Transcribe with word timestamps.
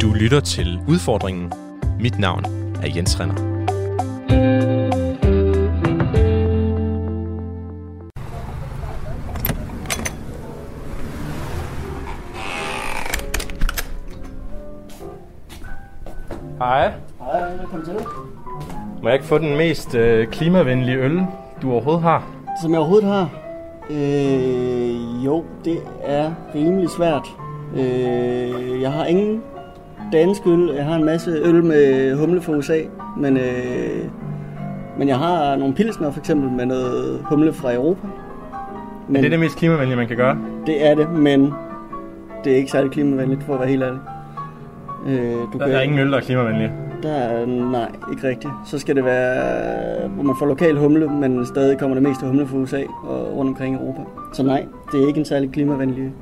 Du 0.00 0.12
lytter 0.12 0.40
til 0.40 0.80
Udfordringen. 0.88 1.52
Mit 2.00 2.18
navn 2.18 2.44
er 2.82 2.92
Jens 2.96 3.20
Renner. 3.20 3.34
Hej. 16.58 16.92
Hej, 17.18 17.56
velkommen 17.56 17.84
til. 17.84 17.94
Må 19.02 19.08
jeg 19.08 19.14
ikke 19.14 19.26
få 19.26 19.38
den 19.38 19.56
mest 19.56 19.94
øh, 19.94 20.28
klimavenlige 20.28 20.96
øl, 20.96 21.20
du 21.62 21.72
overhovedet 21.72 22.02
har? 22.02 22.30
Som 22.62 22.70
jeg 22.70 22.78
overhovedet 22.78 23.08
har? 23.08 23.30
Øh, 23.90 25.24
jo, 25.24 25.44
det 25.64 25.78
er 26.02 26.34
rimelig 26.54 26.90
svært. 26.90 27.26
Øh, 27.76 28.82
jeg 28.82 28.92
har 28.92 29.04
ingen 29.04 29.42
dansk 30.12 30.46
øl. 30.46 30.70
Jeg 30.76 30.84
har 30.84 30.96
en 30.96 31.04
masse 31.04 31.30
øl 31.30 31.64
med 31.64 32.14
humle 32.16 32.40
fra 32.40 32.52
USA. 32.52 32.78
Men, 33.16 33.36
øh, 33.36 34.04
men 34.98 35.08
jeg 35.08 35.18
har 35.18 35.56
nogle 35.56 35.74
pilsner 35.74 36.10
for 36.10 36.20
eksempel 36.20 36.50
med 36.50 36.66
noget 36.66 37.20
humle 37.28 37.52
fra 37.52 37.74
Europa. 37.74 38.06
Men 39.08 39.16
Er 39.16 39.20
det 39.20 39.30
det 39.30 39.40
mest 39.40 39.56
klimavenlige, 39.56 39.96
man 39.96 40.08
kan 40.08 40.16
gøre? 40.16 40.38
det 40.66 40.86
er 40.86 40.94
det, 40.94 41.10
men 41.10 41.52
det 42.44 42.52
er 42.52 42.56
ikke 42.56 42.70
særlig 42.70 42.90
klimavenligt, 42.90 43.42
for 43.42 43.54
at 43.54 43.60
være 43.60 43.68
helt 43.68 43.82
ærlig. 43.82 43.98
Øh, 45.06 45.32
du 45.52 45.58
Der 45.58 45.66
er 45.66 45.80
ingen 45.80 45.98
øl, 45.98 46.10
der 46.12 46.16
er 46.16 46.20
klimavenlige. 46.22 46.72
Der 47.02 47.12
er, 47.12 47.46
nej, 47.46 47.88
ikke 48.12 48.28
rigtigt. 48.28 48.52
Så 48.66 48.78
skal 48.78 48.96
det 48.96 49.04
være, 49.04 50.08
hvor 50.08 50.22
man 50.22 50.34
får 50.38 50.46
lokal 50.46 50.76
humle, 50.78 51.08
men 51.08 51.46
stadig 51.46 51.78
kommer 51.78 51.94
det 51.94 52.02
meste 52.02 52.26
humle 52.26 52.46
fra 52.46 52.56
USA 52.56 52.82
og 53.04 53.36
rundt 53.36 53.48
omkring 53.48 53.74
i 53.74 53.78
Europa. 53.78 54.00
Så 54.32 54.42
nej, 54.42 54.66
det 54.92 55.02
er 55.02 55.06
ikke 55.06 55.18
en 55.18 55.24
særlig 55.24 55.52
klimavenlig 55.52 56.12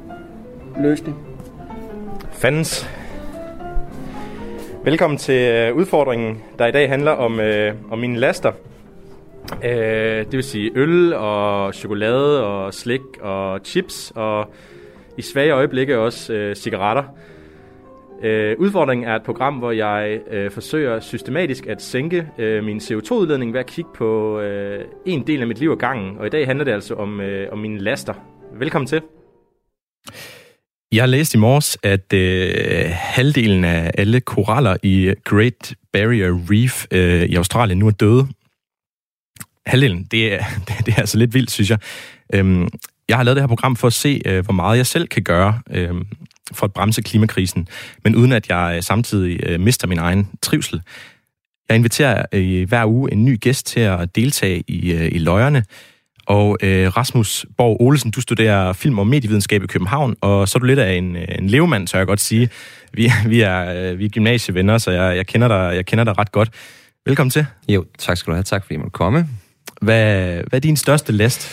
løsning. 0.80 1.16
Fandens. 2.32 2.90
Velkommen 4.88 5.18
til 5.18 5.52
øh, 5.52 5.76
udfordringen, 5.76 6.42
der 6.58 6.66
i 6.66 6.72
dag 6.72 6.88
handler 6.88 7.10
om, 7.10 7.40
øh, 7.40 7.74
om 7.90 7.98
mine 7.98 8.18
laster. 8.18 8.52
Øh, 9.64 9.70
det 10.24 10.32
vil 10.32 10.42
sige 10.42 10.70
øl 10.74 11.14
og 11.14 11.74
chokolade 11.74 12.46
og 12.46 12.74
slik 12.74 13.00
og 13.20 13.60
chips 13.64 14.12
og 14.14 14.52
i 15.18 15.22
svage 15.22 15.52
øjeblikke 15.52 15.98
også 15.98 16.32
øh, 16.32 16.56
cigaretter. 16.56 17.04
Øh, 18.22 18.56
udfordringen 18.58 19.08
er 19.08 19.16
et 19.16 19.22
program, 19.22 19.54
hvor 19.54 19.70
jeg 19.70 20.20
øh, 20.30 20.50
forsøger 20.50 21.00
systematisk 21.00 21.66
at 21.66 21.82
sænke 21.82 22.28
øh, 22.38 22.64
min 22.64 22.78
CO2-udledning 22.78 23.52
ved 23.52 23.60
at 23.60 23.66
kigge 23.66 23.90
på 23.94 24.40
øh, 24.40 24.84
en 25.06 25.26
del 25.26 25.40
af 25.40 25.46
mit 25.46 25.58
liv 25.58 25.70
ad 25.70 25.76
gangen. 25.76 26.18
Og 26.18 26.26
i 26.26 26.30
dag 26.30 26.46
handler 26.46 26.64
det 26.64 26.72
altså 26.72 26.94
om, 26.94 27.20
øh, 27.20 27.52
om 27.52 27.58
mine 27.58 27.78
laster. 27.78 28.14
Velkommen 28.54 28.86
til. 28.86 29.02
Jeg 30.92 31.08
læste 31.08 31.36
i 31.36 31.40
morges, 31.40 31.78
at 31.82 32.12
øh, 32.12 32.90
halvdelen 32.92 33.64
af 33.64 33.90
alle 33.94 34.20
koraller 34.20 34.76
i 34.82 35.14
Great 35.24 35.74
Barrier 35.92 36.38
Reef 36.50 36.86
øh, 36.90 37.22
i 37.22 37.34
Australien 37.34 37.78
nu 37.78 37.86
er 37.86 37.90
døde. 37.90 38.28
Halvdelen, 39.66 40.04
det 40.04 40.34
er, 40.34 40.44
det, 40.86 40.94
er 40.94 40.98
altså 40.98 41.18
lidt 41.18 41.34
vildt, 41.34 41.50
synes 41.50 41.70
jeg. 41.70 41.78
Øhm, 42.34 42.68
jeg 43.08 43.16
har 43.16 43.24
lavet 43.24 43.36
det 43.36 43.42
her 43.42 43.48
program 43.48 43.76
for 43.76 43.86
at 43.86 43.92
se, 43.92 44.20
øh, 44.26 44.44
hvor 44.44 44.52
meget 44.52 44.76
jeg 44.76 44.86
selv 44.86 45.08
kan 45.08 45.22
gøre 45.22 45.60
øh, 45.70 45.94
for 46.52 46.66
at 46.66 46.72
bremse 46.72 47.02
klimakrisen, 47.02 47.68
men 48.04 48.16
uden 48.16 48.32
at 48.32 48.48
jeg 48.48 48.72
øh, 48.76 48.82
samtidig 48.82 49.40
øh, 49.46 49.60
mister 49.60 49.86
min 49.86 49.98
egen 49.98 50.28
trivsel. 50.42 50.82
Jeg 51.68 51.76
inviterer 51.76 52.24
øh, 52.32 52.68
hver 52.68 52.86
uge 52.86 53.12
en 53.12 53.24
ny 53.24 53.40
gæst 53.40 53.66
til 53.66 53.80
at 53.80 54.16
deltage 54.16 54.64
i, 54.68 54.92
øh, 54.92 55.08
i 55.12 55.18
løjerne, 55.18 55.64
og 56.28 56.56
øh, 56.62 56.96
Rasmus 56.96 57.46
Borg 57.56 57.76
Olesen, 57.80 58.10
du 58.10 58.20
studerer 58.20 58.72
film- 58.72 58.98
og 58.98 59.06
medievidenskab 59.06 59.62
i 59.62 59.66
København, 59.66 60.16
og 60.20 60.48
så 60.48 60.58
er 60.58 60.60
du 60.60 60.66
lidt 60.66 60.78
af 60.78 60.92
en, 60.92 61.16
øh, 61.16 61.24
en 61.38 61.46
levemand, 61.48 61.86
tør 61.86 61.98
jeg 61.98 62.06
godt 62.06 62.20
sige. 62.20 62.50
Vi, 62.92 63.10
vi, 63.26 63.40
er, 63.40 63.90
øh, 63.92 63.98
vi 63.98 64.04
er 64.04 64.08
gymnasievenner, 64.08 64.78
så 64.78 64.90
jeg, 64.90 65.16
jeg, 65.16 65.26
kender 65.26 65.48
dig, 65.48 65.76
jeg 65.76 65.86
kender 65.86 66.04
dig 66.04 66.18
ret 66.18 66.32
godt. 66.32 66.50
Velkommen 67.06 67.30
til. 67.30 67.46
Jo, 67.68 67.84
tak 67.98 68.16
skal 68.16 68.30
du 68.30 68.34
have. 68.34 68.42
Tak 68.42 68.62
fordi 68.62 68.74
jeg 68.74 68.80
måtte 68.80 68.92
komme. 68.92 69.28
Hvad, 69.80 70.34
hvad 70.34 70.52
er 70.52 70.60
din 70.60 70.76
største 70.76 71.12
last? 71.12 71.50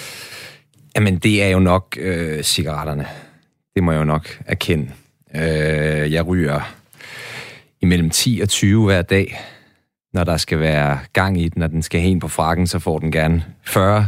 Jamen, 0.96 1.18
det 1.18 1.44
er 1.44 1.48
jo 1.48 1.60
nok 1.60 1.98
øh, 2.00 2.44
cigaretterne. 2.44 3.08
Det 3.76 3.84
må 3.84 3.92
jeg 3.92 4.00
jo 4.00 4.06
nok 4.06 4.40
erkende. 4.46 4.92
Øh, 5.36 6.14
jeg 6.14 6.28
ryger 6.28 6.74
imellem 7.82 8.10
10 8.10 8.40
og 8.44 8.50
20 8.50 8.86
hver 8.86 9.02
dag. 9.02 9.40
Når 10.16 10.24
der 10.24 10.38
skal 10.38 10.60
være 10.60 11.00
gang 11.14 11.42
i 11.42 11.50
den, 11.50 11.62
og 11.62 11.70
den 11.70 11.82
skal 11.82 12.02
hen 12.02 12.20
på 12.20 12.28
frakken, 12.28 12.68
så 12.68 12.80
får 12.80 13.00
den 13.00 13.12
gerne 13.12 13.44
40. 13.64 14.08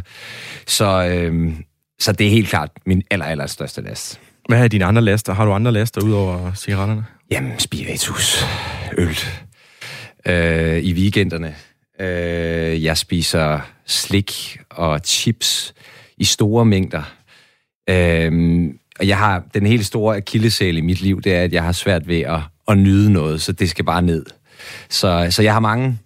Så, 0.67 1.07
øh, 1.07 1.53
så 1.99 2.11
det 2.11 2.27
er 2.27 2.31
helt 2.31 2.49
klart 2.49 2.71
min 2.85 3.03
aller, 3.11 3.25
aller 3.25 3.47
største 3.47 3.81
last. 3.81 4.19
Hvad 4.49 4.63
er 4.63 4.67
dine 4.67 4.85
andre 4.85 5.01
laster? 5.01 5.33
Har 5.33 5.45
du 5.45 5.53
andre 5.53 5.71
laster 5.71 6.01
udover 6.01 6.53
cigaretterne? 6.53 7.05
Jamen, 7.31 7.59
spiritus, 7.59 8.45
øl. 8.97 9.17
Øh, 10.25 10.77
I 10.77 10.93
weekenderne. 10.93 11.55
Øh, 11.99 12.83
jeg 12.83 12.97
spiser 12.97 13.59
slik 13.85 14.57
og 14.69 14.99
chips 15.05 15.73
i 16.17 16.23
store 16.23 16.65
mængder. 16.65 17.03
Øh, 17.89 18.63
og 18.99 19.07
jeg 19.07 19.17
har 19.17 19.43
den 19.53 19.65
helt 19.65 19.85
store 19.85 20.15
akillesæl 20.17 20.77
i 20.77 20.81
mit 20.81 21.01
liv, 21.01 21.21
det 21.21 21.33
er, 21.33 21.41
at 21.41 21.53
jeg 21.53 21.63
har 21.63 21.71
svært 21.71 22.07
ved 22.07 22.21
at, 22.21 22.39
at 22.67 22.77
nyde 22.77 23.13
noget, 23.13 23.41
så 23.41 23.51
det 23.51 23.69
skal 23.69 23.85
bare 23.85 24.01
ned. 24.01 24.25
Så, 24.89 25.27
så 25.29 25.43
jeg 25.43 25.53
har 25.53 25.59
mange 25.59 25.99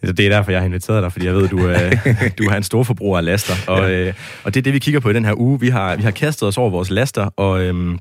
Det 0.00 0.20
er 0.20 0.30
derfor, 0.30 0.50
jeg 0.50 0.60
har 0.60 0.66
inviteret 0.66 1.02
dig, 1.02 1.12
fordi 1.12 1.26
jeg 1.26 1.34
ved, 1.34 1.48
du, 1.48 1.68
øh, 1.68 1.92
du 2.38 2.44
er 2.44 2.56
en 2.56 2.62
stor 2.62 2.82
forbruger 2.82 3.18
af 3.18 3.24
laster. 3.24 3.54
Og, 3.66 3.92
øh, 3.92 4.14
og 4.44 4.54
det 4.54 4.60
er 4.60 4.62
det, 4.62 4.72
vi 4.72 4.78
kigger 4.78 5.00
på 5.00 5.10
i 5.10 5.12
den 5.12 5.24
her 5.24 5.34
uge. 5.36 5.60
Vi 5.60 5.68
har, 5.68 5.96
vi 5.96 6.02
har 6.02 6.10
kastet 6.10 6.48
os 6.48 6.58
over 6.58 6.70
vores 6.70 6.90
laster, 6.90 7.26
og 7.36 7.62
øh, 7.62 7.98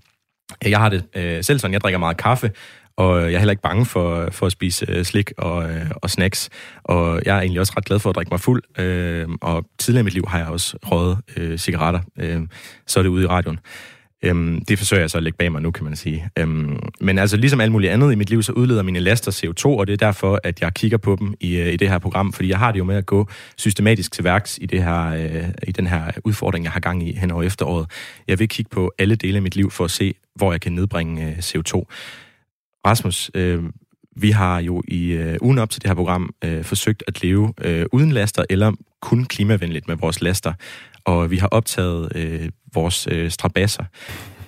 jeg 0.65 0.79
har 0.79 0.89
det 0.89 1.03
øh, 1.15 1.43
selv 1.43 1.59
sådan, 1.59 1.73
jeg 1.73 1.81
drikker 1.81 1.99
meget 1.99 2.17
kaffe, 2.17 2.51
og 2.97 3.21
jeg 3.21 3.33
er 3.33 3.37
heller 3.37 3.51
ikke 3.51 3.61
bange 3.61 3.85
for, 3.85 4.29
for 4.31 4.45
at 4.45 4.51
spise 4.51 4.85
øh, 4.89 5.03
slik 5.03 5.31
og, 5.37 5.69
øh, 5.69 5.91
og 5.95 6.09
snacks. 6.09 6.49
Og 6.83 7.21
jeg 7.25 7.37
er 7.37 7.41
egentlig 7.41 7.59
også 7.59 7.73
ret 7.77 7.85
glad 7.85 7.99
for 7.99 8.09
at 8.09 8.15
drikke 8.15 8.29
mig 8.29 8.39
fuld. 8.39 8.63
Øh, 8.79 9.27
og 9.41 9.65
tidligere 9.79 10.01
i 10.01 10.03
mit 10.03 10.13
liv 10.13 10.25
har 10.27 10.39
jeg 10.39 10.47
også 10.47 10.77
røget 10.83 11.17
øh, 11.37 11.57
cigaretter. 11.57 11.99
Øh, 12.19 12.41
så 12.87 12.99
er 12.99 13.03
det 13.03 13.09
ude 13.09 13.23
i 13.23 13.27
radioen. 13.27 13.59
Øhm, 14.23 14.65
det 14.65 14.77
forsøger 14.77 15.03
jeg 15.03 15.09
så 15.09 15.17
at 15.17 15.23
lægge 15.23 15.37
bag 15.37 15.51
mig 15.51 15.61
nu, 15.61 15.71
kan 15.71 15.83
man 15.83 15.95
sige. 15.95 16.29
Øhm, 16.39 16.79
men 17.01 17.19
altså, 17.19 17.37
ligesom 17.37 17.61
alt 17.61 17.71
muligt 17.71 17.91
andet 17.91 18.11
i 18.11 18.15
mit 18.15 18.29
liv, 18.29 18.43
så 18.43 18.51
udleder 18.51 18.83
mine 18.83 18.99
laster 18.99 19.31
CO2, 19.31 19.65
og 19.65 19.87
det 19.87 19.93
er 19.93 19.97
derfor, 19.97 20.39
at 20.43 20.61
jeg 20.61 20.73
kigger 20.73 20.97
på 20.97 21.15
dem 21.19 21.33
i, 21.39 21.55
øh, 21.55 21.73
i 21.73 21.77
det 21.77 21.89
her 21.89 21.97
program, 21.97 22.33
fordi 22.33 22.49
jeg 22.49 22.59
har 22.59 22.71
det 22.71 22.79
jo 22.79 22.83
med 22.83 22.95
at 22.95 23.05
gå 23.05 23.27
systematisk 23.57 24.11
til 24.11 24.23
værks 24.23 24.59
i, 24.61 24.65
det 24.65 24.83
her, 24.83 25.05
øh, 25.05 25.49
i 25.67 25.71
den 25.71 25.87
her 25.87 26.11
udfordring, 26.25 26.65
jeg 26.65 26.71
har 26.71 26.79
gang 26.79 27.07
i 27.07 27.17
hen 27.17 27.31
over 27.31 27.43
efteråret. 27.43 27.91
Jeg 28.27 28.39
vil 28.39 28.49
kigge 28.49 28.69
på 28.69 28.91
alle 28.97 29.15
dele 29.15 29.35
af 29.35 29.41
mit 29.41 29.55
liv 29.55 29.71
for 29.71 29.85
at 29.85 29.91
se, 29.91 30.13
hvor 30.35 30.51
jeg 30.51 30.61
kan 30.61 30.71
nedbringe 30.71 31.27
øh, 31.27 31.37
CO2. 31.37 31.85
Rasmus, 32.87 33.31
øh, 33.33 33.63
vi 34.15 34.31
har 34.31 34.59
jo 34.59 34.83
i 34.87 35.11
øh, 35.11 35.37
ugen 35.41 35.57
op 35.57 35.69
til 35.69 35.81
det 35.81 35.89
her 35.89 35.95
program 35.95 36.33
øh, 36.43 36.63
forsøgt 36.63 37.03
at 37.07 37.23
leve 37.23 37.53
øh, 37.61 37.85
uden 37.91 38.11
laster, 38.11 38.43
eller 38.49 38.71
kun 39.01 39.25
klimavenligt 39.25 39.87
med 39.87 39.95
vores 39.95 40.21
laster. 40.21 40.53
Og 41.05 41.31
vi 41.31 41.37
har 41.37 41.47
optaget 41.47 42.11
øh, 42.15 42.49
vores 42.73 43.07
øh, 43.11 43.31
strabasser. 43.31 43.83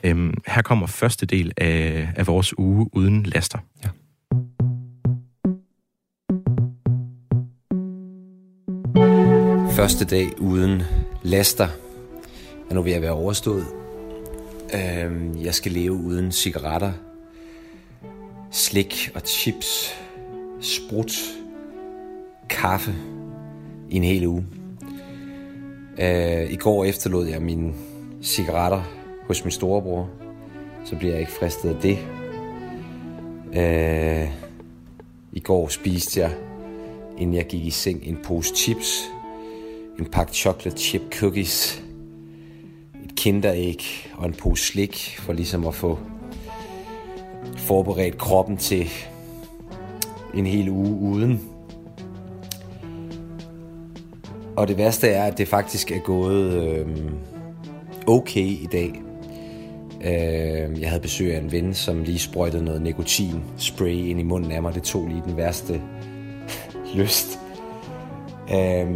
Øhm, 0.03 0.33
her 0.47 0.61
kommer 0.61 0.87
første 0.87 1.25
del 1.25 1.51
af, 1.57 2.09
af 2.15 2.27
vores 2.27 2.59
uge 2.59 2.89
uden 2.93 3.23
laster. 3.23 3.57
Ja. 3.83 3.89
Første 9.75 10.05
dag 10.05 10.39
uden 10.39 10.81
laster 11.23 11.67
er 12.69 12.73
nu 12.73 12.81
ved 12.81 12.91
at 12.91 13.01
være 13.01 13.11
overstået. 13.11 13.65
Øhm, 14.73 15.37
Jeg 15.43 15.53
skal 15.53 15.71
leve 15.71 15.93
uden 15.93 16.31
cigaretter, 16.31 16.91
slik 18.53 19.09
og 19.15 19.21
chips, 19.21 19.95
sprut, 20.61 21.13
kaffe 22.49 22.95
i 23.89 23.95
en 23.95 24.03
hel 24.03 24.27
uge. 24.27 24.45
Øh, 25.99 26.51
I 26.51 26.55
går 26.55 26.85
efterlod 26.85 27.27
jeg 27.27 27.41
mine 27.41 27.73
cigaretter 28.21 28.83
hos 29.27 29.43
min 29.43 29.51
storebror, 29.51 30.09
så 30.85 30.95
bliver 30.95 31.11
jeg 31.11 31.19
ikke 31.19 31.31
fristet 31.31 31.69
af 31.69 31.75
det. 31.81 31.97
Øh, 33.55 34.29
I 35.33 35.39
går 35.39 35.67
spiste 35.67 36.19
jeg, 36.19 36.31
inden 37.17 37.35
jeg 37.35 37.45
gik 37.45 37.65
i 37.65 37.69
seng, 37.69 38.03
en 38.03 38.19
pose 38.23 38.55
chips, 38.55 39.03
en 39.99 40.05
pakke 40.05 40.33
chocolate 40.33 40.77
chip 40.77 41.01
cookies, 41.11 41.83
et 43.05 43.15
kinderæg 43.15 43.83
og 44.13 44.25
en 44.25 44.33
pose 44.33 44.63
slik, 44.63 45.17
for 45.19 45.33
ligesom 45.33 45.67
at 45.67 45.75
få 45.75 45.99
forberedt 47.57 48.17
kroppen 48.17 48.57
til 48.57 48.89
en 50.33 50.45
hel 50.45 50.69
uge 50.69 50.99
uden. 50.99 51.41
Og 54.55 54.67
det 54.67 54.77
værste 54.77 55.07
er, 55.07 55.23
at 55.23 55.37
det 55.37 55.47
faktisk 55.47 55.91
er 55.91 55.99
gået 55.99 56.53
øh, 56.53 56.87
okay 58.07 58.45
i 58.45 58.67
dag. 58.71 59.01
Øh, 60.03 60.81
jeg 60.81 60.89
havde 60.89 61.01
besøg 61.01 61.35
af 61.35 61.39
en 61.39 61.51
ven, 61.51 61.73
som 61.73 62.03
lige 62.03 62.19
sprøjtede 62.19 62.65
noget 62.65 62.81
nikotin 62.81 63.43
spray 63.57 63.93
ind 63.93 64.19
i 64.19 64.23
munden 64.23 64.51
af 64.51 64.61
mig. 64.61 64.75
Det 64.75 64.83
tog 64.83 65.07
lige 65.07 65.23
den 65.25 65.37
værste 65.37 65.81
lyst. 66.95 67.39
Øh, 68.53 68.87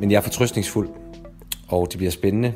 men 0.00 0.10
jeg 0.10 0.16
er 0.16 0.20
fortrøstningsfuld, 0.20 0.88
og 1.68 1.86
det 1.90 1.96
bliver 1.98 2.10
spændende. 2.10 2.52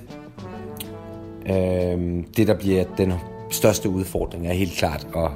Øh, 1.47 2.25
det, 2.37 2.47
der 2.47 2.55
bliver 2.59 2.85
den 2.99 3.13
største 3.51 3.89
udfordring, 3.89 4.47
er 4.47 4.53
helt 4.53 4.73
klart 4.73 5.07
at 5.17 5.31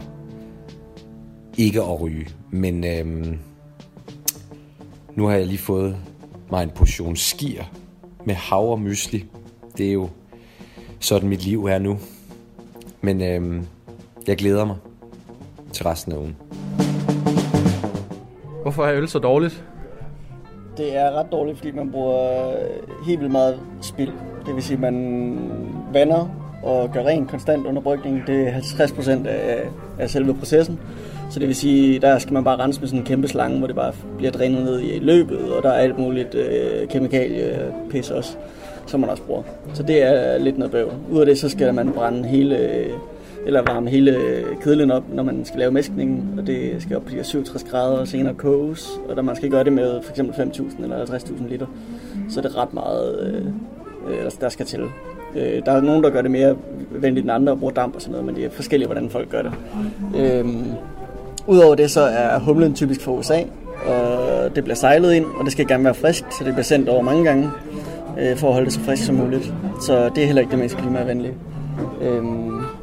ikke 1.59 1.83
at 1.83 2.01
ryge. 2.01 2.29
Men 2.51 2.85
øhm, 2.85 3.39
nu 5.15 5.27
har 5.27 5.37
jeg 5.37 5.47
lige 5.47 5.59
fået 5.59 5.97
mig 6.51 6.63
en 6.63 6.71
portion 6.71 7.17
skier 7.17 7.65
med 8.25 8.35
havre 8.35 8.79
mysli. 8.79 9.25
Det 9.77 9.89
er 9.89 9.93
jo 9.93 10.09
sådan 11.01 11.29
mit 11.29 11.45
liv 11.45 11.65
er 11.65 11.79
nu. 11.79 11.99
Men 13.01 13.23
øhm, 13.23 13.67
jeg 14.27 14.37
glæder 14.37 14.65
mig 14.65 14.77
til 15.73 15.85
resten 15.85 16.13
af 16.13 16.17
ugen. 16.17 16.37
Hvorfor 18.63 18.85
er 18.85 18.95
øl 18.95 19.09
så 19.09 19.19
dårligt? 19.19 19.65
Det 20.77 20.97
er 20.97 21.11
ret 21.11 21.33
dårligt, 21.33 21.59
fordi 21.59 21.71
man 21.71 21.91
bruger 21.91 22.49
øh, 22.51 23.07
helt 23.07 23.21
vildt 23.21 23.33
meget 23.33 23.61
spild. 23.81 24.13
Det 24.47 24.55
vil 24.55 24.63
sige, 24.63 24.75
at 24.75 24.81
man 24.81 25.37
vander 25.93 26.40
og 26.63 26.93
gør 26.93 27.03
rent 27.03 27.31
konstant 27.31 27.67
under 27.67 27.83
brygning, 27.83 28.23
Det 28.27 28.49
er 28.49 28.53
50% 28.53 29.29
af, 29.29 29.69
af 29.99 30.11
selve 30.11 30.35
processen. 30.35 30.81
Så 31.31 31.39
det 31.39 31.49
vil 31.49 31.57
sige, 31.57 31.99
der 31.99 32.19
skal 32.19 32.33
man 32.33 32.45
bare 32.45 32.57
rense 32.57 32.81
med 32.81 32.89
sådan 32.89 33.01
en 33.01 33.07
kæmpe 33.07 33.29
slange, 33.29 33.59
hvor 33.59 33.67
det 33.67 33.77
bare 33.77 33.93
bliver 34.19 34.33
drænet 34.33 34.65
ned 34.65 34.81
i 34.81 34.99
løbet, 34.99 35.53
og 35.53 35.63
der 35.63 35.69
er 35.69 35.79
alt 35.79 35.99
muligt 35.99 36.35
øh, 36.35 36.89
kemikaliepis 36.89 38.11
også, 38.11 38.37
som 38.87 39.01
man 39.01 39.11
også 39.11 39.23
bruger. 39.23 39.43
Så 39.75 39.83
det 39.83 40.03
er 40.03 40.39
lidt 40.39 40.59
noget 40.59 40.73
bøvl. 40.73 40.93
Ud 41.11 41.21
af 41.21 41.27
det, 41.27 41.39
så 41.39 41.49
skal 41.49 41.75
man 41.75 41.93
brænde 41.93 42.29
hele, 42.29 42.87
eller 43.47 43.63
varme 43.67 43.91
hele 43.91 44.19
kedlen 44.63 44.91
op, 44.91 45.05
når 45.13 45.23
man 45.23 45.45
skal 45.45 45.59
lave 45.59 45.73
mæskningen, 45.73 46.39
og 46.39 46.47
det 46.47 46.83
skal 46.83 46.97
op 46.97 47.05
på 47.05 47.11
de 47.11 47.25
67 47.25 47.65
grader 47.65 47.99
og 47.99 48.09
senere 48.09 48.35
koges, 48.35 48.89
og 49.09 49.17
der 49.17 49.23
man 49.23 49.37
skal 49.37 49.51
gøre 49.51 49.65
det 49.65 49.73
med 49.73 50.03
for 50.03 50.11
eksempel 50.11 50.35
5.000 50.35 50.83
eller 50.83 51.07
50.000 51.07 51.49
liter, 51.49 51.67
så 52.29 52.41
er 52.41 52.43
det 52.43 52.57
ret 52.57 52.75
meget, 52.75 53.21
øh, 53.21 53.47
øh 54.09 54.31
der 54.41 54.49
skal 54.49 54.67
til. 54.67 54.81
Øh, 55.37 55.63
der 55.67 55.73
er 55.73 55.81
nogen, 55.81 56.05
der 56.05 56.11
gør 56.11 56.23
det 56.23 56.31
mere 56.31 56.57
venligt 56.91 57.25
end 57.25 57.33
andre 57.33 57.53
og 57.53 57.59
bruger 57.59 57.73
damp 57.73 57.95
og 57.95 58.01
sådan 58.01 58.11
noget, 58.13 58.27
men 58.27 58.35
det 58.35 58.45
er 58.45 58.51
forskelligt, 58.51 58.89
hvordan 58.89 59.11
folk 59.11 59.29
gør 59.31 59.43
det. 59.43 59.53
Øh, 60.17 60.47
Udover 61.47 61.75
det, 61.75 61.91
så 61.91 62.01
er 62.01 62.39
humlen 62.39 62.75
typisk 62.75 63.01
fra 63.01 63.13
USA, 63.13 63.43
og 63.87 64.57
det 64.57 64.65
bliver 64.65 64.77
sejlet 64.77 65.15
ind, 65.15 65.25
og 65.39 65.45
det 65.45 65.53
skal 65.53 65.67
gerne 65.67 65.85
være 65.85 65.95
frisk, 65.95 66.25
så 66.39 66.45
det 66.45 66.53
bliver 66.53 66.65
sendt 66.65 66.89
over 66.89 67.03
mange 67.03 67.25
gange, 67.25 67.51
øh, 68.21 68.37
for 68.37 68.47
at 68.49 68.53
holde 68.53 68.65
det 68.65 68.75
så 68.75 68.81
frisk 68.81 69.05
som 69.05 69.15
muligt. 69.15 69.55
Så 69.81 70.11
det 70.15 70.23
er 70.23 70.27
heller 70.27 70.43
ikke 70.43 70.51
det 70.51 70.59
mest 70.59 70.77
klimavenlige. 70.77 71.35
Øh, 72.03 72.23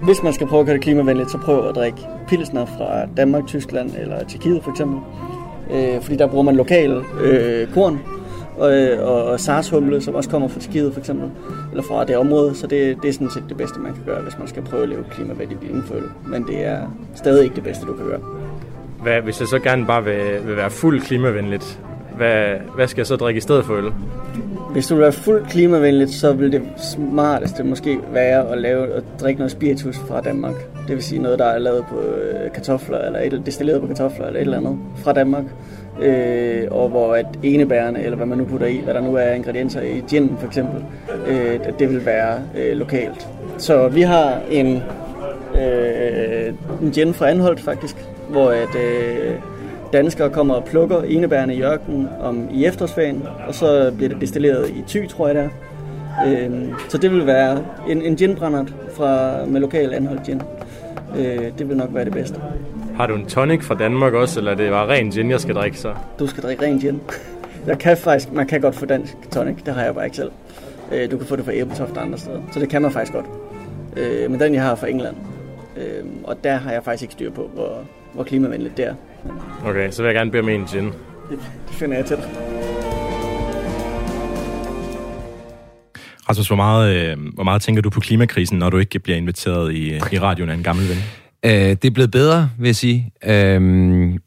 hvis 0.02 0.24
man 0.24 0.34
skal 0.34 0.48
prøve 0.48 0.60
at 0.60 0.66
gøre 0.66 0.76
det 0.76 0.84
klimavenligt, 0.84 1.32
så 1.32 1.38
prøv 1.38 1.70
at 1.70 1.76
drikke 1.76 1.98
pilsner 2.28 2.66
fra 2.66 3.06
Danmark, 3.18 3.48
Tyskland 3.48 3.92
eller 4.02 4.24
Tjekkiet 4.24 4.64
for 4.64 4.72
eksempel. 4.72 5.00
Øh, 5.72 6.02
fordi 6.02 6.16
der 6.18 6.28
bruger 6.28 6.44
man 6.44 6.56
lokal 6.56 7.02
øh, 7.24 7.68
korn, 7.74 8.00
og, 8.58 8.72
og, 9.08 9.26
og 9.26 9.40
SARS-humle, 9.40 10.02
som 10.02 10.16
også 10.16 10.30
kommer 10.30 10.48
fra 10.48 10.60
Tjekkiet 10.60 10.94
for 10.94 11.00
eksempel, 11.00 11.30
eller 11.72 11.84
fra 11.84 12.06
det 12.06 12.18
område, 12.18 12.56
så 12.56 12.68
det, 12.68 12.98
det 13.02 13.10
er 13.10 13.14
sådan 13.14 13.30
set 13.30 13.44
det 13.50 13.58
bedste, 13.58 13.80
man 13.80 13.94
kan 13.94 14.04
gøre, 14.06 14.22
hvis 14.22 14.38
man 14.38 14.48
skal 14.48 14.64
prøve 14.64 14.84
at 14.84 14.90
leve 14.90 15.04
klimavenligt 15.12 15.64
inden 15.64 15.84
for 15.84 15.96
øl. 15.96 16.04
Men 16.26 16.48
det 16.48 16.66
er 16.66 16.80
stadig 17.16 17.44
ikke 17.44 17.56
det 17.56 17.64
bedste, 17.64 17.86
du 17.86 17.94
kan 17.94 18.06
gøre. 18.06 18.20
Hvad, 19.04 19.22
hvis 19.22 19.40
jeg 19.40 19.48
så 19.48 19.60
gerne 19.60 19.86
bare 19.86 20.04
vil, 20.04 20.48
vil 20.48 20.56
være 20.56 20.70
fuld 20.70 21.02
klimavenligt, 21.02 21.80
hvad, 22.18 22.56
hvad 22.76 22.88
skal 22.88 23.00
jeg 23.00 23.08
så 23.08 23.16
drikke 23.16 23.38
i 23.38 23.42
stedet 23.42 23.66
for 23.66 23.74
øl? 23.74 23.92
Hvis 24.72 24.88
du 24.88 24.96
vil 24.96 25.02
være 25.02 25.12
fuldt 25.12 25.50
klimavenligt, 25.50 26.12
så 26.12 26.34
vil 26.34 26.52
det 26.52 26.62
smarteste 26.78 27.64
måske 27.64 28.00
være 28.14 28.50
at 28.50 28.58
lave 28.58 28.94
at 28.94 29.04
drikke 29.22 29.40
noget 29.40 29.52
spiritus 29.52 29.98
fra 29.98 30.22
Danmark. 30.22 30.56
Det 30.88 30.96
vil 30.96 31.04
sige 31.04 31.22
noget, 31.22 31.40
der 31.40 31.46
er 31.46 31.60
lavet 31.60 31.86
på 31.90 32.00
øh, 32.00 32.52
kartofler, 32.52 32.98
eller 32.98 33.20
et, 33.20 33.42
destilleret 33.46 33.82
på 33.82 33.88
kartofler, 33.88 34.28
eller 34.28 34.40
et 34.40 34.44
eller 34.44 34.58
andet 34.58 34.78
fra 34.96 35.14
Danmark. 35.14 35.44
Øh, 36.02 36.68
og 36.72 36.90
hvor 36.90 37.14
at 37.14 37.26
enebærne, 37.44 38.04
eller 38.04 38.18
hvad 38.18 38.26
man 38.26 38.38
nu 38.38 38.46
putter 38.46 38.68
i, 38.68 38.82
hvad 38.84 38.94
der 38.94 39.02
nu 39.02 39.16
er 39.16 39.32
ingredienser 39.32 39.82
i 39.82 40.04
gin 40.10 40.36
for 40.40 40.48
eksempel, 40.48 40.84
øh, 41.28 41.60
det 41.80 41.90
vil 41.90 42.06
være 42.06 42.40
øh, 42.58 42.78
lokalt. 42.78 43.28
Så 43.58 43.88
vi 43.88 44.02
har 44.02 44.42
en, 44.52 44.84
øh, 45.62 46.54
en 46.82 46.92
gin 46.92 47.14
fra 47.14 47.30
Anholdt 47.30 47.60
faktisk, 47.60 47.96
hvor 48.30 48.50
at, 48.50 48.76
øh, 48.76 49.34
danskere 49.94 50.30
kommer 50.30 50.54
og 50.54 50.64
plukker 50.66 51.02
enebærne 51.02 51.56
i 51.56 51.64
ørkenen 51.64 52.08
om, 52.22 52.50
i 52.54 52.66
efterårsferien, 52.66 53.24
og 53.48 53.56
så 53.56 53.92
bliver 53.98 54.10
det 54.10 54.22
destilleret 54.22 54.70
i 54.70 54.84
ty, 54.88 55.06
tror 55.10 55.28
jeg 55.28 55.36
det 55.36 55.44
er. 55.44 55.50
Øh, 56.28 56.70
så 56.90 56.98
det 56.98 57.12
vil 57.12 57.26
være 57.26 57.64
en, 57.90 58.02
en 58.02 58.16
ginbrændert 58.16 58.74
fra, 58.94 59.32
med 59.46 59.62
lokal 59.62 59.94
anholdt 59.94 60.24
gin. 60.24 60.42
Øh, 61.18 61.52
det 61.58 61.70
vil 61.70 61.78
nok 61.78 61.90
være 61.94 62.06
det 62.06 62.14
bedste. 62.14 62.42
Har 62.98 63.08
du 63.08 63.16
en 63.16 63.26
tonic 63.26 63.64
fra 63.64 63.76
Danmark 63.76 64.14
også, 64.14 64.40
eller 64.40 64.52
er 64.52 64.56
det 64.56 64.72
bare 64.72 64.88
ren 64.88 65.12
gin, 65.12 65.32
jeg 65.32 65.42
skal 65.42 65.56
drikke 65.56 65.78
så? 65.78 65.96
Du 66.20 66.28
skal 66.28 66.44
drikke 66.44 66.64
ren 66.64 66.80
gin. 66.80 67.02
Jeg 67.68 67.80
kan 67.80 67.98
faktisk, 67.98 68.32
man 68.32 68.48
kan 68.48 68.62
godt 68.62 68.76
få 68.76 68.86
dansk 68.86 69.14
tonic, 69.32 69.56
det 69.66 69.74
har 69.74 69.84
jeg 69.84 69.96
bare 69.96 70.06
ikke 70.06 70.18
selv. 70.18 70.32
Øh, 70.92 71.12
du 71.12 71.18
kan 71.18 71.28
få 71.28 71.36
det 71.36 71.46
fra 71.46 71.54
Æbletoft 71.54 71.98
og 71.98 72.02
andre 72.04 72.18
steder, 72.18 72.42
så 72.52 72.60
det 72.60 72.70
kan 72.70 72.82
man 72.82 72.92
faktisk 72.92 73.14
godt. 73.14 73.26
Øh, 73.98 74.32
men 74.32 74.40
den 74.40 74.54
jeg 74.54 74.64
har 74.64 74.76
fra 74.76 74.88
England, 74.88 75.16
øh, 75.78 76.06
og 76.24 76.44
der 76.44 76.56
har 76.56 76.72
jeg 76.72 76.84
faktisk 76.84 77.02
ikke 77.02 77.12
styr 77.12 77.32
på, 77.32 77.50
hvor, 77.54 77.86
hvor 78.14 78.24
klimavenligt 78.24 78.78
det 78.78 78.86
er. 78.86 78.94
Okay, 79.66 79.92
så 79.92 80.02
vil 80.02 80.08
jeg 80.08 80.16
gerne 80.16 80.32
bede 80.32 80.42
om 80.42 80.50
en 80.50 80.66
gin. 80.66 80.86
Det, 80.86 80.94
det 81.68 81.76
finder 81.76 81.96
jeg 81.96 82.06
til 82.06 82.18
dig. 82.18 82.26
Rasmus, 86.30 86.48
hvor 86.48 86.56
meget, 86.56 86.96
øh, 86.96 87.18
hvor 87.34 87.44
meget 87.44 87.62
tænker 87.62 87.82
du 87.82 87.90
på 87.90 88.00
klimakrisen, 88.00 88.60
når 88.60 88.70
du 88.70 88.78
ikke 88.78 89.00
bliver 89.00 89.18
inviteret 89.18 89.74
i, 89.74 89.96
i 90.12 90.20
radioen 90.20 90.50
af 90.50 90.54
en 90.54 90.64
gammel 90.64 90.90
ven? 90.90 91.27
Øh, 91.46 91.52
det 91.52 91.86
er 91.86 91.92
blevet 91.92 92.12
bedre, 92.12 92.50
vil 92.60 92.68
jeg 92.68 92.76
sige. 92.76 93.12
Øh, 93.26 94.20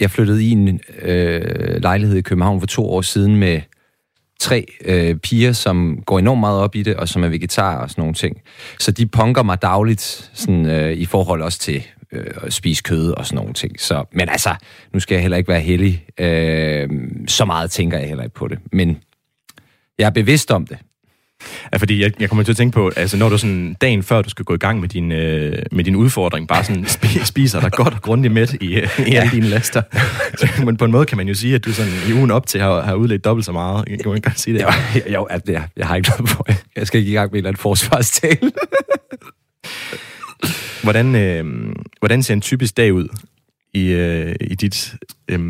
jeg 0.00 0.10
flyttede 0.10 0.44
i 0.44 0.50
en 0.50 0.80
øh, 1.02 1.82
lejlighed 1.82 2.16
i 2.16 2.20
København 2.20 2.60
for 2.60 2.66
to 2.66 2.90
år 2.90 3.00
siden 3.00 3.36
med 3.36 3.60
tre 4.40 4.66
øh, 4.84 5.16
piger, 5.16 5.52
som 5.52 6.02
går 6.06 6.18
enormt 6.18 6.40
meget 6.40 6.60
op 6.60 6.76
i 6.76 6.82
det, 6.82 6.96
og 6.96 7.08
som 7.08 7.24
er 7.24 7.28
vegetar 7.28 7.76
og 7.76 7.90
sådan 7.90 8.02
nogle 8.02 8.14
ting. 8.14 8.40
Så 8.78 8.90
de 8.90 9.06
punker 9.06 9.42
mig 9.42 9.62
dagligt 9.62 10.30
sådan, 10.34 10.66
øh, 10.66 10.92
i 10.92 11.04
forhold 11.04 11.42
også 11.42 11.58
til 11.58 11.86
øh, 12.12 12.26
at 12.42 12.52
spise 12.52 12.82
kød 12.82 13.10
og 13.10 13.26
sådan 13.26 13.36
nogle 13.36 13.54
ting. 13.54 13.80
Så, 13.80 14.04
men 14.12 14.28
altså, 14.28 14.54
nu 14.92 15.00
skal 15.00 15.14
jeg 15.14 15.22
heller 15.22 15.36
ikke 15.36 15.48
være 15.48 15.60
heldig. 15.60 16.04
Øh, 16.18 16.88
så 17.28 17.44
meget 17.44 17.70
tænker 17.70 17.98
jeg 17.98 18.08
heller 18.08 18.24
ikke 18.24 18.34
på 18.34 18.48
det. 18.48 18.58
Men 18.72 18.98
jeg 19.98 20.06
er 20.06 20.10
bevidst 20.10 20.50
om 20.50 20.66
det. 20.66 20.78
Ja, 21.72 21.76
fordi 21.76 22.02
jeg, 22.02 22.12
jeg 22.20 22.28
kommer 22.28 22.44
til 22.44 22.52
at 22.52 22.56
tænke 22.56 22.74
på, 22.74 22.90
altså 22.96 23.16
når 23.16 23.28
du 23.28 23.38
sådan 23.38 23.76
dagen 23.80 24.02
før 24.02 24.22
du 24.22 24.30
skal 24.30 24.44
gå 24.44 24.54
i 24.54 24.58
gang 24.58 24.80
med 24.80 24.88
din, 24.88 25.12
øh, 25.12 25.62
med 25.72 25.84
din 25.84 25.96
udfordring, 25.96 26.48
bare 26.48 26.64
sådan 26.64 26.84
sp- 26.84 27.24
spiser 27.24 27.60
dig 27.60 27.72
godt 27.72 27.94
og 27.94 28.02
grundigt 28.02 28.34
med 28.34 28.48
i, 28.60 28.74
øh, 28.74 28.88
i 29.06 29.14
alle 29.14 29.30
dine 29.32 29.46
laster. 29.48 29.82
Men 30.66 30.76
på 30.76 30.84
en 30.84 30.90
måde 30.90 31.06
kan 31.06 31.18
man 31.18 31.28
jo 31.28 31.34
sige, 31.34 31.54
at 31.54 31.64
du 31.64 31.72
sådan 31.72 31.92
i 32.08 32.12
ugen 32.12 32.30
op 32.30 32.46
til 32.46 32.60
har, 32.60 32.82
har 32.82 32.94
udledt 32.94 33.24
dobbelt 33.24 33.46
så 33.46 33.52
meget. 33.52 33.86
Kan 33.86 33.98
man 34.04 34.16
ikke 34.16 34.28
godt 34.28 34.40
sige 34.40 34.58
det? 34.58 34.62
Jo, 34.62 35.12
jo 35.12 35.22
at 35.22 35.48
jeg, 35.48 35.64
jeg 35.76 35.86
har 35.86 35.96
ikke 35.96 36.08
noget 36.08 36.30
på. 36.36 36.46
Jeg 36.76 36.86
skal 36.86 37.00
ikke 37.00 37.10
i 37.10 37.14
gang 37.14 37.30
med 37.32 37.32
en 37.32 37.36
eller 37.38 37.48
anden 37.48 37.60
forsvarstale. 37.60 38.52
hvordan, 40.82 41.16
øh, 41.16 41.44
hvordan 42.00 42.22
ser 42.22 42.34
en 42.34 42.40
typisk 42.40 42.76
dag 42.76 42.92
ud 42.92 43.08
i, 43.74 43.88
øh, 43.88 44.34
i 44.40 44.54
dit 44.54 44.94
øh, 45.28 45.40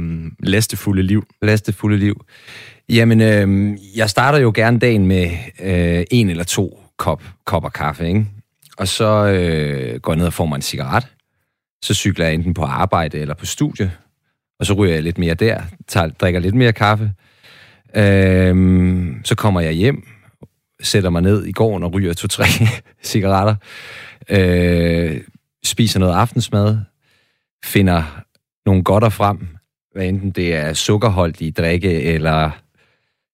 lastefulde 0.43 1.03
liv? 1.03 1.27
Lastefulde 1.43 1.97
liv. 1.97 2.25
Jamen, 2.89 3.21
øh, 3.21 3.79
jeg 3.97 4.11
starter 4.11 4.39
jo 4.39 4.53
gerne 4.55 4.79
dagen 4.79 5.07
med 5.07 5.31
øh, 5.63 6.05
en 6.11 6.31
eller 6.31 6.45
to 6.45 6.83
kop, 6.99 7.23
kopper 7.47 7.69
kaffe, 7.69 8.09
ikke? 8.09 8.27
Og 8.79 8.89
så 8.89 9.27
øh, 9.27 10.01
går 10.01 10.13
jeg 10.13 10.19
ned 10.19 10.27
og 10.27 10.33
får 10.33 10.47
mig 10.47 10.57
en 10.57 10.63
cigaret. 10.63 11.07
Så 11.83 11.95
cykler 11.95 12.25
jeg 12.25 12.35
enten 12.35 12.55
på 12.55 12.63
arbejde 12.63 13.19
eller 13.19 13.35
på 13.35 13.47
studie. 13.47 13.93
Og 14.61 14.67
så 14.67 14.75
ryger 14.75 14.95
jeg 14.95 15.03
lidt 15.03 15.19
mere 15.19 15.35
der, 15.35 15.63
tager, 15.89 16.09
drikker 16.09 16.41
lidt 16.41 16.55
mere 16.55 16.73
kaffe. 16.73 17.13
Øh, 17.97 19.07
så 19.25 19.35
kommer 19.35 19.61
jeg 19.61 19.73
hjem, 19.73 20.07
sætter 20.83 21.11
mig 21.11 21.23
ned 21.23 21.45
i 21.45 21.53
gården 21.53 21.85
og 21.85 21.95
ryger 21.95 22.13
to-tre 22.13 22.45
cigaretter. 23.03 23.55
Øh, 24.29 25.21
spiser 25.65 26.01
noget 26.01 26.15
aftensmad. 26.15 26.79
Finder 27.65 28.23
nogle 28.67 28.85
godter 28.85 29.09
frem, 29.09 29.49
hvad 29.93 30.07
enten 30.07 30.31
det 30.31 30.55
er 30.55 30.73
sukkerholdige 30.73 31.53
drikke 31.53 32.03
eller 32.03 32.51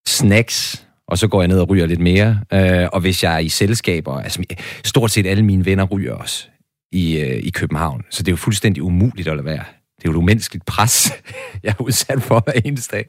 snacks, 0.08 0.86
og 1.08 1.18
så 1.18 1.28
går 1.28 1.42
jeg 1.42 1.48
ned 1.48 1.60
og 1.60 1.70
ryger 1.70 1.86
lidt 1.86 2.00
mere. 2.00 2.40
Øh, 2.52 2.88
og 2.92 3.00
hvis 3.00 3.24
jeg 3.24 3.34
er 3.34 3.38
i 3.38 3.48
selskaber, 3.48 4.20
altså 4.20 4.44
stort 4.84 5.10
set 5.10 5.26
alle 5.26 5.44
mine 5.44 5.64
venner 5.64 5.84
ryger 5.84 6.14
også 6.14 6.48
i, 6.92 7.18
øh, 7.18 7.42
i 7.42 7.50
København, 7.50 8.04
så 8.10 8.22
det 8.22 8.28
er 8.28 8.32
jo 8.32 8.36
fuldstændig 8.36 8.82
umuligt 8.82 9.28
at 9.28 9.36
lade 9.36 9.44
være. 9.44 9.64
Det 9.96 10.04
er 10.04 10.08
jo 10.08 10.10
et 10.10 10.16
umenneskeligt 10.16 10.66
pres, 10.66 11.12
jeg 11.62 11.74
er 11.78 11.82
udsat 11.82 12.22
for 12.22 12.40
hver 12.44 12.60
eneste 12.64 12.96
dag. 12.96 13.06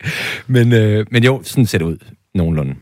Men, 0.48 0.74
øh, 0.74 1.06
men 1.12 1.24
jo, 1.24 1.42
sådan 1.44 1.66
ser 1.66 1.78
det 1.78 1.86
ud 1.86 1.98
nogenlunde. 2.36 2.76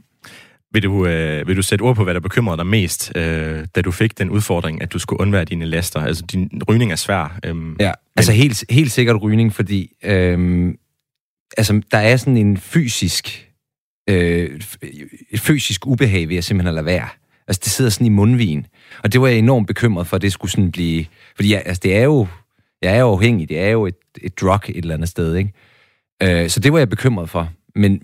Vil 0.74 0.83
du, 0.83 1.05
øh, 1.05 1.47
vil 1.47 1.57
du 1.57 1.62
sætte 1.62 1.83
ord 1.83 1.95
på, 1.95 2.03
hvad 2.03 2.13
der 2.13 2.19
bekymrede 2.19 2.57
dig 2.57 2.67
mest, 2.67 3.12
øh, 3.15 3.65
da 3.75 3.81
du 3.81 3.91
fik 3.91 4.17
den 4.17 4.29
udfordring, 4.29 4.81
at 4.81 4.93
du 4.93 5.00
skulle 5.00 5.19
undvære 5.19 5.45
dine 5.45 5.65
laster? 5.65 6.00
Altså, 6.00 6.25
din 6.25 6.62
rygning 6.69 6.91
er 6.91 6.95
svær. 6.95 7.39
Øh, 7.45 7.55
ja, 7.79 7.91
altså 8.15 8.31
helt, 8.31 8.63
helt 8.69 8.91
sikkert 8.91 9.21
rygning, 9.21 9.53
fordi 9.53 9.91
øh, 10.03 10.74
altså, 11.57 11.81
der 11.91 11.97
er 11.97 12.17
sådan 12.17 12.38
en 12.38 12.57
fysisk 12.57 13.47
øh, 14.09 14.62
fysisk 15.36 15.88
ubehag 15.88 16.29
ved 16.29 16.38
at 16.38 16.43
simpelthen 16.43 16.75
lade 16.75 16.86
være. 16.86 17.07
Altså, 17.47 17.62
det 17.63 17.71
sidder 17.71 17.91
sådan 17.91 18.07
i 18.07 18.09
mundvin. 18.09 18.65
Og 19.03 19.13
det 19.13 19.21
var 19.21 19.27
jeg 19.27 19.38
enormt 19.38 19.67
bekymret 19.67 20.07
for, 20.07 20.15
at 20.15 20.21
det 20.21 20.31
skulle 20.31 20.51
sådan 20.51 20.71
blive... 20.71 21.05
Fordi 21.36 21.53
jeg, 21.53 21.63
altså, 21.65 21.81
det 21.83 21.95
er 21.95 22.03
jo... 22.03 22.27
Jeg 22.81 22.95
er 22.95 23.00
jo 23.00 23.12
afhængig. 23.12 23.50
Det 23.50 23.59
er 23.59 23.69
jo 23.69 23.86
et, 23.86 23.95
et 24.21 24.39
drug 24.41 24.59
et 24.69 24.77
eller 24.77 24.93
andet 24.93 25.09
sted, 25.09 25.36
ikke? 25.36 25.51
Øh, 26.24 26.50
så 26.50 26.59
det 26.59 26.74
var 26.74 26.77
jeg 26.77 26.89
bekymret 26.89 27.29
for. 27.29 27.50
Men 27.75 28.01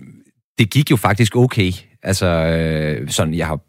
det 0.58 0.70
gik 0.70 0.90
jo 0.90 0.96
faktisk 0.96 1.36
okay. 1.36 1.72
Altså, 2.04 2.26
øh, 2.26 3.10
sådan, 3.10 3.34
jeg 3.34 3.46
har 3.46 3.60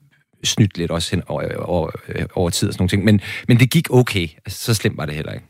snydt 0.43 0.77
lidt 0.77 0.91
også 0.91 1.11
hen 1.11 1.23
over, 1.27 1.55
over, 1.57 1.89
over 2.35 2.49
tid 2.49 2.67
og 2.67 2.73
sådan 2.73 2.81
nogle 2.81 2.89
ting. 2.89 3.03
Men, 3.03 3.21
men 3.47 3.59
det 3.59 3.71
gik 3.71 3.93
okay. 3.93 4.27
Altså, 4.45 4.63
så 4.63 4.73
slemt 4.73 4.97
var 4.97 5.05
det 5.05 5.15
heller 5.15 5.31
ikke. 5.31 5.45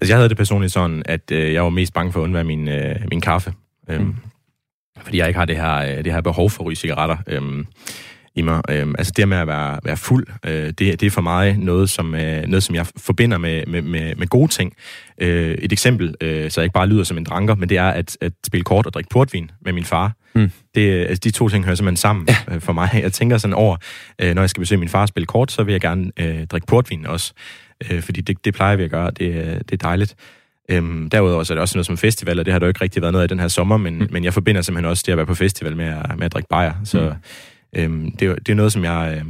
Altså, 0.00 0.12
jeg 0.12 0.16
havde 0.16 0.28
det 0.28 0.36
personligt 0.36 0.72
sådan, 0.72 1.02
at 1.06 1.30
øh, 1.32 1.52
jeg 1.52 1.62
var 1.62 1.70
mest 1.70 1.92
bange 1.92 2.12
for 2.12 2.20
at 2.20 2.24
undvære 2.24 2.44
min, 2.44 2.68
øh, 2.68 2.96
min 3.10 3.20
kaffe. 3.20 3.52
Øhm, 3.88 4.04
mm. 4.04 4.16
Fordi 5.02 5.18
jeg 5.18 5.28
ikke 5.28 5.38
har 5.38 5.46
det 5.46 5.56
her, 5.56 5.74
øh, 5.74 6.04
det 6.04 6.12
her 6.12 6.20
behov 6.20 6.50
for 6.50 6.62
at 6.62 6.66
ryge 6.66 6.76
cigaretter 6.76 7.16
øhm, 7.26 7.66
i 8.34 8.42
mig. 8.42 8.62
Øhm, 8.70 8.94
altså 8.98 9.12
det 9.16 9.28
med 9.28 9.36
at 9.36 9.46
være, 9.46 9.80
være 9.84 9.96
fuld, 9.96 10.26
øh, 10.44 10.66
det, 10.66 10.78
det 10.78 11.02
er 11.02 11.10
for 11.10 11.20
mig 11.20 11.56
noget, 11.56 11.90
som, 11.90 12.14
øh, 12.14 12.42
noget, 12.46 12.62
som 12.62 12.74
jeg 12.74 12.86
forbinder 12.96 13.38
med, 13.38 13.66
med, 13.66 13.82
med, 13.82 14.14
med 14.14 14.26
gode 14.26 14.48
ting. 14.48 14.72
Øh, 15.18 15.50
et 15.50 15.72
eksempel, 15.72 16.14
øh, 16.20 16.50
så 16.50 16.60
jeg 16.60 16.64
ikke 16.64 16.74
bare 16.74 16.86
lyder 16.86 17.04
som 17.04 17.18
en 17.18 17.24
dranker, 17.24 17.54
men 17.54 17.68
det 17.68 17.76
er 17.76 17.88
at, 17.88 18.16
at 18.20 18.32
spille 18.46 18.64
kort 18.64 18.86
og 18.86 18.92
drikke 18.92 19.10
portvin 19.10 19.50
med 19.60 19.72
min 19.72 19.84
far. 19.84 20.12
Mm. 20.34 20.50
Det, 20.74 21.06
altså, 21.06 21.20
de 21.24 21.30
to 21.30 21.48
ting 21.48 21.64
hører 21.64 21.74
simpelthen 21.74 21.96
sammen 21.96 22.28
ja. 22.28 22.54
øh, 22.54 22.60
for 22.60 22.72
mig. 22.72 22.90
Jeg 22.94 23.12
tænker 23.12 23.38
sådan 23.38 23.54
over, 23.54 23.76
øh, 24.18 24.34
når 24.34 24.42
jeg 24.42 24.50
skal 24.50 24.60
besøge 24.60 24.78
min 24.78 24.88
far 24.88 25.02
og 25.02 25.08
spille 25.08 25.26
kort, 25.26 25.52
så 25.52 25.62
vil 25.62 25.72
jeg 25.72 25.80
gerne 25.80 26.12
øh, 26.20 26.46
drikke 26.46 26.66
portvin 26.66 27.06
også. 27.06 27.32
Øh, 27.90 28.02
fordi 28.02 28.20
det, 28.20 28.44
det 28.44 28.54
plejer 28.54 28.76
vi 28.76 28.82
at 28.82 28.90
gøre, 28.90 29.10
det, 29.10 29.18
det 29.70 29.72
er 29.72 29.76
dejligt. 29.76 30.16
Øhm, 30.70 31.10
derudover 31.10 31.42
så 31.42 31.52
er 31.52 31.54
det 31.54 31.62
også 31.62 31.78
noget 31.78 31.86
som 31.86 31.96
festival, 31.96 32.38
og 32.38 32.44
det 32.44 32.52
har 32.52 32.58
der 32.58 32.66
jo 32.66 32.68
ikke 32.68 32.80
rigtig 32.80 33.02
været 33.02 33.12
noget 33.12 33.22
af 33.22 33.28
den 33.28 33.40
her 33.40 33.48
sommer, 33.48 33.76
men, 33.76 33.98
mm. 33.98 34.08
men 34.10 34.24
jeg 34.24 34.34
forbinder 34.34 34.62
simpelthen 34.62 34.90
også 34.90 35.02
det 35.06 35.12
at 35.12 35.16
være 35.16 35.26
på 35.26 35.34
festival 35.34 35.76
med 35.76 35.86
at, 35.86 36.18
med 36.18 36.24
at 36.24 36.32
drikke 36.32 36.48
bajer. 36.48 36.74
Så 36.84 37.14
mm. 37.74 37.80
øhm, 37.80 38.10
det, 38.10 38.28
er, 38.28 38.34
det 38.34 38.48
er 38.48 38.54
noget, 38.54 38.72
som 38.72 38.84
jeg, 38.84 39.14
øh, 39.16 39.24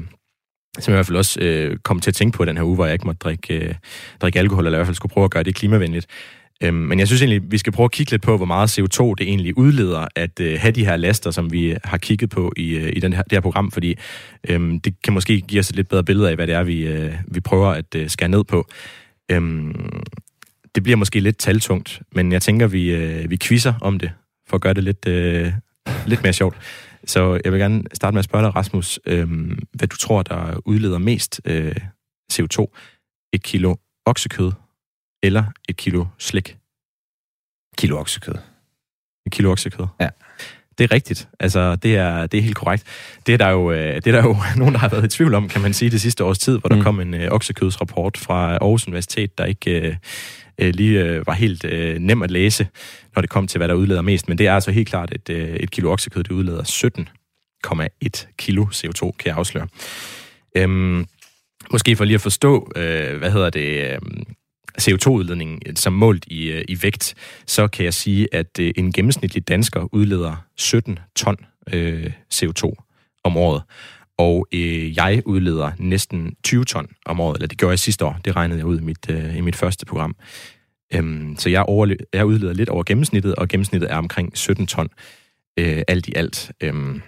som 0.79 0.93
jeg 0.93 0.97
i 0.97 0.99
hvert 0.99 1.07
fald 1.07 1.17
også 1.17 1.41
øh, 1.41 1.77
kom 1.77 2.01
til 2.01 2.11
at 2.11 2.15
tænke 2.15 2.37
på 2.37 2.45
den 2.45 2.57
her 2.57 2.65
uge, 2.65 2.75
hvor 2.75 2.85
jeg 2.85 2.93
ikke 2.93 3.07
måtte 3.07 3.19
drikke, 3.19 3.55
øh, 3.55 3.75
drikke 4.21 4.39
alkohol, 4.39 4.67
eller 4.67 4.79
i 4.79 4.79
hvert 4.79 4.87
fald 4.87 4.97
skulle 4.97 5.13
prøve 5.13 5.25
at 5.25 5.31
gøre 5.31 5.43
det 5.43 5.55
klimavenligt. 5.55 6.07
Øhm, 6.63 6.77
men 6.77 6.99
jeg 6.99 7.07
synes 7.07 7.23
egentlig, 7.23 7.53
vi 7.53 7.59
skal 7.59 7.73
prøve 7.73 7.85
at 7.85 7.91
kigge 7.91 8.11
lidt 8.11 8.23
på, 8.23 8.37
hvor 8.37 8.47
meget 8.47 8.79
CO2 8.79 9.15
det 9.19 9.29
egentlig 9.29 9.59
udleder 9.59 10.07
at 10.17 10.41
øh, 10.41 10.61
have 10.61 10.73
de 10.73 10.85
her 10.85 10.97
laster, 10.97 11.31
som 11.31 11.53
vi 11.53 11.77
har 11.85 11.99
kigget 11.99 12.31
på 12.31 12.53
i, 12.57 12.77
øh, 12.77 12.93
i 12.97 13.01
den 13.01 13.13
her, 13.13 13.23
det 13.23 13.33
her 13.33 13.41
program, 13.41 13.71
fordi 13.71 13.95
øhm, 14.49 14.81
det 14.81 15.03
kan 15.03 15.13
måske 15.13 15.41
give 15.41 15.61
os 15.61 15.71
et 15.71 15.77
lidt 15.77 15.89
bedre 15.89 16.05
billede 16.05 16.31
af, 16.31 16.35
hvad 16.35 16.47
det 16.47 16.55
er, 16.55 16.63
vi, 16.63 16.87
øh, 16.87 17.15
vi 17.29 17.41
prøver 17.41 17.69
at 17.69 17.95
øh, 17.97 18.09
skære 18.11 18.29
ned 18.29 18.45
på. 18.45 18.67
Øhm, 19.31 20.03
det 20.75 20.83
bliver 20.83 20.97
måske 20.97 21.21
lidt 21.21 21.39
taltungt, 21.39 22.03
men 22.15 22.33
jeg 22.33 22.43
tænker, 22.43 22.67
vi, 22.67 22.95
øh, 22.95 23.31
vi 23.31 23.37
quizzer 23.37 23.75
om 23.81 23.99
det, 23.99 24.13
for 24.49 24.55
at 24.55 24.61
gøre 24.61 24.75
det 24.75 24.85
lidt, 24.85 25.09
øh, 25.09 25.53
lidt 26.07 26.23
mere 26.23 26.33
sjovt. 26.33 26.57
Så 27.05 27.41
jeg 27.45 27.53
vil 27.53 27.61
gerne 27.61 27.83
starte 27.95 28.15
med 28.15 28.19
at 28.19 28.25
spørge 28.25 28.45
dig, 28.45 28.57
Rasmus, 28.57 29.01
øh, 29.07 29.29
hvad 29.73 29.89
du 29.89 29.97
tror, 29.97 30.23
der 30.23 30.61
udleder 30.65 30.99
mest 30.99 31.41
øh, 31.45 31.77
CO2? 32.33 32.67
Et 33.33 33.43
kilo 33.43 33.77
oksekød 34.07 34.53
eller 35.23 35.45
et 35.69 35.77
kilo 35.77 36.07
slik? 36.19 36.57
Kilo 37.79 37.99
oksekød. 37.99 38.35
Et 39.27 39.33
kilo 39.33 39.53
oksekød? 39.53 39.87
Ja. 40.01 40.09
Det 40.79 40.85
er 40.85 40.95
rigtigt. 40.95 41.29
Altså, 41.41 41.77
det 41.77 41.97
er, 41.97 42.27
det 42.27 42.39
er 42.39 42.43
helt 42.43 42.57
korrekt. 42.57 42.85
Det 43.27 43.33
er, 43.33 43.39
der 43.39 43.49
jo, 43.49 43.73
øh, 43.73 43.95
det 43.95 44.07
er 44.07 44.13
der 44.13 44.23
jo 44.23 44.37
nogen, 44.57 44.75
der 44.75 44.81
har 44.81 44.89
været 44.89 45.05
i 45.05 45.17
tvivl 45.17 45.35
om, 45.35 45.49
kan 45.49 45.63
man 45.63 45.75
sige, 45.75 45.91
det 45.91 46.01
sidste 46.01 46.25
års 46.25 46.39
tid, 46.39 46.59
hvor 46.59 46.69
der 46.69 46.77
mm. 46.77 46.83
kom 46.83 47.01
en 47.01 47.15
øh, 47.15 47.33
oksekødsrapport 47.33 48.17
fra 48.17 48.53
Aarhus 48.53 48.87
Universitet, 48.87 49.39
der 49.39 49.45
ikke 49.45 49.81
øh, 49.81 49.97
øh, 50.59 50.75
lige 50.75 51.01
øh, 51.05 51.27
var 51.27 51.33
helt 51.33 51.65
øh, 51.65 51.99
nem 51.99 52.23
at 52.23 52.31
læse, 52.31 52.69
når 53.15 53.23
det 53.23 53.31
kom 53.31 53.47
til, 53.47 53.59
hvad 53.59 53.69
der 53.69 53.75
udleder 53.75 54.03
mest. 54.03 54.29
Men 54.29 54.39
det 54.39 54.47
er 54.47 54.55
altså 54.55 54.71
helt 54.71 54.89
klart, 54.89 55.13
at 55.13 55.31
øh, 55.31 55.49
et 55.49 55.71
kilo 55.71 55.93
oksekød, 55.93 56.23
det 56.23 56.31
udleder 56.31 56.63
17,1 58.23 58.27
kilo 58.39 58.65
CO2, 58.65 59.01
kan 59.01 59.27
jeg 59.27 59.37
afsløre. 59.37 59.69
Øhm, 60.57 61.07
måske 61.71 61.97
for 61.97 62.05
lige 62.05 62.15
at 62.15 62.21
forstå, 62.21 62.73
øh, 62.77 63.19
hvad 63.19 63.31
hedder 63.31 63.51
det... 63.51 63.93
Øh, 63.93 63.99
CO2-udledningen 64.81 65.63
øh, 65.67 65.77
som 65.77 65.93
målt 65.93 66.25
i, 66.27 66.51
øh, 66.51 66.65
i 66.69 66.83
vægt, 66.83 67.15
så 67.47 67.69
kan 67.69 67.85
jeg 67.85 67.95
sige, 67.95 68.29
at 68.33 68.59
øh, 68.61 68.73
en 68.77 68.93
gennemsnitlig 68.93 69.49
dansker 69.49 69.95
udleder 69.95 70.45
17 70.57 70.99
ton 71.17 71.37
øh, 71.73 72.13
CO2 72.35 72.73
om 73.25 73.37
året. 73.37 73.63
Og 74.19 74.47
øh, 74.53 74.97
jeg 74.97 75.23
udleder 75.27 75.73
næsten 75.79 76.35
20 76.45 76.65
ton 76.65 76.89
om 77.07 77.21
året, 77.21 77.37
eller 77.37 77.49
det 77.49 77.59
gjorde 77.59 77.71
jeg 77.71 77.79
sidste 77.79 78.05
år. 78.05 78.21
Det 78.25 78.37
regnede 78.37 78.59
jeg 78.59 78.67
ud 78.67 78.81
i 78.81 78.83
mit, 78.83 79.11
øh, 79.11 79.37
i 79.37 79.41
mit 79.41 79.57
første 79.57 79.87
program. 79.87 80.17
Øhm, 80.95 81.37
så 81.39 81.51
jeg, 81.51 81.65
overle- 81.69 82.07
jeg 82.13 82.27
udleder 82.27 82.53
lidt 82.53 82.69
over 82.69 82.83
gennemsnittet, 82.83 83.35
og 83.35 83.49
gennemsnittet 83.49 83.93
er 83.93 83.97
omkring 83.97 84.39
17 84.39 84.67
ton 84.67 84.89
øh, 85.59 85.83
alt 85.89 86.09
i 86.09 86.13
alt. 86.17 86.53
Øhm, 86.61 87.03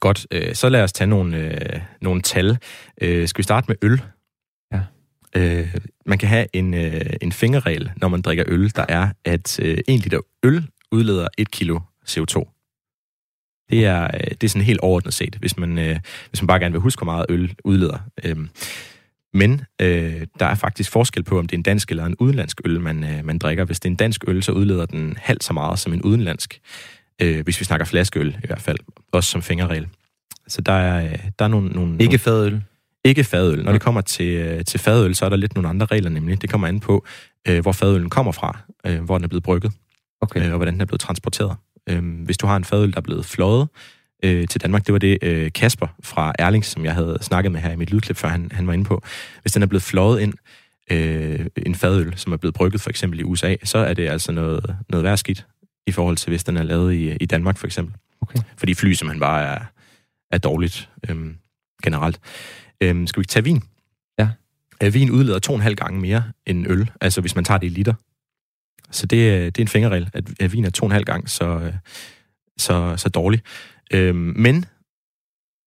godt, 0.00 0.26
øh, 0.30 0.54
så 0.54 0.68
lad 0.68 0.82
os 0.82 0.92
tage 0.92 1.08
nogle, 1.08 1.36
øh, 1.36 1.80
nogle 2.00 2.22
tal. 2.22 2.58
Øh, 3.00 3.28
skal 3.28 3.38
vi 3.38 3.42
starte 3.42 3.64
med 3.68 3.76
øl? 3.82 4.02
Øh, 5.36 5.74
man 6.06 6.18
kan 6.18 6.28
have 6.28 6.46
en, 6.52 6.74
øh, 6.74 7.10
en 7.22 7.32
fingerregel, 7.32 7.90
når 7.96 8.08
man 8.08 8.22
drikker 8.22 8.44
øl, 8.46 8.72
der 8.76 8.84
er, 8.88 9.08
at 9.24 9.60
øh, 9.62 9.78
1 9.88 10.00
liter 10.02 10.20
øl 10.42 10.66
udleder 10.90 11.28
1 11.38 11.50
kilo 11.50 11.80
CO2. 12.08 12.54
Det 13.70 13.84
er, 13.84 14.04
øh, 14.04 14.30
det 14.30 14.44
er 14.44 14.48
sådan 14.48 14.66
helt 14.66 14.80
overordnet 14.80 15.14
set, 15.14 15.36
hvis 15.40 15.56
man, 15.56 15.78
øh, 15.78 16.00
hvis 16.28 16.42
man 16.42 16.46
bare 16.46 16.60
gerne 16.60 16.72
vil 16.72 16.80
huske, 16.80 17.00
hvor 17.00 17.12
meget 17.12 17.26
øl 17.28 17.54
udleder. 17.64 17.98
Øh, 18.24 18.36
men 19.32 19.64
øh, 19.80 20.26
der 20.38 20.46
er 20.46 20.54
faktisk 20.54 20.90
forskel 20.90 21.22
på, 21.22 21.38
om 21.38 21.46
det 21.46 21.54
er 21.54 21.58
en 21.58 21.62
dansk 21.62 21.90
eller 21.90 22.04
en 22.04 22.16
udenlandsk 22.18 22.60
øl, 22.64 22.80
man, 22.80 23.04
øh, 23.04 23.24
man 23.24 23.38
drikker. 23.38 23.64
Hvis 23.64 23.80
det 23.80 23.88
er 23.88 23.90
en 23.90 23.96
dansk 23.96 24.24
øl, 24.26 24.42
så 24.42 24.52
udleder 24.52 24.86
den 24.86 25.16
halvt 25.20 25.44
så 25.44 25.52
meget 25.52 25.78
som 25.78 25.92
en 25.92 26.02
udenlandsk. 26.02 26.60
Øh, 27.22 27.44
hvis 27.44 27.60
vi 27.60 27.64
snakker 27.64 27.86
flaskeøl 27.86 28.36
i 28.44 28.46
hvert 28.46 28.60
fald, 28.60 28.78
også 29.12 29.30
som 29.30 29.42
fingerregel. 29.42 29.86
Så 30.46 30.60
der 30.60 30.72
er, 30.72 31.04
øh, 31.04 31.18
der 31.38 31.44
er 31.44 31.48
nogle... 31.48 31.68
nogle 31.68 31.96
ikke 32.00 32.18
fadøl? 32.18 32.62
Ikke 33.04 33.24
fadøl. 33.24 33.64
Når 33.64 33.72
det 33.72 33.80
kommer 33.80 34.00
til, 34.00 34.28
øh, 34.28 34.64
til 34.64 34.80
fadøl, 34.80 35.14
så 35.14 35.24
er 35.24 35.28
der 35.28 35.36
lidt 35.36 35.54
nogle 35.54 35.68
andre 35.68 35.86
regler, 35.86 36.10
nemlig. 36.10 36.42
Det 36.42 36.50
kommer 36.50 36.68
an 36.68 36.80
på, 36.80 37.06
øh, 37.48 37.60
hvor 37.60 37.72
fadølen 37.72 38.10
kommer 38.10 38.32
fra, 38.32 38.58
øh, 38.86 39.04
hvor 39.04 39.18
den 39.18 39.24
er 39.24 39.28
blevet 39.28 39.42
brygget, 39.42 39.72
okay. 40.20 40.46
øh, 40.46 40.50
og 40.50 40.56
hvordan 40.56 40.74
den 40.74 40.80
er 40.80 40.84
blevet 40.84 41.00
transporteret. 41.00 41.56
Øh, 41.88 42.24
hvis 42.24 42.38
du 42.38 42.46
har 42.46 42.56
en 42.56 42.64
fadøl, 42.64 42.90
der 42.90 42.96
er 42.96 43.02
blevet 43.02 43.24
fløjet 43.24 43.68
øh, 44.24 44.48
til 44.48 44.60
Danmark, 44.60 44.86
det 44.86 44.92
var 44.92 44.98
det 44.98 45.18
øh, 45.22 45.52
Kasper 45.52 45.86
fra 46.02 46.32
Erlings, 46.38 46.68
som 46.68 46.84
jeg 46.84 46.94
havde 46.94 47.18
snakket 47.20 47.52
med 47.52 47.60
her 47.60 47.70
i 47.70 47.76
mit 47.76 47.90
lydklip, 47.90 48.16
før 48.16 48.28
han, 48.28 48.50
han 48.52 48.66
var 48.66 48.72
inde 48.72 48.84
på. 48.84 49.02
Hvis 49.42 49.52
den 49.52 49.62
er 49.62 49.66
blevet 49.66 49.82
fløjet 49.82 50.20
ind, 50.20 50.34
øh, 50.90 51.46
en 51.56 51.74
fadøl, 51.74 52.12
som 52.16 52.32
er 52.32 52.36
blevet 52.36 52.54
brygget 52.54 52.80
for 52.80 52.90
eksempel 52.90 53.20
i 53.20 53.22
USA, 53.22 53.56
så 53.64 53.78
er 53.78 53.94
det 53.94 54.08
altså 54.08 54.32
noget, 54.32 54.76
noget 54.88 55.04
værd 55.04 55.16
skidt 55.16 55.46
i 55.86 55.92
forhold 55.92 56.16
til, 56.16 56.30
hvis 56.30 56.44
den 56.44 56.56
er 56.56 56.62
lavet 56.62 56.94
i, 56.94 57.16
i 57.16 57.26
Danmark 57.26 57.58
for 57.58 57.66
eksempel. 57.66 57.94
Okay. 58.20 58.38
Fordi 58.56 58.74
fly 58.74 58.92
simpelthen 58.92 59.20
bare 59.20 59.42
er, 59.42 59.60
er 60.30 60.38
dårligt 60.38 60.88
øh, 61.08 61.16
generelt. 61.82 62.20
Øh, 62.80 63.08
skal 63.08 63.20
vi 63.20 63.26
tage 63.26 63.44
vin? 63.44 63.62
Ja. 64.18 64.28
Øh, 64.82 64.94
vin 64.94 65.10
udleder 65.10 65.38
to 65.38 65.52
og 65.52 65.56
en 65.56 65.62
halv 65.62 65.76
gange 65.76 66.00
mere 66.00 66.32
end 66.46 66.66
øl, 66.70 66.90
altså 67.00 67.20
hvis 67.20 67.34
man 67.34 67.44
tager 67.44 67.58
det 67.58 67.66
i 67.66 67.70
liter. 67.70 67.94
Så 68.90 69.06
det, 69.06 69.56
det 69.56 69.60
er 69.60 69.64
en 69.64 69.68
fingerregel, 69.68 70.10
at, 70.12 70.24
at 70.40 70.52
vin 70.52 70.64
er 70.64 70.70
to 70.70 70.84
og 70.84 70.86
en 70.86 70.92
halv 70.92 71.04
gang 71.04 71.30
så, 71.30 71.72
så, 72.56 72.96
så 72.96 73.08
dårlig. 73.08 73.42
Øhm, 73.92 74.34
men 74.36 74.64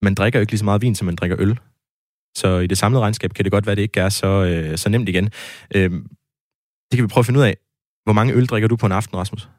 man 0.02 0.16
drikker 0.16 0.40
jo 0.40 0.42
ikke 0.42 0.52
lige 0.52 0.60
så 0.60 0.66
meget 0.66 0.82
vin, 0.82 0.96
som 0.96 1.06
man 1.06 1.16
drikker 1.16 1.38
øl. 1.40 1.60
Så 2.36 2.60
i 2.60 2.68
det 2.68 2.78
samlede 2.78 3.02
regnskab 3.02 3.34
kan 3.34 3.46
det 3.46 3.52
godt 3.52 3.66
være, 3.66 3.72
at 3.72 3.78
det 3.78 3.84
ikke 3.84 4.00
er 4.00 4.10
så, 4.10 4.28
øh, 4.28 4.78
så 4.78 4.90
nemt 4.90 5.10
igen. 5.10 5.30
Øhm, 5.76 6.08
det 6.92 6.98
kan 6.98 7.04
vi 7.04 7.08
prøve 7.08 7.22
at 7.22 7.26
finde 7.26 7.40
ud 7.40 7.46
af. 7.46 7.58
Hvor 8.04 8.14
mange 8.14 8.34
øl 8.34 8.46
drikker 8.46 8.68
du 8.68 8.76
på 8.76 8.86
en 8.86 8.92
aften, 8.92 9.18
Rasmus? 9.18 9.50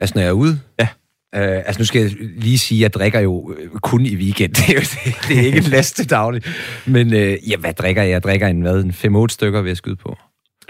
Altså, 0.00 0.12
når 0.14 0.22
jeg 0.22 0.28
er 0.28 0.32
ude? 0.32 0.60
Ja. 0.78 0.88
Uh, 1.36 1.42
altså, 1.42 1.80
nu 1.80 1.84
skal 1.84 2.02
jeg 2.02 2.10
lige 2.36 2.58
sige, 2.58 2.78
at 2.78 2.82
jeg 2.82 2.92
drikker 2.92 3.20
jo 3.20 3.56
kun 3.82 4.06
i 4.06 4.16
weekend. 4.16 4.54
Det 4.58 4.68
er, 4.68 4.74
jo, 4.74 4.80
det, 4.80 5.28
det 5.28 5.38
er 5.38 5.42
ikke 5.42 5.58
en 5.58 5.64
laste 5.64 6.04
dagligt. 6.04 6.48
Men 6.86 7.06
uh, 7.06 7.50
ja, 7.50 7.56
hvad 7.56 7.72
drikker 7.72 8.02
jeg? 8.02 8.10
Jeg 8.10 8.22
drikker 8.22 8.48
en, 8.48 8.60
hvad, 8.60 8.84
en 8.84 8.90
5-8 8.90 9.26
stykker, 9.28 9.60
vil 9.60 9.70
jeg 9.70 9.76
skyde 9.76 9.96
på. 9.96 10.16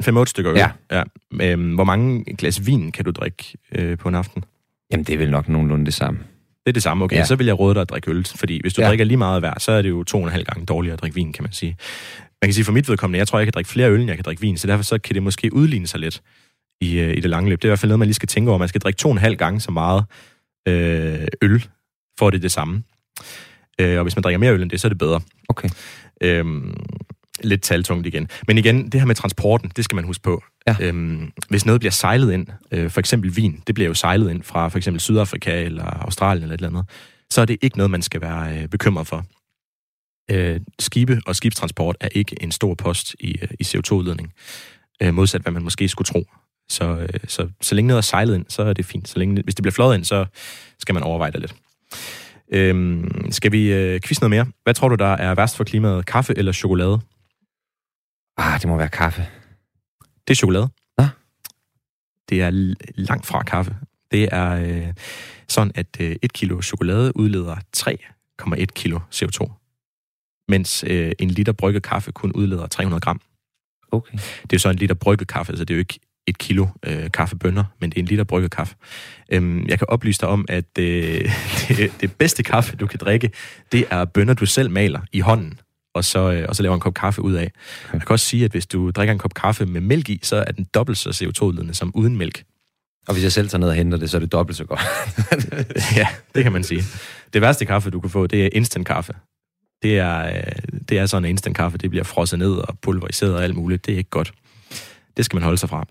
5-8 0.02 0.24
stykker 0.24 0.52
øl? 0.52 0.58
Ja. 0.58 0.70
ja. 0.90 1.02
Øhm, 1.42 1.74
hvor 1.74 1.84
mange 1.84 2.24
glas 2.24 2.66
vin 2.66 2.92
kan 2.92 3.04
du 3.04 3.10
drikke 3.10 3.58
øh, 3.74 3.98
på 3.98 4.08
en 4.08 4.14
aften? 4.14 4.44
Jamen, 4.92 5.04
det 5.04 5.14
er 5.14 5.18
vel 5.18 5.30
nok 5.30 5.48
nogenlunde 5.48 5.84
det 5.84 5.94
samme. 5.94 6.20
Det 6.66 6.68
er 6.68 6.72
det 6.72 6.82
samme, 6.82 7.04
okay. 7.04 7.16
Ja. 7.16 7.24
Så 7.24 7.36
vil 7.36 7.46
jeg 7.46 7.58
råde 7.58 7.74
dig 7.74 7.80
at 7.80 7.90
drikke 7.90 8.10
øl, 8.10 8.26
fordi 8.36 8.60
hvis 8.60 8.74
du 8.74 8.82
ja. 8.82 8.88
drikker 8.88 9.04
lige 9.04 9.16
meget 9.16 9.42
hver, 9.42 9.54
så 9.58 9.72
er 9.72 9.82
det 9.82 9.88
jo 9.88 10.04
to 10.04 10.18
og 10.18 10.24
en 10.24 10.30
halv 10.30 10.44
gange 10.44 10.66
dårligere 10.66 10.92
at 10.92 11.00
drikke 11.00 11.14
vin, 11.14 11.32
kan 11.32 11.44
man 11.44 11.52
sige. 11.52 11.76
Man 12.42 12.48
kan 12.48 12.54
sige 12.54 12.64
for 12.64 12.72
mit 12.72 12.88
vedkommende, 12.88 13.18
jeg 13.18 13.28
tror, 13.28 13.38
jeg 13.38 13.46
kan 13.46 13.52
drikke 13.52 13.70
flere 13.70 13.90
øl, 13.90 14.00
end 14.00 14.08
jeg 14.08 14.16
kan 14.16 14.24
drikke 14.24 14.40
vin, 14.40 14.56
så 14.56 14.66
derfor 14.66 14.84
så 14.84 14.98
kan 14.98 15.14
det 15.14 15.22
måske 15.22 15.54
udligne 15.54 15.86
sig 15.86 16.00
lidt 16.00 16.22
i, 16.80 16.98
øh, 16.98 17.16
i 17.16 17.20
det 17.20 17.30
lange 17.30 17.50
løb. 17.50 17.58
Det 17.58 17.64
er 17.64 17.68
i 17.68 17.70
hvert 17.70 17.78
fald 17.78 17.88
noget, 17.88 17.98
man 17.98 18.08
lige 18.08 18.14
skal 18.14 18.28
tænke 18.28 18.50
over. 18.50 18.58
Man 18.58 18.68
skal 18.68 18.80
drikke 18.80 18.98
to 18.98 19.08
og 19.08 19.12
en 19.12 19.18
halv 19.18 19.36
gange 19.36 19.60
så 19.60 19.70
meget 19.70 20.04
øh, 20.68 21.26
øl, 21.42 21.68
for 22.18 22.30
det 22.30 22.42
det 22.42 22.52
samme. 22.52 22.82
Øh, 23.80 23.98
og 23.98 24.02
hvis 24.02 24.16
man 24.16 24.22
drikker 24.22 24.38
mere 24.38 24.52
øl 24.52 24.62
end 24.62 24.70
det, 24.70 24.80
så 24.80 24.86
er 24.86 24.88
det 24.88 24.98
bedre. 24.98 25.20
Okay. 25.48 25.68
Øhm, 26.20 26.76
lidt 27.42 27.62
taltungt 27.62 28.06
igen. 28.06 28.28
Men 28.46 28.58
igen, 28.58 28.88
det 28.88 29.00
her 29.00 29.06
med 29.06 29.14
transporten, 29.14 29.72
det 29.76 29.84
skal 29.84 29.96
man 29.96 30.04
huske 30.04 30.22
på. 30.22 30.42
Ja. 30.66 30.76
Øhm, 30.80 31.32
hvis 31.48 31.66
noget 31.66 31.80
bliver 31.80 31.92
sejlet 31.92 32.32
ind, 32.32 32.46
øh, 32.70 32.90
for 32.90 33.00
eksempel 33.00 33.36
vin, 33.36 33.62
det 33.66 33.74
bliver 33.74 33.88
jo 33.88 33.94
sejlet 33.94 34.30
ind 34.30 34.42
fra 34.42 34.68
for 34.68 34.78
eksempel 34.78 35.00
Sydafrika 35.00 35.62
eller 35.62 35.84
Australien 35.84 36.42
eller 36.42 36.54
et 36.54 36.58
eller 36.58 36.78
andet, 36.78 36.90
så 37.30 37.40
er 37.40 37.44
det 37.44 37.58
ikke 37.62 37.76
noget, 37.76 37.90
man 37.90 38.02
skal 38.02 38.20
være 38.20 38.58
øh, 38.58 38.68
bekymret 38.68 39.06
for. 39.06 39.24
Øh, 40.30 40.60
skibe 40.78 41.20
og 41.26 41.36
skibstransport 41.36 41.96
er 42.00 42.08
ikke 42.12 42.36
en 42.42 42.52
stor 42.52 42.74
post 42.74 43.16
i, 43.20 43.38
øh, 43.42 43.48
i 43.60 43.64
CO2-udledning, 43.64 44.32
øh, 45.02 45.14
modsat 45.14 45.42
hvad 45.42 45.52
man 45.52 45.62
måske 45.62 45.88
skulle 45.88 46.06
tro. 46.06 46.24
Så, 46.70 46.84
øh, 46.84 47.20
så, 47.28 47.48
så 47.60 47.74
længe 47.74 47.88
noget 47.88 47.98
er 47.98 48.02
sejlet 48.02 48.34
ind, 48.34 48.46
så 48.48 48.62
er 48.62 48.72
det 48.72 48.86
fint. 48.86 49.08
Så 49.08 49.18
længe, 49.18 49.42
hvis 49.42 49.54
det 49.54 49.62
bliver 49.62 49.72
flået 49.72 49.94
ind, 49.94 50.04
så 50.04 50.26
skal 50.78 50.94
man 50.94 51.02
overveje 51.02 51.30
det 51.30 51.40
lidt. 51.40 51.54
Øhm, 52.52 53.30
skal 53.30 53.52
vi 53.52 53.72
øh, 53.72 54.00
quizze 54.00 54.22
noget 54.22 54.30
mere? 54.30 54.46
Hvad 54.62 54.74
tror 54.74 54.88
du, 54.88 54.94
der 54.94 55.12
er 55.12 55.34
værst 55.34 55.56
for 55.56 55.64
klimaet? 55.64 56.06
Kaffe 56.06 56.38
eller 56.38 56.52
chokolade? 56.52 57.00
Ah, 58.36 58.60
det 58.60 58.68
må 58.68 58.76
være 58.76 58.88
kaffe. 58.88 59.26
Det 60.28 60.34
er 60.34 60.34
chokolade. 60.34 60.68
Ja. 61.00 61.08
Det 62.28 62.42
er 62.42 62.74
langt 62.94 63.26
fra 63.26 63.42
kaffe. 63.42 63.76
Det 64.10 64.28
er 64.32 64.50
øh, 64.50 64.94
sådan, 65.48 65.72
at 65.74 65.86
øh, 66.00 66.16
et 66.22 66.32
kilo 66.32 66.62
chokolade 66.62 67.16
udleder 67.16 67.56
3,1 67.76 68.64
kilo 68.64 69.00
CO2, 69.14 69.50
mens 70.48 70.84
øh, 70.86 71.12
en 71.18 71.30
liter 71.30 71.52
brygget 71.52 71.82
kaffe 71.82 72.12
kun 72.12 72.32
udleder 72.32 72.66
300 72.66 73.00
gram. 73.00 73.20
Okay. 73.92 74.12
Det 74.12 74.22
er 74.42 74.48
jo 74.52 74.58
så 74.58 74.70
en 74.70 74.76
liter 74.76 74.94
brygget 74.94 75.28
kaffe, 75.28 75.56
så 75.56 75.64
det 75.64 75.74
er 75.74 75.76
jo 75.76 75.78
ikke 75.78 75.98
et 76.26 76.38
kilo 76.38 76.66
øh, 76.86 77.10
kaffebønner, 77.10 77.64
men 77.80 77.90
det 77.90 77.96
er 77.96 78.02
en 78.02 78.06
liter 78.06 78.24
brygget 78.24 78.50
kaffe. 78.50 78.76
Øhm, 79.32 79.66
jeg 79.68 79.78
kan 79.78 79.88
oplyse 79.90 80.20
dig 80.20 80.28
om, 80.28 80.44
at 80.48 80.78
øh, 80.78 81.32
det, 81.68 81.92
det 82.00 82.12
bedste 82.12 82.42
kaffe, 82.42 82.76
du 82.76 82.86
kan 82.86 82.98
drikke, 82.98 83.30
det 83.72 83.84
er 83.90 84.04
bønner, 84.04 84.34
du 84.34 84.46
selv 84.46 84.70
maler 84.70 85.00
i 85.12 85.20
hånden, 85.20 85.60
og 85.94 86.04
så, 86.04 86.32
øh, 86.32 86.44
og 86.48 86.56
så 86.56 86.62
laver 86.62 86.74
en 86.74 86.80
kop 86.80 86.94
kaffe 86.94 87.22
ud 87.22 87.32
af. 87.32 87.52
Okay. 87.84 87.94
Jeg 87.94 88.00
kan 88.00 88.10
også 88.10 88.26
sige, 88.26 88.44
at 88.44 88.50
hvis 88.50 88.66
du 88.66 88.90
drikker 88.90 89.12
en 89.12 89.18
kop 89.18 89.34
kaffe 89.34 89.66
med 89.66 89.80
mælk 89.80 90.08
i, 90.08 90.20
så 90.22 90.36
er 90.36 90.52
den 90.52 90.66
dobbelt 90.74 90.98
så 90.98 91.10
CO2-ledende 91.10 91.74
som 91.74 91.92
uden 91.94 92.16
mælk. 92.16 92.44
Og 93.08 93.14
hvis 93.14 93.24
jeg 93.24 93.32
selv 93.32 93.48
tager 93.48 93.60
ned 93.60 93.68
og 93.68 93.74
henter 93.74 93.98
det, 93.98 94.10
så 94.10 94.16
er 94.16 94.20
det 94.20 94.32
dobbelt 94.32 94.56
så 94.56 94.64
godt. 94.64 94.80
ja, 95.96 96.06
det 96.34 96.42
kan 96.42 96.52
man 96.52 96.64
sige. 96.64 96.82
Det 97.32 97.42
værste 97.42 97.64
kaffe, 97.64 97.90
du 97.90 98.00
kan 98.00 98.10
få, 98.10 98.26
det 98.26 98.44
er 98.44 98.48
instant 98.52 98.86
kaffe. 98.86 99.12
Det 99.82 99.98
er, 99.98 100.26
øh, 100.26 100.42
det 100.88 100.98
er 100.98 101.06
sådan 101.06 101.24
en 101.24 101.30
instant 101.30 101.56
kaffe, 101.56 101.78
det 101.78 101.90
bliver 101.90 102.04
frosset 102.04 102.38
ned 102.38 102.52
og 102.52 102.78
pulveriseret 102.82 103.34
og 103.34 103.44
alt 103.44 103.56
muligt. 103.56 103.86
Det 103.86 103.94
er 103.94 103.98
ikke 103.98 104.10
godt. 104.10 104.32
Det 105.16 105.24
skal 105.24 105.36
man 105.36 105.42
holde 105.42 105.58
sig 105.58 105.68
fra. 105.68 105.86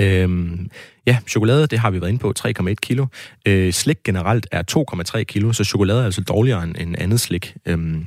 Øhm, 0.00 0.70
ja, 1.06 1.18
chokolade, 1.28 1.66
det 1.66 1.78
har 1.78 1.90
vi 1.90 2.00
været 2.00 2.10
inde 2.10 2.20
på, 2.20 2.32
3,1 2.38 2.74
kilo. 2.74 3.06
Øh, 3.46 3.72
slik 3.72 4.02
generelt 4.04 4.46
er 4.52 4.62
2,3 5.16 5.22
kilo, 5.22 5.52
så 5.52 5.64
chokolade 5.64 6.00
er 6.00 6.04
altså 6.04 6.20
dårligere 6.22 6.64
end, 6.64 6.76
end 6.78 6.96
andet 6.98 7.20
slik. 7.20 7.56
Øhm, 7.66 8.06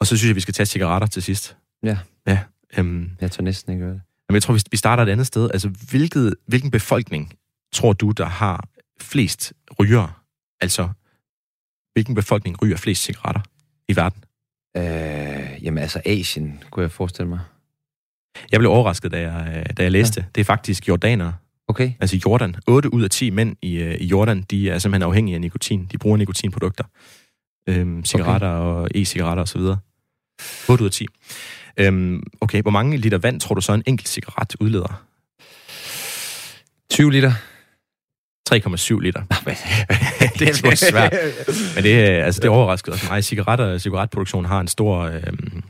og 0.00 0.06
så 0.06 0.16
synes 0.16 0.28
jeg, 0.28 0.36
vi 0.36 0.40
skal 0.40 0.54
tage 0.54 0.66
cigaretter 0.66 1.06
til 1.06 1.22
sidst. 1.22 1.56
Ja. 1.82 1.98
Ja. 2.26 2.38
Øhm, 2.78 3.10
jeg 3.20 3.30
tror 3.30 3.42
næsten 3.42 3.72
ikke 3.72 3.86
det. 3.86 4.00
Men 4.28 4.34
jeg 4.34 4.42
tror, 4.42 4.58
vi 4.70 4.76
starter 4.76 5.02
et 5.02 5.08
andet 5.08 5.26
sted. 5.26 5.50
Altså, 5.52 5.68
hvilket, 5.90 6.34
hvilken 6.46 6.70
befolkning 6.70 7.34
tror 7.72 7.92
du, 7.92 8.10
der 8.10 8.26
har 8.26 8.68
flest 9.00 9.52
ryger? 9.80 10.22
Altså, 10.60 10.88
hvilken 11.92 12.14
befolkning 12.14 12.62
ryger 12.62 12.76
flest 12.76 13.02
cigaretter 13.02 13.40
i 13.88 13.96
verden? 13.96 14.24
Øh, 14.76 15.64
jamen 15.64 15.78
altså 15.78 16.02
Asien, 16.06 16.62
kunne 16.70 16.82
jeg 16.82 16.90
forestille 16.90 17.28
mig. 17.28 17.40
Jeg 18.52 18.60
blev 18.60 18.70
overrasket, 18.70 19.12
da 19.12 19.20
jeg, 19.20 19.66
da 19.76 19.82
jeg 19.82 19.92
læste. 19.92 20.20
Ja. 20.20 20.26
Det 20.34 20.40
er 20.40 20.44
faktisk 20.44 20.88
jordanere. 20.88 21.34
Okay. 21.68 21.92
Altså 22.00 22.20
Jordan. 22.26 22.56
8 22.66 22.94
ud 22.94 23.02
af 23.02 23.10
10 23.10 23.30
mænd 23.30 23.56
i, 23.62 23.74
øh, 23.76 23.94
i 24.00 24.06
Jordan, 24.06 24.42
de 24.42 24.70
er 24.70 24.78
simpelthen 24.78 25.08
afhængige 25.08 25.34
af 25.34 25.40
nikotin. 25.40 25.88
De 25.92 25.98
bruger 25.98 26.16
nikotinprodukter. 26.16 26.84
Øhm, 27.68 28.04
cigaretter 28.04 28.56
okay. 28.56 28.82
og 28.82 28.88
e-cigaretter 28.94 29.42
osv. 29.42 29.60
8 29.60 30.82
ud 30.82 30.86
af 30.86 30.90
10. 30.92 31.06
Øhm, 31.76 32.22
okay, 32.40 32.62
hvor 32.62 32.70
mange 32.70 32.96
liter 32.96 33.18
vand 33.18 33.40
tror 33.40 33.54
du 33.54 33.60
så 33.60 33.72
en 33.72 33.82
enkelt 33.86 34.08
cigaret 34.08 34.56
udleder? 34.60 35.04
20 36.90 37.12
liter. 37.12 37.32
3,7 38.50 39.00
liter. 39.00 39.22
det 40.38 40.48
er 40.48 40.52
sgu 40.52 40.70
svært. 40.76 41.14
Men 41.74 41.84
det, 41.84 41.94
altså, 41.98 42.40
det 42.40 42.50
overraskede 42.50 42.94
også 42.94 43.06
mig. 43.10 43.24
Cigaretter, 43.24 43.78
cigaretproduktion 43.78 44.44
har 44.44 44.60
en 44.60 44.68
stor, 44.68 44.98
øhm, 45.00 45.62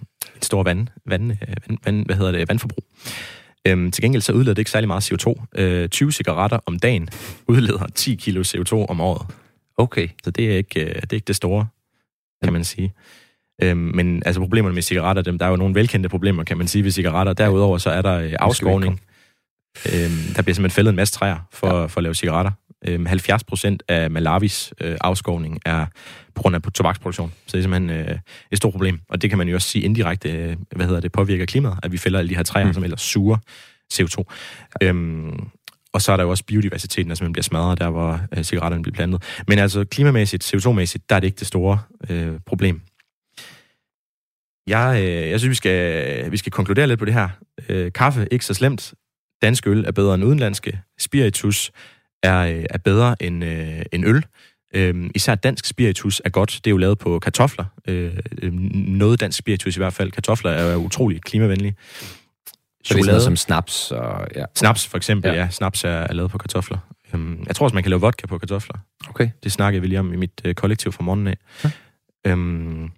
et 0.45 0.47
stor 0.47 0.63
vand, 0.63 0.87
vand, 1.07 1.33
vand, 1.69 1.79
vand, 1.85 2.07
hvad 2.07 2.17
hedder 2.17 2.33
det, 2.33 2.49
vandforbrug. 2.49 2.85
Øhm, 3.67 3.91
til 3.91 4.03
gengæld 4.03 4.23
så 4.23 4.33
udleder 4.33 4.55
det 4.55 4.59
ikke 4.59 4.71
særlig 4.71 4.89
meget 4.89 5.13
CO2. 5.13 5.45
Øh, 5.57 5.89
20 5.89 6.13
cigaretter 6.13 6.59
om 6.67 6.79
dagen 6.79 7.09
udleder 7.49 7.87
10 7.95 8.15
kilo 8.15 8.43
CO2 8.43 8.73
om 8.73 9.01
året. 9.01 9.27
Okay. 9.77 10.09
Så 10.25 10.31
det 10.31 10.53
er 10.53 10.57
ikke, 10.57 10.81
det, 10.81 11.13
er 11.13 11.15
ikke 11.15 11.27
det 11.27 11.37
store, 11.37 11.67
kan 12.43 12.53
man 12.53 12.65
sige. 12.65 12.93
Øhm, 13.63 13.79
men 13.79 14.23
altså 14.27 14.41
problemerne 14.41 14.75
med 14.75 14.83
cigaretter, 14.83 15.23
dem, 15.23 15.39
der 15.39 15.47
er 15.47 15.51
jo 15.51 15.57
nogle 15.57 15.75
velkendte 15.75 16.09
problemer, 16.09 16.45
kan 16.45 16.59
man 16.59 16.69
sige, 16.69 16.85
ved 16.85 16.91
cigaretter. 16.91 17.33
Derudover 17.33 17.79
så 17.79 17.91
er 17.91 18.03
der 18.03 18.19
øh, 18.19 18.33
afskovning. 18.39 19.01
Øhm, 19.87 20.35
der 20.37 20.43
bliver 20.43 20.55
simpelthen 20.55 20.71
fældet 20.71 20.91
en 20.91 20.97
masse 20.97 21.15
træer 21.15 21.49
for, 21.53 21.81
ja. 21.81 21.87
for 21.87 21.99
at 21.99 22.03
lave 22.03 22.15
cigaretter. 22.15 22.51
Øhm, 22.89 23.07
70 23.07 23.45
procent 23.45 23.83
af 23.89 24.11
Malawis 24.11 24.75
øh, 24.81 24.97
afskovning 25.01 25.61
er 25.67 25.87
på 26.35 26.43
grund 26.43 26.57
af 26.57 26.63
tobaksproduktion. 26.63 27.33
Så 27.47 27.57
det 27.57 27.59
er 27.59 27.63
simpelthen 27.63 27.91
øh, 27.91 28.19
et 28.51 28.59
stort 28.59 28.73
problem. 28.73 29.01
Og 29.09 29.23
det 29.23 29.31
kan 29.31 29.39
man 29.39 29.49
jo 29.49 29.55
også 29.55 29.69
sige 29.69 29.85
indirekte, 29.85 30.31
øh, 30.31 30.57
hvad 30.77 30.87
hedder 30.87 31.01
det, 31.01 31.13
påvirker 31.13 31.47
klimaet, 31.47 31.79
at 31.83 31.93
vi 31.93 31.99
fælder 31.99 32.19
alle 32.19 32.29
de 32.29 32.37
her 32.37 32.43
træer, 32.43 32.67
mm. 32.67 32.73
som 32.73 32.85
ellers 32.85 33.01
suger 33.01 33.37
CO2. 33.95 34.25
Ja. 34.81 34.87
Øhm, 34.87 35.49
og 35.93 36.03
så 36.03 36.13
er 36.13 36.17
der 36.17 36.25
jo 36.25 36.31
også 36.31 36.45
biodiversiteten, 36.45 37.11
der 37.11 37.15
simpelthen 37.15 37.33
bliver 37.33 37.43
smadret, 37.43 37.81
der 37.81 37.91
hvor 37.91 38.21
øh, 38.37 38.45
cigaretterne 38.45 38.83
bliver 38.83 38.95
plantet. 38.95 39.23
Men 39.49 39.59
altså 39.59 39.85
klimamæssigt, 39.85 40.55
CO2-mæssigt, 40.55 41.05
der 41.09 41.17
er 41.17 41.21
det 41.21 41.27
ikke 41.27 41.39
det 41.39 41.47
store 41.47 41.79
øh, 42.11 42.33
problem. 42.47 42.81
Jeg, 44.67 45.03
øh, 45.03 45.31
jeg 45.31 45.41
synes, 45.41 45.51
vi 45.51 45.55
skal, 45.55 46.33
vi 46.33 46.37
skal 46.37 46.53
konkludere 46.53 46.87
lidt 46.87 46.99
på 46.99 47.05
det 47.05 47.15
her. 47.15 47.29
Øh, 47.69 47.93
kaffe, 47.93 48.29
ikke 48.31 48.45
så 48.45 48.55
slemt. 48.55 48.95
Dansk 49.43 49.67
øl 49.67 49.85
er 49.85 49.93
bedre 49.93 50.15
end 50.15 50.25
udenlandske. 50.25 50.81
Spiritus 50.99 51.73
er, 52.25 52.39
øh, 52.39 52.65
er 52.71 52.79
bedre 52.79 53.23
end, 53.23 53.45
øh, 53.45 53.83
end 53.93 54.07
øl. 54.07 54.25
Øh, 54.75 55.11
især 55.15 55.35
dansk 55.35 55.67
spiritus 55.67 56.23
er 56.25 56.31
godt. 56.31 56.51
Det 56.65 56.67
er 56.67 56.71
jo 56.71 56.77
lavet 56.77 56.99
på 56.99 57.19
kartofler. 57.19 57.65
Øh, 57.89 58.13
noget 58.73 59.21
dansk 59.21 59.39
spiritus 59.39 59.77
i 59.77 59.81
hvert 59.81 59.93
fald. 59.93 60.11
Kartofler 60.11 60.51
er 60.51 60.73
jo 60.73 60.79
utrolig 60.79 61.23
klimavenlige. 61.23 61.77
Chokolade. 62.85 63.07
Så 63.07 63.13
det 63.13 63.17
er 63.17 63.25
som 63.25 63.37
snaps? 63.37 63.91
Og, 63.91 64.27
ja. 64.37 64.45
Snaps 64.57 64.87
for 64.87 64.97
eksempel, 64.97 65.31
ja. 65.31 65.37
ja. 65.37 65.51
Snaps 65.51 65.85
er, 65.85 65.89
er 65.89 66.13
lavet 66.13 66.31
på 66.31 66.39
kartofler. 66.39 66.79
Øhm, 67.15 67.45
jeg 67.47 67.57
tror 67.57 67.67
også, 67.67 67.75
man 67.75 67.83
kan 67.83 67.91
lave 67.91 68.01
vodka 68.01 68.27
på 68.27 68.39
kartofler. 68.39 68.77
Okay. 69.09 69.31
Det 69.45 69.53
snakkede 69.53 69.81
vi 69.81 69.87
lige 69.87 70.01
om 70.01 70.13
i 70.13 70.17
mit 70.17 70.41
øh, 70.45 70.55
kollektiv 70.55 70.93
fra 70.93 71.05
morgenen 71.05 71.27
af. 71.27 71.37
Ja. 71.65 71.71
Øhm, 72.27 72.91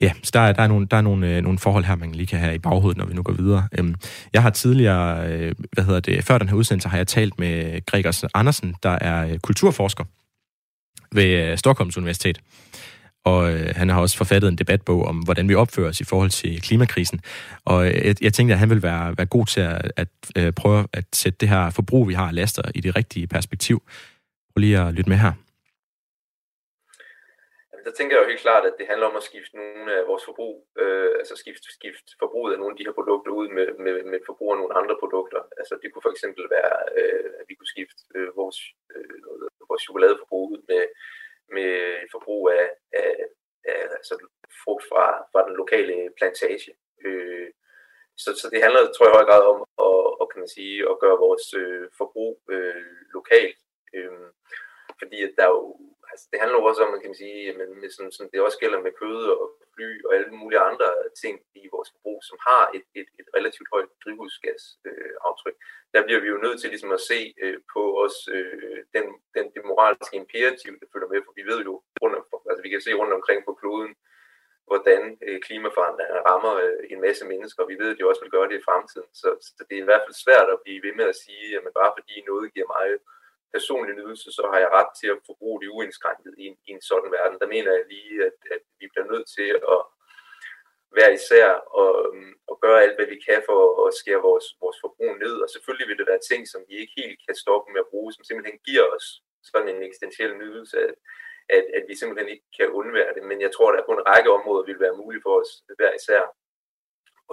Ja, 0.00 0.12
så 0.22 0.30
der 0.34 0.40
er, 0.40 0.52
der 0.52 0.62
er, 0.62 0.66
nogle, 0.66 0.86
der 0.86 0.96
er 0.96 1.00
nogle, 1.00 1.36
øh, 1.36 1.42
nogle 1.42 1.58
forhold 1.58 1.84
her, 1.84 1.96
man 1.96 2.12
lige 2.12 2.26
kan 2.26 2.38
have 2.38 2.54
i 2.54 2.58
baghovedet, 2.58 2.98
når 2.98 3.06
vi 3.06 3.14
nu 3.14 3.22
går 3.22 3.32
videre. 3.32 3.68
Øhm, 3.78 3.94
jeg 4.32 4.42
har 4.42 4.50
tidligere, 4.50 5.32
øh, 5.32 5.54
hvad 5.72 5.84
hedder 5.84 6.00
det, 6.00 6.24
før 6.24 6.38
den 6.38 6.48
her 6.48 6.56
udsendelse, 6.56 6.88
har 6.88 6.96
jeg 6.96 7.06
talt 7.06 7.38
med 7.38 7.86
Gregers 7.86 8.24
Andersen, 8.34 8.74
der 8.82 8.90
er 8.90 9.28
øh, 9.28 9.38
kulturforsker 9.38 10.04
ved 11.12 11.24
øh, 11.24 11.58
Stockholms 11.58 11.96
Universitet. 11.96 12.38
Og 13.24 13.52
øh, 13.52 13.72
han 13.76 13.88
har 13.88 14.00
også 14.00 14.16
forfattet 14.16 14.48
en 14.48 14.56
debatbog 14.56 15.04
om, 15.04 15.16
hvordan 15.16 15.48
vi 15.48 15.54
opfører 15.54 15.88
os 15.88 16.00
i 16.00 16.04
forhold 16.04 16.30
til 16.30 16.60
klimakrisen. 16.60 17.20
Og 17.64 17.86
øh, 17.86 18.06
jeg, 18.06 18.22
jeg 18.22 18.34
tænkte, 18.34 18.52
at 18.52 18.58
han 18.58 18.70
vil 18.70 18.82
være, 18.82 19.14
være 19.16 19.26
god 19.26 19.46
til 19.46 19.60
at, 19.60 19.92
at 19.96 20.08
øh, 20.36 20.52
prøve 20.52 20.86
at 20.92 21.04
sætte 21.12 21.36
det 21.40 21.48
her 21.48 21.70
forbrug, 21.70 22.08
vi 22.08 22.14
har 22.14 22.28
af 22.28 22.34
laster, 22.34 22.62
i 22.74 22.80
det 22.80 22.96
rigtige 22.96 23.26
perspektiv. 23.26 23.82
Prøv 24.54 24.60
lige 24.60 24.78
at 24.78 24.94
lytte 24.94 25.08
med 25.08 25.16
her 25.16 25.32
der 27.88 27.94
tænker 27.94 28.14
jeg 28.16 28.22
jo 28.22 28.30
helt 28.32 28.46
klart, 28.46 28.64
at 28.66 28.78
det 28.78 28.86
handler 28.90 29.06
om 29.06 29.16
at 29.16 29.28
skifte 29.30 29.56
nogle 29.56 29.92
af 29.98 30.06
vores 30.10 30.24
forbrug, 30.24 30.56
øh, 30.82 31.12
altså 31.20 31.34
skifte, 31.36 31.68
skift 31.76 32.06
forbruget 32.22 32.52
af 32.52 32.58
nogle 32.58 32.72
af 32.72 32.78
de 32.78 32.86
her 32.86 32.98
produkter 32.98 33.32
ud 33.40 33.48
med, 33.56 33.68
med, 33.84 33.96
med 34.12 34.20
forbrug 34.26 34.50
af 34.52 34.58
nogle 34.58 34.76
andre 34.80 34.96
produkter. 35.02 35.40
Altså 35.60 35.74
det 35.82 35.88
kunne 35.88 36.06
for 36.06 36.14
eksempel 36.16 36.44
være, 36.56 36.74
øh, 36.98 37.30
at 37.40 37.44
vi 37.48 37.54
kunne 37.54 37.72
skifte 37.74 38.00
øh, 38.16 38.30
vores, 38.40 38.58
øh, 38.94 39.18
vores 39.68 39.82
chokoladeforbrug 39.82 40.44
ud 40.52 40.60
med, 40.70 40.84
med 41.56 41.72
forbrug 42.14 42.42
af, 42.58 42.66
af, 42.92 43.14
af 43.70 43.80
altså 43.98 44.14
frugt 44.64 44.84
fra, 44.90 45.04
fra 45.32 45.40
den 45.48 45.54
lokale 45.62 45.94
plantage. 46.18 46.72
Øh, 47.04 47.48
så, 48.22 48.30
så 48.40 48.46
det 48.52 48.62
handler, 48.62 48.80
tror 48.82 49.06
jeg, 49.06 49.14
i 49.14 49.18
høj 49.18 49.26
grad 49.30 49.42
om 49.52 49.58
at, 49.86 50.00
at, 50.20 50.26
kan 50.30 50.40
man 50.42 50.54
sige, 50.56 50.74
at 50.90 51.00
gøre 51.04 51.24
vores 51.26 51.46
øh, 51.62 51.86
forbrug 51.98 52.34
øh, 52.54 52.92
lokalt. 53.16 53.60
Øh, 53.94 54.28
fordi 55.00 55.18
at 55.22 55.32
der 55.36 55.44
er 55.44 55.54
jo 55.58 55.64
altså, 56.18 56.30
det 56.32 56.40
handler 56.42 56.58
jo 56.60 56.68
også 56.70 56.82
om, 56.84 56.90
man 56.94 57.04
kan 57.06 57.14
sige, 57.22 57.42
men 57.58 57.68
med 57.80 57.90
sådan, 57.90 58.12
sådan, 58.12 58.30
det 58.32 58.46
også 58.48 58.58
gælder 58.62 58.80
med 58.86 58.92
kød 59.00 59.20
og 59.42 59.46
fly 59.74 59.88
og 60.06 60.10
alle 60.16 60.32
mulige 60.40 60.66
andre 60.70 60.88
ting 61.22 61.34
i 61.62 61.64
vores 61.74 61.88
forbrug, 61.92 62.18
som 62.28 62.38
har 62.48 62.64
et, 62.76 62.86
et, 63.00 63.08
et 63.20 63.28
relativt 63.36 63.68
højt 63.74 63.90
drivhusgasaftryk. 64.02 65.56
Øh, 65.58 65.64
der 65.94 66.00
bliver 66.06 66.20
vi 66.22 66.28
jo 66.34 66.38
nødt 66.44 66.58
til 66.60 66.70
ligesom 66.70 66.92
at 66.98 67.06
se 67.10 67.20
øh, 67.44 67.58
på 67.74 67.82
os 68.04 68.16
øh, 68.36 68.78
den, 68.96 69.06
den, 69.36 69.44
det 69.54 69.62
moralske 69.70 70.16
imperativ, 70.22 70.72
der 70.80 70.86
følger 70.92 71.12
med, 71.12 71.20
for 71.24 71.32
vi 71.38 71.44
ved 71.50 71.60
jo, 71.68 71.74
rundt 72.02 72.16
om, 72.18 72.24
altså 72.50 72.62
vi 72.62 72.70
kan 72.70 72.80
se 72.86 72.92
rundt 73.00 73.18
omkring 73.18 73.40
på 73.44 73.52
kloden, 73.60 73.92
hvordan 74.70 75.02
øh, 75.26 75.38
klimaforandringer 75.46 76.18
rammer 76.30 76.54
øh, 76.64 76.82
en 76.92 77.00
masse 77.06 77.24
mennesker, 77.32 77.62
og 77.62 77.68
vi 77.72 77.76
ved, 77.80 77.90
at 77.92 77.98
de 77.98 78.08
også 78.10 78.22
vil 78.22 78.34
gøre 78.36 78.48
det 78.48 78.56
i 78.58 78.66
fremtiden. 78.68 79.10
Så, 79.20 79.28
så 79.56 79.60
det 79.68 79.74
er 79.76 79.84
i 79.84 79.90
hvert 79.90 80.04
fald 80.04 80.24
svært 80.24 80.48
at 80.54 80.62
blive 80.64 80.80
ved 80.86 80.94
med 81.00 81.06
at 81.12 81.20
sige, 81.24 81.46
at 81.56 81.62
bare 81.80 81.92
fordi 81.98 82.14
noget 82.30 82.54
giver 82.54 82.68
mig 82.76 82.86
personlig 83.56 83.94
nydelse, 83.96 84.28
så 84.38 84.42
har 84.52 84.58
jeg 84.64 84.70
ret 84.78 84.90
til 85.00 85.08
at 85.14 85.22
forbruge 85.28 85.60
det 85.60 85.74
uindskrænket 85.76 86.34
i 86.42 86.44
en, 86.50 86.56
i 86.68 86.70
en 86.76 86.82
sådan 86.90 87.12
verden. 87.18 87.38
Der 87.42 87.54
mener 87.54 87.70
jeg 87.72 87.84
lige, 87.94 88.14
at, 88.28 88.38
at 88.54 88.62
vi 88.80 88.86
bliver 88.92 89.10
nødt 89.12 89.26
til 89.36 89.50
at 89.74 89.80
være 90.98 91.12
især 91.18 91.48
og, 91.80 91.92
øhm, 92.06 92.32
og 92.50 92.56
gøre 92.64 92.82
alt, 92.82 92.96
hvad 92.98 93.08
vi 93.14 93.18
kan 93.28 93.40
for 93.48 93.60
at 93.86 93.94
skære 94.00 94.26
vores, 94.28 94.46
vores 94.62 94.78
forbrug 94.84 95.12
ned. 95.24 95.34
Og 95.44 95.48
selvfølgelig 95.50 95.88
vil 95.88 95.98
det 95.98 96.10
være 96.12 96.26
ting, 96.30 96.42
som 96.48 96.60
vi 96.68 96.74
ikke 96.82 96.94
helt 97.02 97.18
kan 97.26 97.34
stoppe 97.42 97.72
med 97.72 97.80
at 97.84 97.90
bruge, 97.92 98.12
som 98.12 98.24
simpelthen 98.24 98.58
giver 98.68 98.86
os 98.96 99.06
sådan 99.50 99.68
en 99.68 99.82
eksistentiel 99.86 100.32
nydelse, 100.42 100.76
at, 100.88 100.94
at, 101.56 101.64
at 101.76 101.84
vi 101.88 101.94
simpelthen 101.96 102.28
ikke 102.34 102.48
kan 102.58 102.68
undvære 102.80 103.14
det. 103.16 103.22
Men 103.30 103.38
jeg 103.44 103.52
tror, 103.52 103.68
at 103.70 103.76
der 103.76 103.88
på 103.88 103.96
en 103.96 104.06
række 104.10 104.30
områder 104.38 104.64
vil 104.64 104.80
være 104.84 105.00
muligt 105.02 105.22
for 105.26 105.34
os 105.40 105.50
hver 105.78 105.92
især 106.00 106.22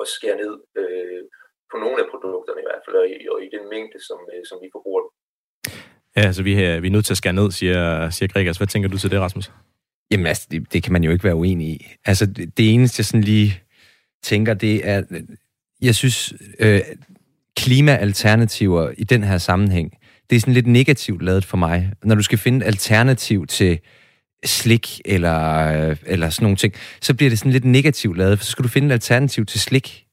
at 0.01 0.07
skære 0.07 0.37
ned 0.43 0.53
øh, 0.81 1.23
på 1.71 1.75
nogle 1.83 1.97
af 2.03 2.09
produkterne 2.11 2.61
i 2.61 2.67
hvert 2.67 2.83
fald, 2.85 2.95
og 3.01 3.07
i, 3.09 3.27
og 3.33 3.37
i 3.45 3.49
den 3.55 3.69
mængde, 3.73 3.99
som, 4.07 4.19
øh, 4.33 4.43
som 4.49 4.57
vi 4.63 4.69
forbruger 4.75 5.01
dem. 5.05 5.11
Ja, 6.17 6.21
altså 6.21 6.43
vi 6.43 6.53
er, 6.53 6.79
vi 6.79 6.87
er 6.87 6.91
nødt 6.91 7.05
til 7.05 7.13
at 7.13 7.17
skære 7.17 7.33
ned, 7.33 7.51
siger, 7.51 8.09
siger 8.09 8.27
Gregers. 8.27 8.57
Hvad 8.57 8.67
tænker 8.67 8.89
du 8.89 8.97
til 8.97 9.11
det, 9.11 9.19
Rasmus? 9.19 9.51
Jamen 10.11 10.25
altså, 10.25 10.47
det, 10.51 10.73
det 10.73 10.83
kan 10.83 10.93
man 10.93 11.03
jo 11.03 11.11
ikke 11.11 11.23
være 11.23 11.35
uenig 11.35 11.67
i. 11.67 11.87
Altså, 12.05 12.25
det, 12.25 12.57
det 12.57 12.73
eneste, 12.73 12.99
jeg 12.99 13.05
sådan 13.05 13.23
lige 13.23 13.59
tænker, 14.23 14.53
det 14.53 14.89
er, 14.89 15.03
jeg 15.81 15.95
synes, 15.95 16.33
øh, 16.59 16.81
klimaalternativer 17.57 18.91
i 18.97 19.03
den 19.03 19.23
her 19.23 19.37
sammenhæng, 19.37 19.97
det 20.29 20.35
er 20.35 20.39
sådan 20.39 20.53
lidt 20.53 20.67
negativt 20.67 21.21
lavet 21.21 21.45
for 21.45 21.57
mig. 21.57 21.91
Når 22.03 22.15
du 22.15 22.23
skal 22.23 22.37
finde 22.37 22.65
alternativ 22.65 23.47
til 23.47 23.79
slik 24.45 25.01
eller, 25.05 25.67
øh, 25.89 25.97
eller 26.05 26.29
sådan 26.29 26.43
nogle 26.43 26.57
ting, 26.57 26.73
så 27.01 27.13
bliver 27.13 27.29
det 27.29 27.39
sådan 27.39 27.51
lidt 27.51 27.65
negativt 27.65 28.17
lavet, 28.17 28.39
for 28.39 28.45
så 28.45 28.51
skal 28.51 28.63
du 28.63 28.69
finde 28.69 28.87
et 28.87 28.91
alternativ 28.91 29.45
til 29.45 29.59
slik. 29.59 30.04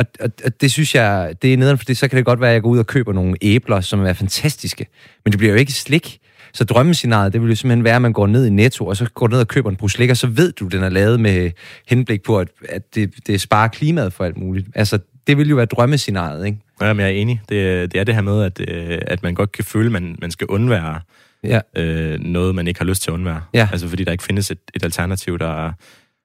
Og, 0.00 0.06
og, 0.20 0.30
og 0.44 0.60
det 0.60 0.72
synes 0.72 0.94
jeg, 0.94 1.34
det 1.42 1.52
er 1.52 1.56
nederen, 1.56 1.78
fordi 1.78 1.94
så 1.94 2.08
kan 2.08 2.16
det 2.16 2.24
godt 2.24 2.40
være, 2.40 2.50
at 2.50 2.54
jeg 2.54 2.62
går 2.62 2.68
ud 2.68 2.78
og 2.78 2.86
køber 2.86 3.12
nogle 3.12 3.36
æbler, 3.42 3.80
som 3.80 4.00
er 4.00 4.12
fantastiske. 4.12 4.86
Men 5.24 5.32
det 5.32 5.38
bliver 5.38 5.52
jo 5.52 5.58
ikke 5.58 5.72
slik. 5.72 6.18
Så 6.52 6.64
drømmescenariet, 6.64 7.32
det 7.32 7.42
vil 7.42 7.48
jo 7.48 7.54
simpelthen 7.54 7.84
være, 7.84 7.96
at 7.96 8.02
man 8.02 8.12
går 8.12 8.26
ned 8.26 8.46
i 8.46 8.50
Netto, 8.50 8.86
og 8.86 8.96
så 8.96 9.10
går 9.14 9.28
ned 9.28 9.40
og 9.40 9.48
køber 9.48 9.70
en 9.70 9.76
brug 9.76 9.90
slik, 9.90 10.10
og 10.10 10.16
så 10.16 10.26
ved 10.26 10.52
du, 10.52 10.66
den 10.66 10.82
er 10.82 10.88
lavet 10.88 11.20
med 11.20 11.50
henblik 11.88 12.22
på, 12.22 12.38
at, 12.38 12.48
at 12.68 12.94
det, 12.94 13.14
det 13.26 13.40
sparer 13.40 13.68
klimaet 13.68 14.12
for 14.12 14.24
alt 14.24 14.36
muligt. 14.36 14.66
Altså, 14.74 14.98
det 15.26 15.36
vil 15.38 15.48
jo 15.48 15.56
være 15.56 15.66
drømmescenariet, 15.66 16.46
ikke? 16.46 16.58
Ja, 16.80 16.92
men 16.92 17.00
jeg 17.00 17.06
er 17.06 17.16
enig. 17.16 17.40
Det, 17.48 17.92
det 17.92 18.00
er 18.00 18.04
det 18.04 18.14
her 18.14 18.22
med, 18.22 18.42
at, 18.42 18.60
øh, 18.68 18.98
at 19.06 19.22
man 19.22 19.34
godt 19.34 19.52
kan 19.52 19.64
føle, 19.64 19.86
at 19.86 19.92
man, 19.92 20.16
man 20.20 20.30
skal 20.30 20.46
undvære 20.46 21.00
Ja. 21.44 21.60
øh, 21.76 22.20
noget, 22.20 22.54
man 22.54 22.66
ikke 22.68 22.80
har 22.80 22.84
lyst 22.84 23.02
til 23.02 23.10
at 23.10 23.14
undvære. 23.14 23.42
Ja. 23.54 23.68
Altså 23.72 23.88
fordi 23.88 24.04
der 24.04 24.12
ikke 24.12 24.24
findes 24.24 24.50
et, 24.50 24.58
et 24.74 24.84
alternativ, 24.84 25.38
der 25.38 25.66
er... 25.66 25.72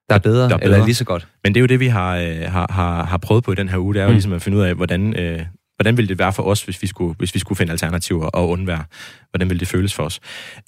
Der 0.10 0.15
er 0.15 0.20
bedre, 0.20 0.38
Der 0.38 0.44
er 0.44 0.58
bedre. 0.58 0.63
eller 0.63 0.86
lige 0.86 0.96
så 0.96 1.04
godt. 1.04 1.28
Men 1.44 1.54
det 1.54 1.60
er 1.60 1.62
jo 1.62 1.68
det, 1.68 1.80
vi 1.80 1.88
har, 1.88 2.15
øh, 2.18 2.41
har, 2.41 2.68
har, 2.72 3.04
har 3.06 3.18
prøvet 3.18 3.44
på 3.44 3.52
i 3.52 3.56
den 3.56 3.70
her 3.70 3.78
uge. 3.78 3.94
Det 3.94 4.00
er 4.00 4.04
jo. 4.04 4.10
Mm. 4.10 4.13
ligesom 4.13 4.34
at 4.34 4.41
finde 4.41 4.58
ud 4.58 4.63
af, 4.63 4.76
hvordan, 4.76 5.20
øh, 5.20 5.41
hvordan 5.78 5.98
ville 5.98 6.10
det 6.10 6.20
være 6.20 6.34
for 6.34 6.44
os, 6.44 6.63
hvis 6.63 6.82
vi 6.82 6.88
skulle, 6.88 7.15
hvis 7.18 7.34
vi 7.34 7.39
skulle 7.39 7.58
finde 7.58 7.72
alternativer 7.72 8.26
og 8.26 8.50
undvære. 8.50 8.84
Hvordan 9.32 9.50
ville 9.50 9.60
det 9.60 9.68
føles 9.68 9.94
for 9.94 10.04
os? 10.04 10.20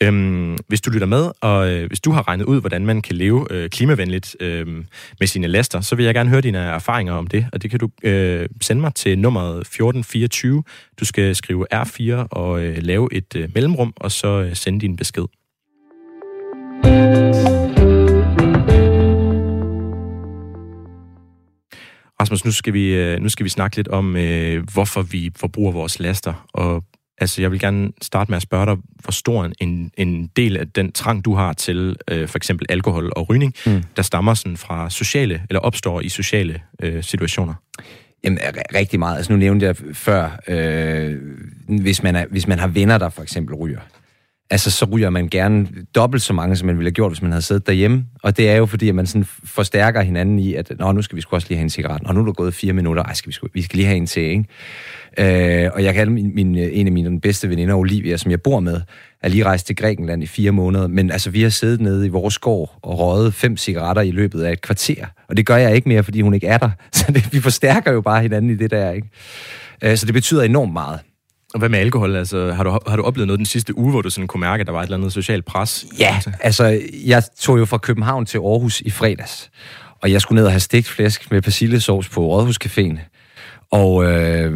Øhm, 0.03 0.57
hvis 0.67 0.81
du 0.81 0.89
lytter 0.91 1.07
med, 1.07 1.31
og 1.41 1.69
øh, 1.71 1.87
hvis 1.87 1.99
du 1.99 2.11
har 2.11 2.27
regnet 2.27 2.45
ud, 2.45 2.59
hvordan 2.59 2.85
man 2.85 3.01
kan 3.01 3.15
leve 3.15 3.47
øh, 3.49 3.69
klimavenligt 3.69 4.35
øh, 4.39 4.67
med 5.19 5.27
sine 5.27 5.47
laster, 5.47 5.81
så 5.81 5.95
vil 5.95 6.05
jeg 6.05 6.13
gerne 6.13 6.29
høre 6.29 6.41
dine 6.41 6.57
erfaringer 6.57 7.13
om 7.13 7.27
det, 7.27 7.45
og 7.53 7.61
det 7.61 7.69
kan 7.71 7.79
du 7.79 7.89
øh, 8.03 8.49
sende 8.61 8.81
mig 8.81 8.93
til 8.93 9.19
nummeret 9.19 9.59
1424. 9.59 10.63
Du 10.99 11.05
skal 11.05 11.35
skrive 11.35 11.65
R4 11.73 12.27
og 12.31 12.61
øh, 12.63 12.77
lave 12.77 13.13
et 13.13 13.35
øh, 13.35 13.49
mellemrum, 13.55 13.93
og 13.95 14.11
så 14.11 14.27
øh, 14.41 14.55
sende 14.55 14.79
din 14.79 14.95
besked. 14.95 15.23
Rasmus, 22.21 22.45
nu 22.45 22.51
skal 22.51 22.73
vi, 22.73 22.93
øh, 22.93 23.19
nu 23.19 23.29
skal 23.29 23.43
vi 23.43 23.49
snakke 23.49 23.75
lidt 23.75 23.87
om, 23.87 24.15
øh, 24.15 24.63
hvorfor 24.73 25.01
vi 25.01 25.31
forbruger 25.35 25.71
vores 25.71 25.99
laster. 25.99 26.47
Og 26.53 26.83
altså, 27.17 27.41
jeg 27.41 27.51
vil 27.51 27.59
gerne 27.59 27.91
starte 28.01 28.31
med 28.31 28.35
at 28.35 28.41
spørge 28.41 28.65
dig, 28.65 28.77
hvor 29.03 29.11
stor 29.11 29.49
en, 29.59 29.91
en 29.97 30.27
del 30.27 30.57
af 30.57 30.67
den 30.67 30.91
trang, 30.91 31.25
du 31.25 31.33
har 31.33 31.53
til 31.53 31.95
øh, 32.11 32.27
for 32.27 32.37
eksempel 32.37 32.65
alkohol 32.69 33.11
og 33.15 33.29
rygning, 33.29 33.53
mm. 33.65 33.83
Der 33.95 34.01
stammer 34.01 34.33
sådan 34.33 34.57
fra 34.57 34.89
sociale, 34.89 35.41
eller 35.49 35.59
opstår 35.59 36.01
i 36.01 36.09
sociale 36.09 36.61
øh, 36.81 37.03
situationer. 37.03 37.53
Jamen, 38.23 38.39
rigtig 38.73 38.99
meget. 38.99 39.17
Altså, 39.17 39.31
nu 39.31 39.39
nævnte 39.39 39.65
jeg 39.65 39.75
før, 39.93 40.39
øh, 40.47 41.15
hvis, 41.67 42.03
man 42.03 42.15
er, 42.15 42.25
hvis 42.29 42.47
man 42.47 42.59
har 42.59 42.67
venner, 42.67 42.97
der 42.97 43.09
for 43.09 43.23
eksempel 43.23 43.55
ryger, 43.55 43.79
altså, 44.49 44.71
så 44.71 44.85
ryger 44.85 45.09
man 45.09 45.27
gerne 45.27 45.67
dobbelt 45.95 46.23
så 46.23 46.33
mange, 46.33 46.55
som 46.55 46.65
man 46.65 46.77
ville 46.77 46.87
have 46.87 46.93
gjort, 46.93 47.11
hvis 47.11 47.21
man 47.21 47.31
havde 47.31 47.41
siddet 47.41 47.67
derhjemme. 47.67 48.05
Og 48.23 48.37
det 48.37 48.49
er 48.49 48.55
jo 48.55 48.65
fordi, 48.65 48.89
at 48.89 48.95
man 48.95 49.07
sådan 49.07 49.27
forstærker 49.43 50.01
hinanden 50.01 50.39
i, 50.39 50.53
at 50.53 50.71
Nå, 50.79 50.91
nu 50.91 51.01
skal 51.01 51.15
vi 51.15 51.21
sgu 51.21 51.35
også 51.35 51.47
lige 51.49 51.57
have 51.57 51.63
en 51.63 51.69
cigaret. 51.69 52.01
Og 52.05 52.15
nu 52.15 52.21
er 52.21 52.25
der 52.25 52.33
gået 52.33 52.53
fire 52.53 52.73
minutter. 52.73 53.03
Ej, 53.03 53.13
skal 53.13 53.27
vi, 53.27 53.33
sgu, 53.33 53.47
vi 53.53 53.61
skal 53.61 53.77
lige 53.77 53.87
have 53.87 53.97
en 53.97 54.05
til, 54.05 54.23
ikke? 54.23 54.45
Øh, 55.17 55.71
og 55.73 55.83
jeg 55.83 55.93
kan 55.93 56.11
min, 56.11 56.35
min, 56.35 56.57
øh, 56.57 56.69
en 56.71 56.87
af 56.87 56.93
mine 56.93 57.21
bedste 57.21 57.49
veninder, 57.49 57.75
Olivia, 57.75 58.17
som 58.17 58.31
jeg 58.31 58.41
bor 58.41 58.59
med, 58.59 58.81
er 59.21 59.29
lige 59.29 59.45
rejst 59.45 59.67
til 59.67 59.75
Grækenland 59.75 60.23
i 60.23 60.27
fire 60.27 60.51
måneder. 60.51 60.87
Men 60.87 61.11
altså, 61.11 61.29
vi 61.29 61.41
har 61.41 61.49
siddet 61.49 61.81
nede 61.81 62.05
i 62.05 62.09
vores 62.09 62.37
gård 62.37 62.79
og 62.81 62.99
røget 62.99 63.33
fem 63.33 63.57
cigaretter 63.57 64.01
i 64.01 64.11
løbet 64.11 64.43
af 64.43 64.51
et 64.51 64.61
kvarter. 64.61 65.05
Og 65.29 65.37
det 65.37 65.45
gør 65.45 65.57
jeg 65.57 65.75
ikke 65.75 65.89
mere, 65.89 66.03
fordi 66.03 66.21
hun 66.21 66.33
ikke 66.33 66.47
er 66.47 66.57
der. 66.57 66.69
Så 66.91 67.11
det, 67.11 67.33
vi 67.33 67.41
forstærker 67.41 67.91
jo 67.91 68.01
bare 68.01 68.21
hinanden 68.21 68.51
i 68.51 68.55
det 68.55 68.71
der, 68.71 68.91
ikke? 68.91 69.07
Øh, 69.83 69.97
så 69.97 70.05
det 70.05 70.13
betyder 70.13 70.43
enormt 70.43 70.73
meget. 70.73 70.99
Og 71.53 71.59
hvad 71.59 71.69
med 71.69 71.79
alkohol? 71.79 72.15
Altså, 72.15 72.53
har, 72.53 72.63
du, 72.63 72.79
har 72.87 72.95
du 72.95 73.03
oplevet 73.03 73.27
noget 73.27 73.37
den 73.37 73.45
sidste 73.45 73.77
uge, 73.77 73.91
hvor 73.91 74.01
du 74.01 74.09
sådan 74.09 74.27
kunne 74.27 74.41
mærke, 74.41 74.61
at 74.61 74.67
der 74.67 74.73
var 74.73 74.79
et 74.79 74.83
eller 74.83 74.97
andet 74.97 75.13
socialt 75.13 75.45
pres? 75.45 75.85
Ja, 75.99 76.19
altså, 76.39 76.81
jeg 77.05 77.23
tog 77.39 77.59
jo 77.59 77.65
fra 77.65 77.77
København 77.77 78.25
til 78.25 78.37
Aarhus 78.37 78.81
i 78.81 78.89
fredags, 78.89 79.49
og 80.01 80.11
jeg 80.11 80.21
skulle 80.21 80.35
ned 80.35 80.45
og 80.45 80.51
have 80.51 80.59
stegt 80.59 80.87
flæsk 80.87 81.31
med 81.31 81.41
persillesauce 81.41 82.09
på 82.09 82.41
Rådhuscaféen. 82.41 82.99
Og 83.71 84.05
øh, 84.05 84.53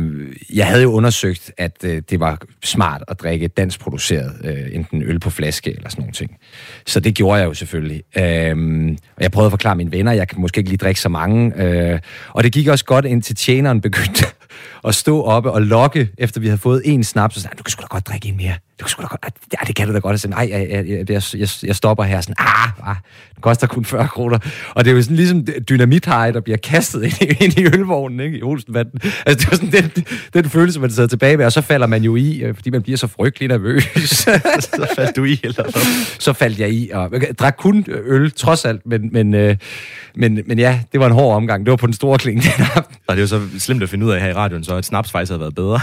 jeg 0.53 0.67
havde 0.67 0.83
jo 0.83 0.91
undersøgt, 0.91 1.51
at 1.57 1.77
øh, 1.83 2.01
det 2.09 2.19
var 2.19 2.41
smart 2.63 3.03
at 3.07 3.19
drikke 3.19 3.47
dansk 3.47 3.79
produceret, 3.79 4.33
øh, 4.43 4.75
enten 4.75 5.03
øl 5.03 5.19
på 5.19 5.29
flaske 5.29 5.75
eller 5.75 5.89
sådan 5.89 6.01
nogle 6.01 6.13
ting. 6.13 6.37
Så 6.87 6.99
det 6.99 7.15
gjorde 7.15 7.39
jeg 7.39 7.45
jo 7.47 7.53
selvfølgelig. 7.53 8.03
Øh, 8.17 8.97
og 9.15 9.23
jeg 9.23 9.31
prøvede 9.31 9.47
at 9.47 9.51
forklare 9.51 9.75
mine 9.75 9.91
venner, 9.91 10.11
jeg 10.11 10.27
kan 10.27 10.41
måske 10.41 10.57
ikke 10.57 10.69
lige 10.69 10.77
drikke 10.77 11.01
så 11.01 11.09
mange. 11.09 11.63
Øh, 11.63 11.99
og 12.29 12.43
det 12.43 12.51
gik 12.51 12.67
også 12.67 12.85
godt, 12.85 13.05
indtil 13.05 13.35
tjeneren 13.35 13.81
begyndte 13.81 14.25
at 14.87 14.95
stå 14.95 15.21
oppe 15.23 15.51
og 15.51 15.61
lokke, 15.61 16.09
efter 16.17 16.41
vi 16.41 16.47
havde 16.47 16.61
fået 16.61 16.81
en 16.85 17.03
snaps, 17.03 17.35
og 17.35 17.41
sagde, 17.41 17.55
du 17.57 17.63
kan 17.63 17.71
sgu 17.71 17.81
da 17.81 17.87
godt 17.89 18.07
drikke 18.07 18.27
en 18.27 18.37
mere. 18.37 18.55
Du 18.81 18.87
sgu 18.87 19.01
da 19.01 19.07
godt, 19.07 19.33
ja, 19.53 19.57
det 19.67 19.75
kan 19.75 19.87
du 19.87 19.93
da 19.93 19.99
godt. 19.99 20.21
Sådan, 20.21 20.35
nej, 20.35 20.47
jeg, 20.51 20.67
jeg, 20.69 21.09
jeg, 21.09 21.23
jeg, 21.37 21.49
jeg 21.63 21.75
stopper 21.75 22.03
her. 22.03 22.21
Sådan, 22.21 22.35
ah, 22.39 22.89
ah, 22.89 22.95
det 23.35 23.41
koster 23.41 23.67
kun 23.67 23.85
40 23.85 24.07
kroner. 24.07 24.39
Og 24.75 24.85
det 24.85 24.91
er 24.91 24.95
jo 24.95 25.01
sådan 25.01 25.17
ligesom 25.17 25.47
dynamithej, 25.69 26.31
der 26.31 26.41
bliver 26.41 26.57
kastet 26.57 27.03
ind 27.07 27.21
i, 27.21 27.43
ind 27.43 27.57
i 27.57 27.65
ølvognen, 27.65 28.19
ikke? 28.19 28.37
I 28.37 28.41
Olsenbanden. 28.43 28.99
Altså, 29.25 29.39
det 29.39 29.51
var 29.51 29.57
sådan 29.57 29.91
den, 29.93 30.05
den 30.33 30.49
følelse, 30.49 30.79
man 30.79 30.91
sidder 30.91 31.09
tilbage 31.09 31.37
med, 31.37 31.45
og 31.45 31.51
så 31.51 31.61
falder 31.61 31.87
man 31.87 32.03
jo 32.03 32.15
i, 32.15 32.37
øh, 32.37 32.55
fordi 32.55 32.69
man 32.69 32.81
bliver 32.81 32.97
så 32.97 33.07
frygtelig 33.07 33.49
nervøs. 33.49 33.83
så 34.09 34.93
faldt 34.95 35.15
du 35.15 35.23
i, 35.23 35.39
eller 35.43 35.63
hvad? 35.63 35.81
så 36.19 36.33
faldt 36.33 36.59
jeg 36.59 36.69
i, 36.69 36.89
og 36.93 37.09
jeg 37.13 37.39
drak 37.39 37.55
kun 37.57 37.85
øl, 37.87 38.31
trods 38.31 38.65
alt, 38.65 38.81
men, 38.85 39.09
men, 39.11 39.33
øh, 39.33 39.57
men, 40.15 40.39
men 40.47 40.59
ja, 40.59 40.79
det 40.91 40.99
var 40.99 41.05
en 41.05 41.13
hård 41.13 41.35
omgang. 41.35 41.65
Det 41.65 41.71
var 41.71 41.77
på 41.77 41.85
den 41.85 41.93
store 41.93 42.17
kling. 42.17 42.43
Og 43.07 43.15
det 43.15 43.17
er 43.17 43.21
jo 43.21 43.27
så 43.27 43.41
slemt 43.59 43.83
at 43.83 43.89
finde 43.89 44.05
ud 44.05 44.11
af 44.11 44.21
her 44.21 44.29
i 44.29 44.33
radioen, 44.33 44.63
så 44.63 44.75
at 44.75 44.85
snaps 44.85 45.11
faktisk 45.11 45.29
havde 45.29 45.39
været 45.39 45.55
bedre. 45.55 45.79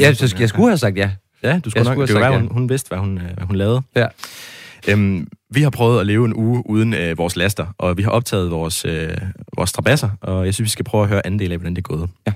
jeg, 0.00 0.16
så, 0.16 0.36
jeg 0.40 0.48
skulle 0.48 0.68
have 0.68 0.78
sagt 0.78 0.96
ja. 0.96 1.10
Ja, 1.42 1.60
du 1.64 1.70
skulle 1.70 1.80
Jeg 1.88 1.96
nok. 1.96 2.06
skulle 2.06 2.06
det 2.06 2.14
var, 2.14 2.32
sagt 2.32 2.40
hun, 2.42 2.52
hun 2.52 2.68
vidste, 2.68 2.88
hvad 2.88 2.98
hun, 2.98 3.18
øh, 3.18 3.24
hvad 3.34 3.46
hun 3.46 3.56
lavede. 3.56 3.82
ja. 3.96 4.06
Øhm, 4.88 5.28
vi 5.50 5.62
har 5.62 5.70
prøvet 5.70 6.00
at 6.00 6.06
leve 6.06 6.24
en 6.24 6.34
uge 6.34 6.62
uden 6.66 6.94
øh, 6.94 7.18
vores 7.18 7.36
laster, 7.36 7.66
og 7.78 7.96
vi 7.96 8.02
har 8.02 8.10
optaget 8.10 8.50
vores, 8.50 8.84
øh, 8.84 9.08
vores 9.56 9.70
strabasser, 9.70 10.10
og 10.20 10.46
jeg 10.46 10.54
synes, 10.54 10.66
vi 10.66 10.70
skal 10.70 10.84
prøve 10.84 11.02
at 11.02 11.08
høre 11.08 11.26
anden 11.26 11.38
del 11.38 11.52
af, 11.52 11.58
hvordan 11.58 11.74
det 11.76 11.78
er 11.78 11.88
gået. 11.96 12.08
Ja. 12.26 12.32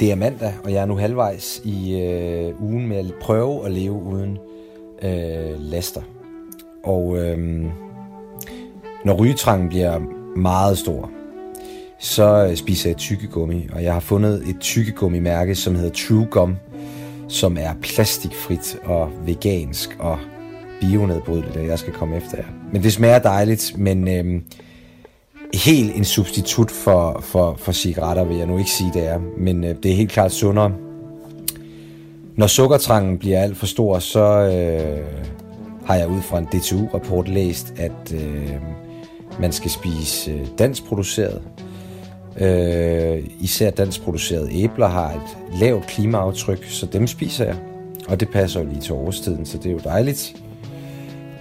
Det 0.00 0.10
er 0.12 0.14
mandag, 0.16 0.52
og 0.64 0.72
jeg 0.72 0.82
er 0.82 0.86
nu 0.86 0.96
halvvejs 0.96 1.60
i 1.64 2.00
øh, 2.00 2.62
ugen 2.62 2.86
med 2.86 2.96
at 2.96 3.14
prøve 3.22 3.66
at 3.66 3.72
leve 3.72 3.92
uden 3.92 4.38
øh, 5.02 5.60
laster. 5.60 6.00
Og 6.84 7.18
øh, 7.18 7.64
når 9.04 9.14
rygetrangen 9.14 9.68
bliver 9.68 9.98
meget 10.36 10.78
stor, 10.78 11.10
så 12.00 12.46
øh, 12.46 12.56
spiser 12.56 12.90
jeg 12.90 12.96
tykkegummi, 12.96 13.68
og 13.72 13.82
jeg 13.82 13.92
har 13.92 14.00
fundet 14.00 14.48
et 14.48 14.56
tykkegummi-mærke, 14.60 15.54
som 15.54 15.74
hedder 15.74 15.90
True 15.90 16.26
Gum, 16.30 16.56
som 17.28 17.56
er 17.60 17.74
plastikfrit 17.82 18.78
og 18.84 19.10
vegansk 19.26 19.96
og 19.98 20.18
bionedbrydeligt, 20.80 21.56
og 21.56 21.66
jeg 21.66 21.78
skal 21.78 21.92
komme 21.92 22.16
efter 22.16 22.36
jer. 22.38 22.44
Men 22.72 22.82
det 22.82 22.92
smager 22.92 23.18
dejligt, 23.18 23.78
men 23.78 24.08
øhm, 24.08 24.44
helt 25.54 25.96
en 25.96 26.04
substitut 26.04 26.70
for, 26.70 27.20
for, 27.20 27.54
for 27.58 27.72
cigaretter, 27.72 28.24
vil 28.24 28.36
jeg 28.36 28.46
nu 28.46 28.58
ikke 28.58 28.70
sige, 28.70 28.90
det 28.94 29.08
er. 29.08 29.18
Men 29.38 29.64
øh, 29.64 29.74
det 29.82 29.90
er 29.90 29.96
helt 29.96 30.10
klart 30.10 30.32
sundere. 30.32 30.72
Når 32.36 32.46
sukkertrangen 32.46 33.18
bliver 33.18 33.42
alt 33.42 33.56
for 33.56 33.66
stor, 33.66 33.98
så 33.98 34.20
øh, 34.20 35.04
har 35.84 35.94
jeg 35.94 36.08
ud 36.08 36.22
fra 36.22 36.38
en 36.38 36.44
DTU-rapport 36.44 37.28
læst, 37.28 37.74
at 37.76 38.14
øh, 38.14 38.54
man 39.40 39.52
skal 39.52 39.70
spise 39.70 40.30
øh, 40.30 40.46
danskproduceret. 40.58 41.42
Øh, 42.38 43.24
især 43.40 43.70
danskproducerede 43.70 44.52
æbler 44.52 44.88
har 44.88 45.10
et 45.10 45.60
lavt 45.60 45.86
klimaaftryk, 45.86 46.64
så 46.64 46.86
dem 46.86 47.06
spiser 47.06 47.44
jeg. 47.44 47.56
Og 48.08 48.20
det 48.20 48.28
passer 48.28 48.60
jo 48.60 48.66
lige 48.66 48.80
til 48.80 48.92
årstiden, 48.92 49.46
så 49.46 49.58
det 49.58 49.66
er 49.66 49.72
jo 49.72 49.80
dejligt. 49.84 50.36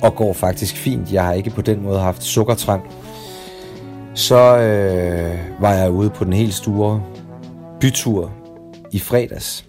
Og 0.01 0.15
går 0.15 0.33
faktisk 0.33 0.75
fint. 0.75 1.13
Jeg 1.13 1.25
har 1.25 1.33
ikke 1.33 1.49
på 1.49 1.61
den 1.61 1.83
måde 1.83 1.99
haft 1.99 2.23
sukkertrang. 2.23 2.83
Så 4.13 4.57
øh, 4.57 5.61
var 5.61 5.73
jeg 5.73 5.91
ude 5.91 6.09
på 6.09 6.23
den 6.23 6.33
helt 6.33 6.53
store 6.53 7.03
bytur 7.81 8.31
i 8.91 8.99
fredags. 8.99 9.65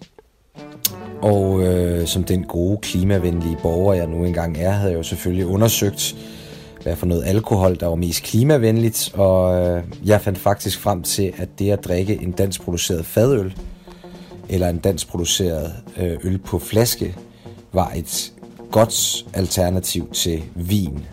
Og 1.21 1.63
øh, 1.63 2.07
som 2.07 2.23
den 2.23 2.43
gode 2.43 2.77
klimavenlige 2.81 3.57
borger, 3.61 3.93
jeg 3.93 4.07
nu 4.07 4.23
engang 4.23 4.57
er, 4.57 4.71
havde 4.71 4.91
jeg 4.91 4.97
jo 4.97 5.03
selvfølgelig 5.03 5.45
undersøgt, 5.45 6.15
hvad 6.83 6.95
for 6.95 7.05
noget 7.05 7.23
alkohol, 7.25 7.79
der 7.79 7.87
var 7.87 7.95
mest 7.95 8.23
klimavenligt. 8.23 9.11
Og 9.13 9.65
øh, 9.65 9.83
jeg 10.05 10.21
fandt 10.21 10.39
faktisk 10.39 10.79
frem 10.79 11.03
til, 11.03 11.33
at 11.37 11.49
det 11.59 11.71
at 11.71 11.85
drikke 11.85 12.21
en 12.21 12.31
dansk 12.31 12.61
produceret 12.61 13.05
fadøl, 13.05 13.53
eller 14.49 14.69
en 14.69 14.77
dansk 14.77 15.07
produceret 15.07 15.73
øh, 15.97 16.17
øl 16.23 16.37
på 16.37 16.59
flaske, 16.59 17.15
var 17.73 17.91
et 17.95 18.33
godt 18.71 19.25
alternativ 19.33 20.11
til 20.11 20.43
vin 20.55 21.05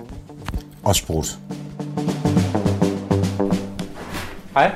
og 0.85 0.97
sprut. 0.97 1.39
Hej. 4.55 4.71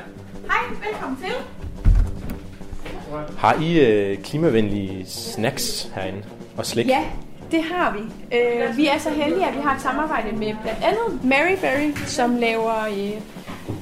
Hej, 0.47 0.77
velkommen 0.91 1.19
til. 1.23 1.33
Har 3.37 3.63
I 3.63 3.81
øh, 3.81 4.19
klimavenlige 4.19 5.07
snacks 5.07 5.91
herinde 5.95 6.23
og 6.57 6.67
slik? 6.67 6.87
Ja, 6.87 7.05
det 7.53 7.63
har 7.63 7.93
vi. 7.93 8.03
Øh, 8.37 8.77
vi 8.77 8.87
er 8.87 8.99
så 8.99 9.11
heldige, 9.11 9.47
at 9.47 9.55
vi 9.55 9.61
har 9.61 9.75
et 9.75 9.81
samarbejde 9.81 10.37
med 10.37 10.55
blandt 10.63 10.85
andet 10.85 11.25
Mary 11.25 11.57
Berry, 11.61 12.07
som 12.07 12.37
laver 12.37 12.85
øh, 12.85 13.21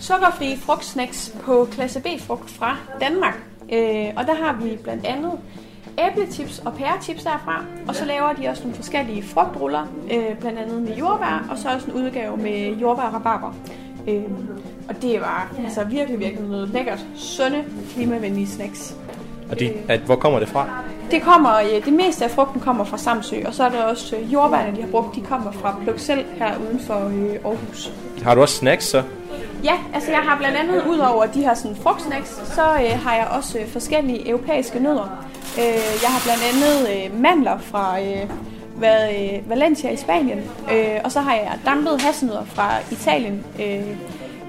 sukkerfrie 0.01 0.57
frugtsnacks 0.57 1.35
på 1.43 1.69
klasse 1.73 2.01
B-frugt 2.01 2.51
fra 2.51 2.77
Danmark. 3.01 3.35
Øh, 3.73 4.07
og 4.17 4.27
der 4.27 4.35
har 4.35 4.59
vi 4.63 4.79
blandt 4.83 5.07
andet 5.07 5.33
æbletips 5.99 6.59
og 6.59 6.75
pæretips 6.75 7.23
derfra. 7.23 7.65
Og 7.89 7.95
så 7.95 8.05
laver 8.05 8.33
de 8.33 8.49
også 8.49 8.63
nogle 8.63 8.77
forskellige 8.77 9.23
frugtruller, 9.23 9.87
øh, 10.13 10.39
blandt 10.41 10.59
andet 10.59 10.83
med 10.83 10.97
jordbær, 10.97 11.47
og 11.51 11.59
så 11.59 11.69
også 11.69 11.91
en 11.91 11.93
udgave 11.93 12.37
med 12.37 12.77
jordbær 12.77 13.03
og 13.03 13.15
rabarber. 13.15 13.55
Øh, 14.09 14.25
og 14.89 15.03
det 15.03 15.21
var 15.21 15.53
altså 15.65 15.85
virkelig, 15.85 16.21
virkelig 16.21 16.49
noget 16.49 16.69
lækkert, 16.69 17.07
sunde, 17.17 17.65
klimavenlige 17.95 18.47
snacks. 18.47 18.97
Og 19.51 19.61
de, 19.61 19.73
at, 19.89 20.01
hvor 20.01 20.17
kommer 20.17 20.39
det 20.39 20.49
fra? 20.49 20.67
Det 21.11 21.23
kommer, 21.23 21.61
det 21.85 21.93
meste 21.93 22.25
af 22.25 22.31
frugten 22.31 22.61
kommer 22.61 22.85
fra 22.85 22.99
Samsø, 22.99 23.37
og 23.47 23.55
så 23.55 23.65
er 23.65 23.69
der 23.69 23.83
også 23.83 24.17
øh, 24.17 24.33
jordbærne, 24.33 24.77
de 24.77 24.83
har 24.83 24.89
brugt, 24.89 25.17
de 25.17 25.21
kommer 25.21 25.53
fra 25.53 25.77
Pluk 25.83 26.01
her 26.39 26.59
uden 26.59 26.81
for 26.81 26.95
øh, 26.95 27.35
Aarhus. 27.45 27.93
Har 28.23 28.35
du 28.35 28.41
også 28.41 28.55
snacks 28.55 28.85
så? 28.85 29.03
Ja, 29.65 29.75
altså 29.95 30.11
jeg 30.11 30.21
har 30.21 30.39
blandt 30.39 30.57
andet, 30.57 30.83
ud 30.87 30.99
over 30.99 31.27
de 31.27 31.41
her 31.41 31.55
sådan, 31.55 31.77
frugtsnacks, 31.77 32.41
så 32.55 32.63
øh, 32.63 32.99
har 33.05 33.15
jeg 33.15 33.29
også 33.37 33.59
øh, 33.59 33.69
forskellige 33.69 34.29
europæiske 34.29 34.79
nødder. 34.79 35.27
Øh, 35.59 36.03
jeg 36.03 36.11
har 36.11 36.21
blandt 36.25 36.43
andet 36.51 36.95
øh, 36.95 37.21
mandler 37.21 37.59
fra 37.59 38.01
øh, 38.01 38.31
hvad, 38.77 39.09
øh, 39.11 39.51
Valencia 39.51 39.91
i 39.91 39.97
Spanien, 39.97 40.39
øh, 40.73 41.01
og 41.05 41.13
så 41.13 41.21
har 41.21 41.35
jeg 41.35 41.59
dampede 41.67 42.01
hasselnødder 42.01 42.45
fra 42.45 42.71
Italien, 42.91 43.45
øh, 43.61 43.97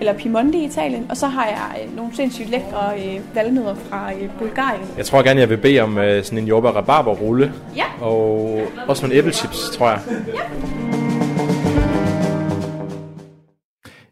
eller 0.02 0.14
Piemonte 0.14 0.58
i 0.58 0.66
Italien, 0.66 1.06
og 1.10 1.18
så 1.18 1.28
har 1.28 1.46
jeg 1.46 1.82
øh, 1.84 1.96
nogle 1.96 2.16
sindssygt 2.16 2.50
lækre 2.50 2.94
øh, 3.00 3.36
valnødder 3.36 3.76
fra 3.76 4.14
øh, 4.14 4.30
Bulgarien. 4.40 4.88
Jeg 4.98 5.06
tror 5.06 5.24
gerne, 5.24 5.40
jeg 5.40 5.50
vil 5.50 5.58
bede 5.58 5.80
om 5.80 5.98
øh, 5.98 6.24
sådan 6.24 6.38
en 6.38 6.48
jordbær 6.48 6.70
rabarber 6.70 7.12
rulle. 7.12 7.54
Ja. 7.76 7.86
Og 8.00 8.62
også 8.88 9.02
nogle 9.06 9.18
æblechips, 9.18 9.70
tror 9.70 9.90
jeg. 9.90 10.02
Ja. 10.08 10.42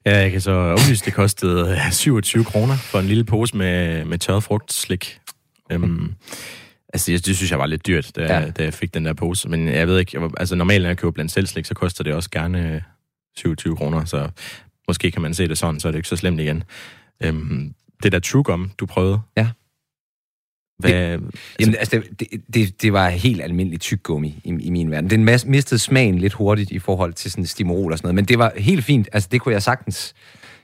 Ja, 0.05 0.17
jeg 0.17 0.31
kan 0.31 0.41
så 0.41 0.51
oplyse, 0.51 1.05
det 1.05 1.13
kostede 1.13 1.77
27 1.91 2.43
kroner 2.43 2.75
for 2.75 2.99
en 2.99 3.05
lille 3.05 3.23
pose 3.23 3.57
med, 3.57 4.05
med 4.05 4.17
tørret 4.17 4.43
frugtslik. 4.43 5.19
Um, 5.73 6.13
altså, 6.93 7.11
det, 7.11 7.25
det 7.25 7.37
synes 7.37 7.51
jeg 7.51 7.59
var 7.59 7.65
lidt 7.65 7.87
dyrt, 7.87 8.11
da, 8.15 8.21
ja. 8.21 8.49
da 8.49 8.63
jeg 8.63 8.73
fik 8.73 8.93
den 8.93 9.05
der 9.05 9.13
pose. 9.13 9.49
Men 9.49 9.67
jeg 9.67 9.87
ved 9.87 9.99
ikke, 9.99 10.19
altså 10.37 10.55
normalt 10.55 10.81
når 10.81 10.89
jeg 10.89 10.97
køber 10.97 11.11
blandt 11.11 11.31
selvslik, 11.31 11.65
så 11.65 11.73
koster 11.73 12.03
det 12.03 12.13
også 12.13 12.29
gerne 12.29 12.83
27 13.37 13.75
kroner, 13.75 14.05
så 14.05 14.29
måske 14.89 15.11
kan 15.11 15.21
man 15.21 15.33
se 15.33 15.47
det 15.47 15.57
sådan, 15.57 15.79
så 15.79 15.87
er 15.87 15.91
det 15.91 15.99
ikke 15.99 16.09
så 16.09 16.15
slemt 16.15 16.39
igen. 16.39 16.63
Um, 17.27 17.73
det 18.03 18.11
der 18.11 18.19
True 18.19 18.43
Gum, 18.43 18.71
du 18.79 18.85
prøvede. 18.85 19.21
Ja. 19.37 19.47
Hvad, 20.79 20.91
det, 20.91 20.97
altså, 20.97 21.39
jamen, 21.59 21.75
altså, 21.75 22.01
det, 22.19 22.27
det, 22.53 22.81
det 22.81 22.93
var 22.93 23.09
helt 23.09 23.41
almindelig 23.41 23.79
tyggegummi 23.79 24.41
i, 24.43 24.49
i 24.49 24.69
min 24.69 24.91
verden. 24.91 25.09
Den 25.09 25.25
mistede 25.45 25.79
smagen 25.79 26.17
lidt 26.17 26.33
hurtigt 26.33 26.71
i 26.71 26.79
forhold 26.79 27.13
til 27.13 27.31
sådan 27.31 27.45
stimorol 27.45 27.91
og 27.91 27.97
sådan 27.97 28.07
noget, 28.07 28.15
men 28.15 28.25
det 28.25 28.39
var 28.39 28.53
helt 28.57 28.83
fint. 28.83 29.09
Altså, 29.13 29.29
det 29.31 29.41
kunne 29.41 29.53
jeg 29.53 29.63
sagtens, 29.63 30.13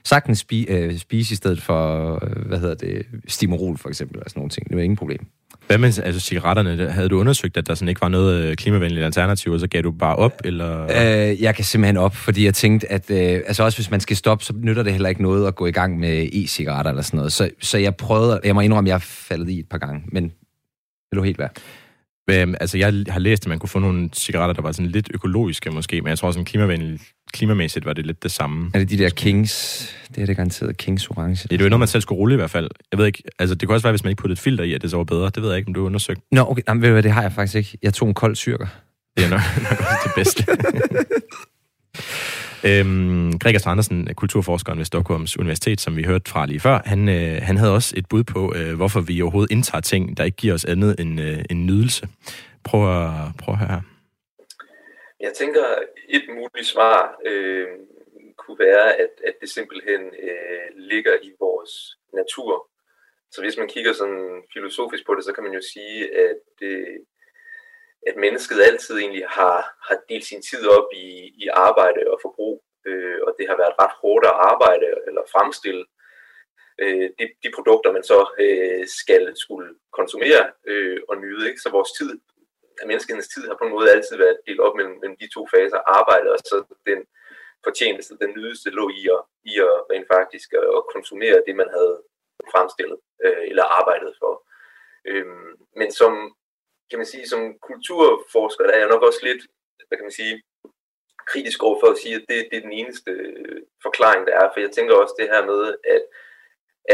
sagtens 0.04 0.38
spi, 0.38 0.66
øh, 0.68 0.98
spise 0.98 1.32
i 1.32 1.36
stedet 1.36 1.62
for, 1.62 2.18
øh, 2.24 2.46
hvad 2.46 2.58
hedder 2.58 2.74
det, 2.74 3.06
stimorol 3.28 3.78
for 3.78 3.88
eksempel, 3.88 4.18
og 4.18 4.30
sådan 4.30 4.40
nogle 4.40 4.50
ting. 4.50 4.68
Det 4.68 4.76
var 4.76 4.82
ingen 4.82 4.96
problem. 4.96 5.26
Hvad 5.66 5.78
med 5.78 5.98
altså, 5.98 6.20
cigaretterne? 6.20 6.90
Havde 6.90 7.08
du 7.08 7.20
undersøgt, 7.20 7.56
at 7.56 7.66
der 7.66 7.74
sådan 7.74 7.88
ikke 7.88 8.00
var 8.00 8.08
noget 8.08 8.44
øh, 8.44 8.56
klimavenligt 8.56 9.04
alternativ, 9.04 9.52
og 9.52 9.60
så 9.60 9.66
gav 9.66 9.82
du 9.82 9.90
bare 9.90 10.16
op? 10.16 10.40
Eller? 10.44 10.82
Øh, 10.82 11.42
jeg 11.42 11.54
kan 11.54 11.64
simpelthen 11.64 11.96
op, 11.96 12.16
fordi 12.16 12.44
jeg 12.44 12.54
tænkte, 12.54 12.92
at 12.92 13.10
øh, 13.10 13.40
altså 13.46 13.64
også 13.64 13.78
hvis 13.78 13.90
man 13.90 14.00
skal 14.00 14.16
stoppe, 14.16 14.44
så 14.44 14.52
nytter 14.56 14.82
det 14.82 14.92
heller 14.92 15.08
ikke 15.08 15.22
noget 15.22 15.46
at 15.46 15.54
gå 15.54 15.66
i 15.66 15.70
gang 15.70 15.98
med 15.98 16.28
e-cigaretter 16.32 16.90
eller 16.90 17.02
sådan 17.02 17.18
noget. 17.18 17.32
Så, 17.32 17.50
så 17.60 17.78
jeg 17.78 17.96
prøvede, 17.96 18.40
jeg 18.44 18.54
må 18.54 18.60
indrømme, 18.60 18.88
at 18.88 18.90
jeg 18.90 18.94
har 18.94 19.06
faldet 19.08 19.48
i 19.48 19.58
et 19.58 19.68
par 19.68 19.78
gange, 19.78 20.02
men 20.12 20.24
det 20.24 21.12
lå 21.12 21.22
helt 21.22 21.38
værd. 21.38 21.56
Øhm, 22.30 22.54
altså, 22.60 22.78
jeg 22.78 23.04
har 23.08 23.20
læst, 23.20 23.44
at 23.44 23.48
man 23.48 23.58
kunne 23.58 23.68
få 23.68 23.78
nogle 23.78 24.10
cigaretter, 24.12 24.54
der 24.54 24.62
var 24.62 24.72
sådan 24.72 24.90
lidt 24.90 25.10
økologiske 25.14 25.70
måske, 25.70 26.02
men 26.02 26.08
jeg 26.08 26.18
tror 26.18 26.30
sådan 26.30 26.44
klimavenligt, 26.44 27.02
klimamæssigt 27.32 27.84
var 27.84 27.92
det 27.92 28.06
lidt 28.06 28.22
det 28.22 28.30
samme. 28.30 28.70
Er 28.74 28.78
det 28.78 28.90
de 28.90 28.98
der 28.98 29.10
Kings? 29.10 29.86
Det 30.14 30.22
er 30.22 30.26
det 30.26 30.36
garanteret 30.36 30.76
Kings 30.76 31.08
Orange. 31.08 31.48
Det 31.50 31.60
er 31.60 31.64
jo 31.64 31.68
noget, 31.68 31.78
man 31.78 31.88
selv 31.88 32.02
skulle 32.02 32.18
rulle 32.18 32.34
i 32.34 32.36
hvert 32.36 32.50
fald. 32.50 32.70
Jeg 32.92 32.98
ved 32.98 33.06
ikke, 33.06 33.22
altså 33.38 33.54
det 33.54 33.68
kunne 33.68 33.76
også 33.76 33.86
være, 33.86 33.92
hvis 33.92 34.04
man 34.04 34.10
ikke 34.10 34.20
puttede 34.20 34.32
et 34.32 34.38
filter 34.38 34.64
i, 34.64 34.74
at 34.74 34.82
det 34.82 34.90
så 34.90 34.96
var 34.96 35.04
bedre. 35.04 35.30
Det 35.34 35.42
ved 35.42 35.48
jeg 35.48 35.58
ikke, 35.58 35.68
om 35.68 35.74
du 35.74 35.80
har 35.80 35.86
undersøgt. 35.86 36.20
Nå, 36.32 36.40
okay. 36.50 36.62
Jamen, 36.68 36.82
ved 36.82 36.88
du 36.88 36.92
hvad, 36.92 37.02
det 37.02 37.12
har 37.12 37.22
jeg 37.22 37.32
faktisk 37.32 37.54
ikke. 37.56 37.78
Jeg 37.82 37.94
tog 37.94 38.08
en 38.08 38.14
kold 38.14 38.36
syrker. 38.36 38.66
Det 39.16 39.24
er 39.24 39.30
nok, 39.30 39.40
nok 39.70 39.80
også 39.80 40.00
det 40.04 40.12
bedste. 40.14 40.46
Øhm, 42.64 43.38
Gregers 43.38 43.66
Andersen, 43.66 44.08
kulturforskeren 44.14 44.78
ved 44.78 44.84
Stockholms 44.84 45.38
Universitet, 45.38 45.80
som 45.80 45.96
vi 45.96 46.02
hørte 46.02 46.30
fra 46.30 46.46
lige 46.46 46.60
før, 46.60 46.82
han, 46.84 47.08
øh, 47.08 47.38
han 47.42 47.56
havde 47.56 47.74
også 47.74 47.94
et 47.96 48.06
bud 48.06 48.24
på, 48.24 48.54
øh, 48.56 48.74
hvorfor 48.74 49.00
vi 49.00 49.22
overhovedet 49.22 49.52
indtager 49.52 49.80
ting, 49.80 50.16
der 50.16 50.24
ikke 50.24 50.36
giver 50.36 50.54
os 50.54 50.64
andet 50.64 50.96
end 50.98 51.20
øh, 51.20 51.38
en 51.50 51.66
nydelse. 51.66 52.08
Prøv 52.64 53.06
at, 53.06 53.12
prøv 53.38 53.52
at 53.52 53.58
høre 53.58 53.68
her. 53.70 53.80
Jeg 55.20 55.34
tænker, 55.34 55.64
et 56.08 56.24
muligt 56.28 56.66
svar 56.66 57.20
øh, 57.24 57.68
kunne 58.36 58.58
være, 58.58 58.96
at, 58.96 59.10
at 59.24 59.34
det 59.40 59.50
simpelthen 59.50 60.02
øh, 60.18 60.68
ligger 60.74 61.16
i 61.22 61.32
vores 61.40 61.72
natur. 62.12 62.70
Så 63.30 63.40
hvis 63.40 63.56
man 63.56 63.68
kigger 63.68 63.92
sådan 63.92 64.42
filosofisk 64.52 65.06
på 65.06 65.14
det, 65.14 65.24
så 65.24 65.32
kan 65.32 65.44
man 65.44 65.52
jo 65.52 65.60
sige, 65.60 66.16
at, 66.16 66.46
øh, 66.62 66.98
at 68.06 68.16
mennesket 68.16 68.62
altid 68.62 68.98
egentlig 68.98 69.26
har, 69.28 69.56
har 69.88 69.98
delt 70.08 70.24
sin 70.24 70.42
tid 70.42 70.68
op 70.68 70.88
i, 70.92 71.08
i 71.42 71.48
arbejde 71.52 72.10
og 72.12 72.18
forbrug, 72.22 72.64
øh, 72.86 73.18
og 73.26 73.34
det 73.38 73.48
har 73.48 73.56
været 73.56 73.78
ret 73.82 73.94
hårdt 74.02 74.26
at 74.26 74.38
arbejde 74.52 74.86
eller 75.06 75.22
fremstille 75.32 75.84
øh, 76.78 77.10
de, 77.18 77.24
de 77.42 77.50
produkter, 77.54 77.92
man 77.92 78.02
så 78.02 78.20
øh, 78.40 78.86
skal 78.86 79.36
skulle 79.36 79.68
konsumere 79.92 80.52
øh, 80.66 81.00
og 81.08 81.16
nyde. 81.16 81.48
Ikke? 81.48 81.60
Så 81.60 81.70
vores 81.70 81.92
tid 81.92 82.20
at 82.80 82.86
menneskenes 82.88 83.28
tid 83.28 83.42
har 83.48 83.56
på 83.58 83.64
en 83.64 83.74
måde 83.76 83.92
altid 83.94 84.16
været 84.16 84.44
delt 84.46 84.60
op 84.60 84.74
mellem, 84.76 84.96
mellem 85.00 85.16
de 85.22 85.28
to 85.34 85.42
faser, 85.54 85.80
arbejde 85.98 86.28
og 86.34 86.38
så 86.38 86.56
den 86.90 87.00
fortjeneste, 87.66 88.12
den 88.24 88.30
nydeste 88.36 88.70
lå 88.70 88.84
i 89.00 89.02
at, 89.16 89.22
i 89.52 89.54
at 89.68 89.74
rent 89.90 90.08
faktisk 90.14 90.48
at 90.52 90.82
konsumere 90.94 91.42
det, 91.46 91.56
man 91.56 91.70
havde 91.76 91.96
fremstillet 92.52 92.98
øh, 93.24 93.42
eller 93.50 93.64
arbejdet 93.80 94.12
for. 94.20 94.32
Øhm, 95.10 95.52
men 95.80 95.88
som, 96.00 96.12
kan 96.90 96.98
man 96.98 97.10
sige, 97.12 97.26
som 97.32 97.40
kulturforsker, 97.68 98.64
der 98.64 98.72
er 98.74 98.82
jeg 98.82 98.92
nok 98.94 99.02
også 99.02 99.20
lidt, 99.22 99.42
hvad 99.88 99.98
kan 99.98 100.08
man 100.08 100.18
sige, 100.20 100.42
kritisk 101.30 101.62
over 101.62 101.76
for 101.80 101.88
at 101.90 101.98
sige, 102.02 102.14
at 102.14 102.24
det, 102.28 102.38
det 102.50 102.56
er 102.56 102.66
den 102.68 102.78
eneste 102.80 103.10
øh, 103.10 103.62
forklaring, 103.82 104.26
der 104.26 104.34
er. 104.40 104.46
For 104.52 104.60
jeg 104.60 104.70
tænker 104.70 104.94
også 104.94 105.14
det 105.18 105.28
her 105.32 105.42
med, 105.50 105.60
at, 105.94 106.02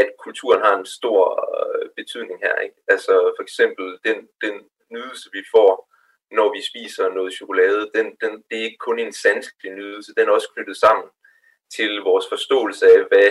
at 0.01 0.07
kulturen 0.25 0.61
har 0.65 0.75
en 0.77 0.85
stor 0.85 1.23
øh, 1.57 1.89
betydning 1.99 2.39
her. 2.45 2.55
Ikke? 2.65 2.75
Altså 2.87 3.13
for 3.35 3.43
eksempel 3.47 3.85
den, 4.07 4.17
den 4.43 4.55
nydelse, 4.97 5.29
vi 5.33 5.43
får, 5.55 5.71
når 6.37 6.47
vi 6.55 6.61
spiser 6.69 7.05
noget 7.09 7.33
chokolade, 7.39 7.91
den, 7.95 8.07
den, 8.21 8.31
det 8.47 8.55
er 8.57 8.67
ikke 8.67 8.85
kun 8.87 8.99
en 8.99 9.13
sanselig 9.13 9.71
nydelse, 9.81 10.13
den 10.17 10.27
er 10.27 10.33
også 10.37 10.51
knyttet 10.53 10.77
sammen 10.77 11.07
til 11.75 11.91
vores 12.09 12.25
forståelse 12.33 12.85
af, 12.93 12.99
hvad 13.09 13.29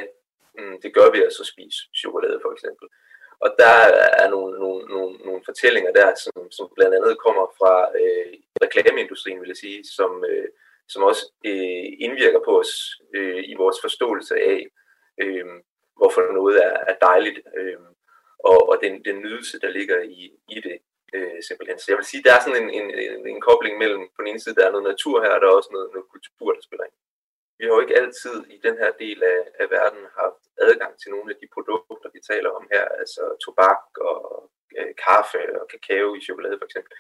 mm, 0.59 0.77
det 0.83 0.95
gør 0.95 1.09
ved 1.15 1.23
at 1.29 1.33
så 1.33 1.45
spise 1.53 1.79
chokolade 2.03 2.39
for 2.43 2.53
eksempel. 2.53 2.89
Og 3.45 3.51
der 3.59 3.75
er 4.23 4.29
nogle, 4.31 4.59
nogle, 4.59 4.87
nogle, 4.95 5.19
nogle 5.27 5.43
fortællinger 5.45 5.93
der, 5.93 6.09
som, 6.25 6.51
som 6.51 6.67
blandt 6.77 6.95
andet 6.95 7.19
kommer 7.19 7.47
fra 7.59 7.75
øh, 8.01 8.33
reklameindustrien, 8.65 9.41
vil 9.41 9.53
jeg 9.53 9.57
sige, 9.57 9.85
som, 9.85 10.25
øh, 10.31 10.49
som 10.89 11.03
også 11.03 11.25
øh, 11.47 11.87
indvirker 12.07 12.41
på 12.45 12.61
os 12.61 12.73
øh, 13.15 13.43
i 13.53 13.55
vores 13.55 13.79
forståelse 13.81 14.35
af, 14.35 14.67
øh, 15.23 15.47
hvorfor 15.97 16.33
noget 16.33 16.65
er, 16.65 16.77
er 16.91 16.97
dejligt, 17.09 17.39
øh, 17.59 17.79
og, 18.39 18.69
og 18.71 18.77
den, 18.83 19.05
den 19.05 19.17
nydelse, 19.21 19.61
der 19.61 19.69
ligger 19.69 20.03
i, 20.03 20.33
i 20.49 20.61
det 20.61 20.79
øh, 21.17 21.39
simpelthen. 21.49 21.79
Så 21.79 21.87
jeg 21.89 21.99
vil 21.99 22.11
sige, 22.11 22.25
der 22.27 22.33
er 22.35 22.43
sådan 22.43 22.63
en, 22.63 22.71
en, 22.79 22.87
en, 23.05 23.27
en 23.33 23.41
kobling 23.49 23.75
mellem, 23.83 24.03
på 24.15 24.19
den 24.21 24.31
ene 24.31 24.41
side, 24.43 24.57
der 24.59 24.67
er 24.67 24.75
noget 24.75 24.91
natur 24.93 25.17
her, 25.25 25.33
og 25.35 25.41
der 25.41 25.49
er 25.49 25.59
også 25.61 25.73
noget, 25.73 25.89
noget 25.95 26.13
kultur, 26.15 26.53
der 26.53 26.63
spiller 26.65 26.85
ind. 26.89 26.97
Vi 27.59 27.63
har 27.65 27.75
jo 27.75 27.85
ikke 27.85 28.01
altid 28.03 28.37
i 28.55 28.59
den 28.67 28.77
her 28.83 28.93
del 29.05 29.19
af, 29.35 29.41
af 29.63 29.67
verden 29.77 30.03
haft 30.21 30.43
adgang 30.69 30.93
til 30.99 31.11
nogle 31.11 31.29
af 31.33 31.37
de 31.41 31.49
produkter, 31.55 32.09
vi 32.17 32.21
taler 32.31 32.51
om 32.59 32.65
her, 32.73 32.85
altså 33.03 33.23
tobak 33.45 33.83
og 34.11 34.21
øh, 34.79 34.93
kaffe 35.07 35.43
og 35.61 35.65
kakao 35.73 36.09
i 36.15 36.27
chokolade 36.29 36.59
for 36.61 36.69
eksempel. 36.69 36.93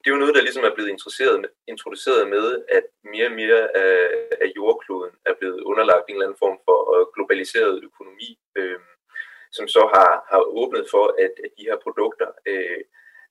Det 0.00 0.06
er 0.06 0.14
jo 0.14 0.22
noget, 0.22 0.34
der 0.34 0.46
ligesom 0.46 0.64
er 0.64 0.74
blevet 0.74 0.90
introduceret 0.94 1.40
med, 1.40 1.50
introduceret 1.72 2.28
med, 2.34 2.46
at 2.68 2.84
mere 3.12 3.28
og 3.30 3.36
mere 3.42 3.62
af, 3.84 3.96
af 4.42 4.48
jordkloden 4.56 5.14
er 5.26 5.34
blevet 5.38 5.60
underlagt 5.70 6.04
en 6.08 6.14
eller 6.14 6.26
anden 6.26 6.42
form 6.44 6.58
for 6.66 6.78
øh, 6.94 7.06
globaliseret 7.14 7.84
økonomi, 7.88 8.30
øh, 8.58 8.78
som 9.52 9.68
så 9.68 9.82
har, 9.94 10.10
har 10.30 10.42
åbnet 10.60 10.86
for, 10.90 11.06
at, 11.24 11.34
at 11.44 11.50
de 11.58 11.66
her 11.68 11.76
produkter 11.84 12.28
øh, 12.46 12.80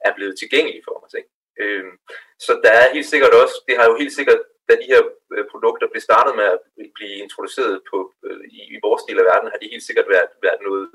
er 0.07 0.11
blevet 0.17 0.39
tilgængelige 0.39 0.85
for 0.87 0.95
os. 1.03 1.13
Ikke? 1.19 1.31
Øh, 1.61 1.85
så 2.45 2.51
der 2.63 2.71
er 2.81 2.93
helt 2.95 3.09
sikkert 3.13 3.33
også, 3.43 3.55
det 3.67 3.75
har 3.77 3.85
jo 3.89 3.95
helt 4.01 4.13
sikkert, 4.19 4.41
da 4.69 4.73
de 4.81 4.91
her 4.93 5.01
øh, 5.35 5.45
produkter 5.51 5.87
blev 5.91 6.01
startet 6.09 6.33
med 6.39 6.47
at 6.53 6.59
blive 6.97 7.15
introduceret 7.25 7.75
på, 7.91 7.99
øh, 8.25 8.43
i, 8.57 8.59
i 8.75 8.77
vores 8.85 9.03
del 9.07 9.19
af 9.19 9.25
verden, 9.31 9.51
har 9.51 9.59
de 9.61 9.73
helt 9.73 9.87
sikkert 9.89 10.07
været, 10.13 10.29
været 10.45 10.61
noget, 10.67 10.87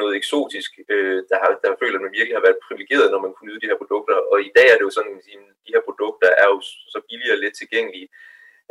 noget 0.00 0.12
eksotisk, 0.20 0.70
øh, 0.92 1.18
der, 1.30 1.38
har, 1.42 1.50
der 1.64 1.80
føler, 1.82 1.96
at 1.98 2.04
man 2.06 2.16
virkelig 2.18 2.36
har 2.38 2.46
været 2.46 2.64
privilegeret, 2.66 3.10
når 3.10 3.20
man 3.24 3.32
kunne 3.32 3.48
nyde 3.48 3.62
de 3.62 3.70
her 3.70 3.80
produkter. 3.82 4.16
Og 4.32 4.36
i 4.48 4.52
dag 4.56 4.66
er 4.70 4.76
det 4.76 4.86
jo 4.88 4.96
sådan, 4.98 5.16
at 5.18 5.24
de 5.66 5.74
her 5.74 5.82
produkter 5.88 6.28
er 6.42 6.46
jo 6.52 6.58
så 6.94 6.98
billige 7.08 7.34
og 7.34 7.40
let 7.42 7.54
tilgængelige, 7.60 8.08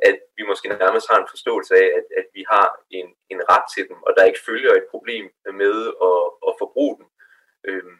at 0.09 0.17
vi 0.37 0.43
måske 0.51 0.67
nærmest 0.69 1.07
har 1.11 1.19
en 1.19 1.31
forståelse 1.33 1.73
af, 1.83 1.87
at, 1.99 2.05
at 2.19 2.27
vi 2.35 2.43
har 2.53 2.67
en, 2.99 3.07
en 3.33 3.41
ret 3.51 3.65
til 3.73 3.83
dem, 3.89 3.97
og 4.07 4.11
der 4.17 4.29
ikke 4.29 4.45
følger 4.49 4.71
et 4.73 4.87
problem 4.93 5.25
med 5.61 5.77
at, 6.09 6.21
at 6.47 6.53
forbruge 6.61 6.95
dem. 6.99 7.07
Øhm, 7.69 7.97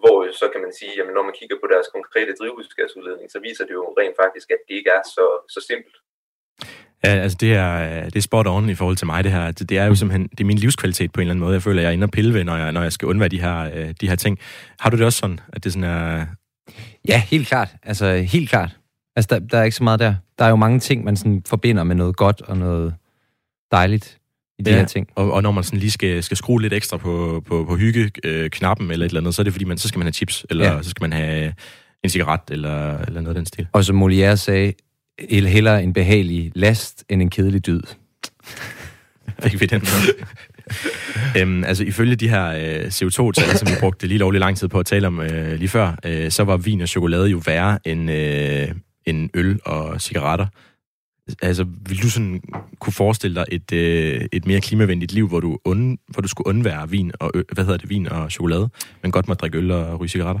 hvor 0.00 0.16
så 0.40 0.46
kan 0.52 0.60
man 0.64 0.72
sige, 0.78 0.92
at 1.00 1.06
når 1.16 1.24
man 1.28 1.34
kigger 1.40 1.56
på 1.62 1.66
deres 1.72 1.88
konkrete 1.96 2.32
drivhusgasudledning, 2.40 3.28
så 3.34 3.38
viser 3.46 3.64
det 3.68 3.74
jo 3.80 3.84
rent 4.00 4.16
faktisk, 4.22 4.46
at 4.56 4.60
det 4.68 4.74
ikke 4.80 4.90
er 4.98 5.02
så, 5.16 5.26
så 5.54 5.60
simpelt. 5.70 5.96
Ja, 7.04 7.12
altså 7.24 7.38
det 7.44 7.52
er, 7.64 8.04
det 8.12 8.16
er 8.16 8.28
spot 8.30 8.46
on 8.46 8.68
i 8.74 8.78
forhold 8.80 8.96
til 8.96 9.06
mig, 9.06 9.24
det 9.24 9.32
her. 9.32 9.46
Det, 9.58 9.68
det 9.70 9.78
er 9.78 9.86
jo 9.90 9.94
simpelthen, 9.94 10.28
det 10.28 10.40
er 10.40 10.50
min 10.52 10.62
livskvalitet 10.64 11.12
på 11.12 11.20
en 11.20 11.22
eller 11.22 11.32
anden 11.34 11.44
måde. 11.44 11.54
Jeg 11.58 11.62
føler, 11.62 11.80
at 11.80 11.82
jeg 11.82 11.90
er 11.90 11.96
inde 11.96 12.10
og 12.10 12.14
pille 12.18 12.34
ved, 12.34 12.44
når 12.44 12.56
jeg, 12.56 12.72
når 12.72 12.82
jeg 12.82 12.92
skal 12.92 13.08
undvære 13.08 13.28
de 13.28 13.40
her, 13.40 13.58
øh, 13.74 13.94
de 14.00 14.08
her 14.08 14.16
ting. 14.16 14.38
Har 14.80 14.90
du 14.90 14.96
det 14.96 15.06
også 15.06 15.18
sådan, 15.18 15.40
at 15.52 15.64
det 15.64 15.72
sådan 15.72 15.90
er, 15.90 16.26
Ja, 17.08 17.18
helt 17.18 17.48
klart. 17.48 17.76
Altså, 17.82 18.16
helt 18.16 18.50
klart. 18.50 18.76
Altså, 19.16 19.34
der, 19.34 19.46
der 19.46 19.58
er 19.58 19.64
ikke 19.64 19.76
så 19.76 19.84
meget 19.84 20.00
der. 20.00 20.14
Der 20.38 20.44
er 20.44 20.48
jo 20.48 20.56
mange 20.56 20.80
ting, 20.80 21.04
man 21.04 21.16
sådan 21.16 21.42
forbinder 21.46 21.84
med 21.84 21.96
noget 21.96 22.16
godt 22.16 22.42
og 22.42 22.56
noget 22.56 22.94
dejligt 23.70 24.18
i 24.58 24.62
de 24.62 24.70
Ja, 24.70 24.76
her 24.76 24.86
ting. 24.86 25.08
Og, 25.14 25.32
og 25.32 25.42
når 25.42 25.50
man 25.50 25.64
sådan 25.64 25.78
lige 25.78 25.90
skal, 25.90 26.22
skal 26.22 26.36
skrue 26.36 26.62
lidt 26.62 26.72
ekstra 26.72 26.96
på, 26.96 27.42
på, 27.46 27.64
på 27.68 27.76
hygge-knappen 27.76 28.90
eller 28.90 29.06
et 29.06 29.10
eller 29.10 29.20
andet, 29.20 29.34
så 29.34 29.42
er 29.42 29.44
det 29.44 29.52
fordi, 29.52 29.64
man, 29.64 29.78
så 29.78 29.88
skal 29.88 29.98
man 29.98 30.06
have 30.06 30.12
chips, 30.12 30.46
eller 30.50 30.72
Ja. 30.74 30.82
så 30.82 30.90
skal 30.90 31.02
man 31.04 31.12
have 31.12 31.52
en 32.04 32.10
cigaret, 32.10 32.40
eller, 32.50 32.98
eller 32.98 33.20
noget 33.20 33.28
af 33.36 33.40
den 33.40 33.46
stil. 33.46 33.66
Og 33.72 33.84
som 33.84 34.02
Molière 34.02 34.34
sagde, 34.34 34.72
"El- 35.28 35.46
hellere 35.48 35.82
en 35.82 35.92
behagelig 35.92 36.52
last 36.54 37.04
end 37.08 37.22
en 37.22 37.30
kedelig 37.30 37.66
dyd. 37.66 37.80
Fik 39.42 39.60
vi 39.60 39.66
den 39.66 39.82
øhm, 41.38 41.64
altså 41.64 41.84
ifølge 41.84 42.16
de 42.16 42.28
her 42.28 42.46
øh, 42.46 42.86
CO2-tal, 42.86 43.58
som 43.58 43.68
vi 43.68 43.72
brugte 43.80 44.06
lige 44.06 44.18
lovlig 44.18 44.40
lang 44.40 44.56
tid 44.56 44.68
på 44.68 44.78
at 44.78 44.86
tale 44.86 45.06
om 45.06 45.20
øh, 45.20 45.58
lige 45.58 45.68
før, 45.68 45.96
øh, 46.04 46.30
så 46.30 46.44
var 46.44 46.56
vin 46.56 46.80
og 46.80 46.88
chokolade 46.88 47.26
jo 47.28 47.42
værre 47.46 47.78
end, 47.84 48.10
øh, 48.10 48.68
end 49.06 49.30
øl 49.34 49.58
og 49.64 50.00
cigaretter. 50.00 50.46
Altså, 51.42 51.66
vil 51.88 52.02
du 52.02 52.10
sådan 52.10 52.42
kunne 52.78 52.92
forestille 52.92 53.34
dig 53.34 53.44
et, 53.48 53.72
øh, 53.72 54.20
et 54.32 54.46
mere 54.46 54.60
klimavenligt 54.60 55.12
liv, 55.12 55.28
hvor 55.28 55.40
du, 55.40 55.58
und, 55.64 55.98
hvor 56.08 56.20
du 56.22 56.28
skulle 56.28 56.46
undvære 56.46 56.90
vin 56.90 57.12
og, 57.20 57.30
ø, 57.34 57.42
hvad 57.52 57.64
hedder 57.64 57.78
det, 57.78 57.90
vin 57.90 58.08
og 58.08 58.30
chokolade, 58.30 58.68
men 59.02 59.12
godt 59.12 59.28
må 59.28 59.34
drikke 59.34 59.58
øl 59.58 59.70
og 59.70 60.00
ryge 60.00 60.08
cigaretter? 60.08 60.40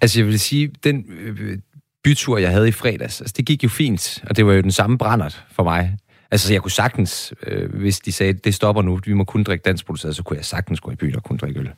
Altså, 0.00 0.20
jeg 0.20 0.26
vil 0.26 0.40
sige, 0.40 0.70
den 0.84 1.04
øh, 1.20 1.58
bytur, 2.04 2.38
jeg 2.38 2.50
havde 2.50 2.68
i 2.68 2.72
fredags, 2.72 3.20
altså, 3.20 3.34
det 3.36 3.46
gik 3.46 3.64
jo 3.64 3.68
fint, 3.68 4.24
og 4.30 4.36
det 4.36 4.46
var 4.46 4.52
jo 4.52 4.60
den 4.60 4.72
samme 4.72 4.98
brændert 4.98 5.44
for 5.52 5.62
mig. 5.62 5.96
Altså, 6.30 6.52
jeg 6.52 6.62
kunne 6.62 6.70
sagtens, 6.70 7.34
øh, 7.46 7.74
hvis 7.74 8.00
de 8.00 8.12
sagde, 8.12 8.32
det 8.32 8.54
stopper 8.54 8.82
nu, 8.82 9.00
vi 9.04 9.12
må 9.12 9.24
kun 9.24 9.44
drikke 9.44 9.62
dansk 9.62 9.86
produceret, 9.86 10.16
så 10.16 10.22
kunne 10.22 10.36
jeg 10.36 10.44
sagtens 10.44 10.80
gå 10.80 10.90
i 10.90 10.96
byen 10.96 11.16
og 11.16 11.22
kun 11.22 11.36
drikke 11.36 11.60
øl. 11.60 11.70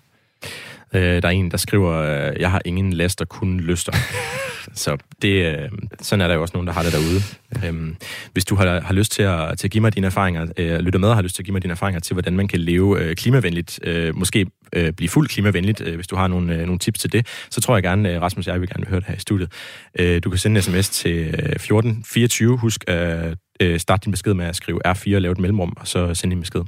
Øh, 0.95 1.23
der 1.23 1.29
er 1.29 1.33
en, 1.33 1.51
der 1.51 1.57
skriver, 1.57 1.93
øh, 1.93 2.41
jeg 2.41 2.51
har 2.51 2.63
ingen 2.65 2.93
laster, 2.93 3.25
kun 3.25 3.61
lyster. 3.61 3.93
Så 4.75 4.97
det, 5.23 5.57
øh, 5.57 5.69
sådan 6.01 6.21
er 6.21 6.27
der 6.27 6.35
jo 6.35 6.43
også 6.43 6.53
nogen, 6.55 6.67
der 6.67 6.73
har 6.73 6.83
det 6.83 6.93
derude. 6.93 7.21
Øhm, 7.65 7.97
hvis 8.33 8.45
du 8.45 8.55
har, 8.55 8.81
har 8.81 8.95
lyst 8.95 9.13
til 9.13 9.23
at, 9.23 9.59
til 9.59 9.67
at 9.67 9.71
give 9.71 9.81
mig 9.81 9.95
dine 9.95 10.07
erfaringer, 10.07 10.47
øh, 10.57 10.79
lytter 10.79 10.99
med 10.99 11.09
og 11.09 11.15
har 11.15 11.23
lyst 11.23 11.35
til 11.35 11.43
at 11.43 11.45
give 11.45 11.53
mig 11.53 11.63
dine 11.63 11.73
erfaringer 11.73 12.01
til, 12.01 12.15
hvordan 12.15 12.37
man 12.37 12.49
kan 12.49 12.61
leve 12.61 13.01
øh, 13.01 13.17
klimavenligt, 13.17 13.81
øh, 13.83 14.17
måske 14.17 14.47
øh, 14.73 14.93
blive 14.93 15.09
fuldt 15.09 15.31
klimavenligt, 15.31 15.81
øh, 15.81 15.95
hvis 15.95 16.07
du 16.07 16.17
har 16.17 16.27
nogle, 16.27 16.55
øh, 16.55 16.61
nogle 16.61 16.79
tips 16.79 17.01
til 17.01 17.13
det, 17.13 17.27
så 17.51 17.61
tror 17.61 17.77
jeg 17.77 17.83
gerne, 17.83 18.15
øh, 18.15 18.23
Rasmus 18.23 18.47
og 18.47 18.53
jeg 18.53 18.61
vil 18.61 18.69
gerne 18.69 18.87
høre 18.87 19.01
det 19.01 19.09
her 19.09 19.15
i 19.15 19.21
studiet. 19.21 19.53
Øh, 19.99 20.21
du 20.25 20.31
kan 20.31 20.39
sende 20.39 20.59
en 20.59 20.63
sms 20.63 20.91
til 20.91 21.17
øh, 21.17 21.29
1424. 21.29 22.59
Husk 22.59 22.85
at 22.87 23.39
øh, 23.61 23.81
starte 23.81 24.05
din 24.05 24.11
besked 24.11 24.35
med 24.35 24.45
at 24.47 24.57
skrive 24.57 24.87
R4 24.87 25.15
og 25.15 25.23
lave 25.23 25.33
et 25.33 25.39
mellemrum, 25.39 25.77
og 25.77 25.89
så 25.89 26.15
send 26.15 26.31
din 26.31 26.41
besked. 26.41 26.61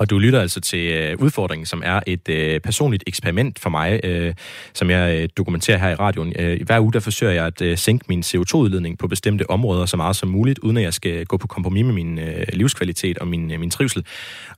Og 0.00 0.10
du 0.10 0.18
lytter 0.18 0.40
altså 0.40 0.60
til 0.60 0.78
øh, 0.78 1.16
udfordringen, 1.18 1.66
som 1.66 1.82
er 1.84 2.00
et 2.06 2.28
øh, 2.28 2.60
personligt 2.60 3.04
eksperiment 3.06 3.58
for 3.58 3.70
mig, 3.70 4.00
øh, 4.04 4.34
som 4.74 4.90
jeg 4.90 5.16
øh, 5.16 5.28
dokumenterer 5.36 5.78
her 5.78 5.88
i 5.88 5.94
radioen. 5.94 6.32
Øh, 6.38 6.60
hver 6.66 6.80
uge 6.80 6.92
der 6.92 7.00
forsøger 7.00 7.32
jeg 7.32 7.46
at 7.46 7.62
øh, 7.62 7.78
sænke 7.78 8.04
min 8.08 8.20
CO2-udledning 8.20 8.98
på 8.98 9.08
bestemte 9.08 9.50
områder 9.50 9.86
så 9.86 9.96
meget 9.96 10.16
som 10.16 10.28
muligt, 10.28 10.58
uden 10.58 10.76
at 10.76 10.82
jeg 10.82 10.94
skal 10.94 11.26
gå 11.26 11.36
på 11.36 11.46
kompromis 11.46 11.84
med 11.84 11.94
min 11.94 12.18
øh, 12.18 12.46
livskvalitet 12.52 13.18
og 13.18 13.28
min, 13.28 13.52
øh, 13.52 13.60
min 13.60 13.70
trivsel. 13.70 14.06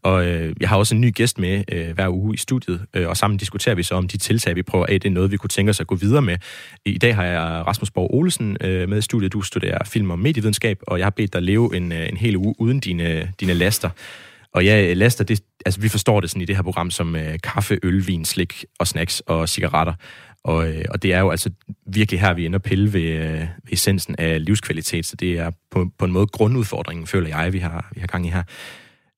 Og 0.03 0.27
øh, 0.27 0.55
jeg 0.61 0.69
har 0.69 0.77
også 0.77 0.95
en 0.95 1.01
ny 1.01 1.15
gæst 1.15 1.39
med 1.39 1.65
øh, 1.73 1.91
hver 1.95 2.09
uge 2.09 2.35
i 2.35 2.37
studiet, 2.37 2.81
øh, 2.95 3.09
og 3.09 3.17
sammen 3.17 3.39
diskuterer 3.39 3.75
vi 3.75 3.83
så 3.83 3.95
om 3.95 4.09
de 4.09 4.19
tiltag, 4.19 4.57
vi 4.57 4.63
prøver 4.63 4.87
af. 4.87 5.01
Det 5.01 5.09
er 5.09 5.13
noget, 5.13 5.31
vi 5.31 5.37
kunne 5.37 5.49
tænke 5.49 5.71
os 5.71 5.81
at 5.81 5.87
gå 5.87 5.95
videre 5.95 6.23
med. 6.23 6.37
I 6.85 6.99
dag 6.99 7.15
har 7.15 7.25
jeg 7.25 7.41
Rasmus 7.67 7.91
Borg 7.91 8.15
Olesen 8.15 8.57
øh, 8.61 8.89
med 8.89 8.99
i 8.99 9.03
studiet. 9.03 9.33
Du 9.33 9.43
studerer 9.43 9.79
film 9.85 10.11
og 10.11 10.19
medievidenskab, 10.19 10.79
og 10.87 10.99
jeg 10.99 11.05
har 11.05 11.11
bedt 11.11 11.33
dig 11.33 11.43
leve 11.43 11.77
en, 11.77 11.93
øh, 11.93 12.09
en 12.09 12.17
hel 12.17 12.37
uge 12.37 12.55
uden 12.59 12.81
dine, 12.81 13.33
dine 13.41 13.55
laster. 13.55 13.91
Og 14.55 14.65
ja, 14.65 14.91
øh, 14.91 14.97
laster, 14.97 15.25
det, 15.25 15.41
altså 15.67 15.81
vi 15.81 15.89
forstår 15.89 16.21
det 16.21 16.31
sådan 16.31 16.43
i 16.43 16.45
det 16.45 16.57
her 16.57 16.63
program 16.63 16.91
som 16.91 17.17
øh, 17.17 17.39
kaffe, 17.43 17.79
øl, 17.83 18.07
vin, 18.07 18.25
slik 18.25 18.65
og 18.79 18.87
snacks 18.87 19.21
og 19.21 19.49
cigaretter. 19.49 19.95
Og, 20.45 20.69
øh, 20.69 20.85
og 20.91 21.03
det 21.03 21.13
er 21.13 21.21
jo 21.21 21.31
altså 21.31 21.51
virkelig 21.87 22.21
her, 22.21 22.35
vi 22.35 22.47
ender 22.47 22.59
at 22.59 22.63
pille 22.63 22.93
ved, 22.93 23.03
øh, 23.03 23.41
ved 23.41 23.73
essensen 23.73 24.17
af 24.19 24.45
livskvalitet, 24.45 25.07
så 25.07 25.17
det 25.17 25.39
er 25.39 25.51
på, 25.71 25.91
på 25.99 26.05
en 26.05 26.13
måde 26.13 26.27
grundudfordringen, 26.27 27.07
føler 27.07 27.29
jeg, 27.29 27.53
vi 27.53 27.59
har, 27.59 27.91
vi 27.95 28.01
har 28.01 28.07
gang 28.07 28.27
i 28.27 28.31
her. 28.31 28.43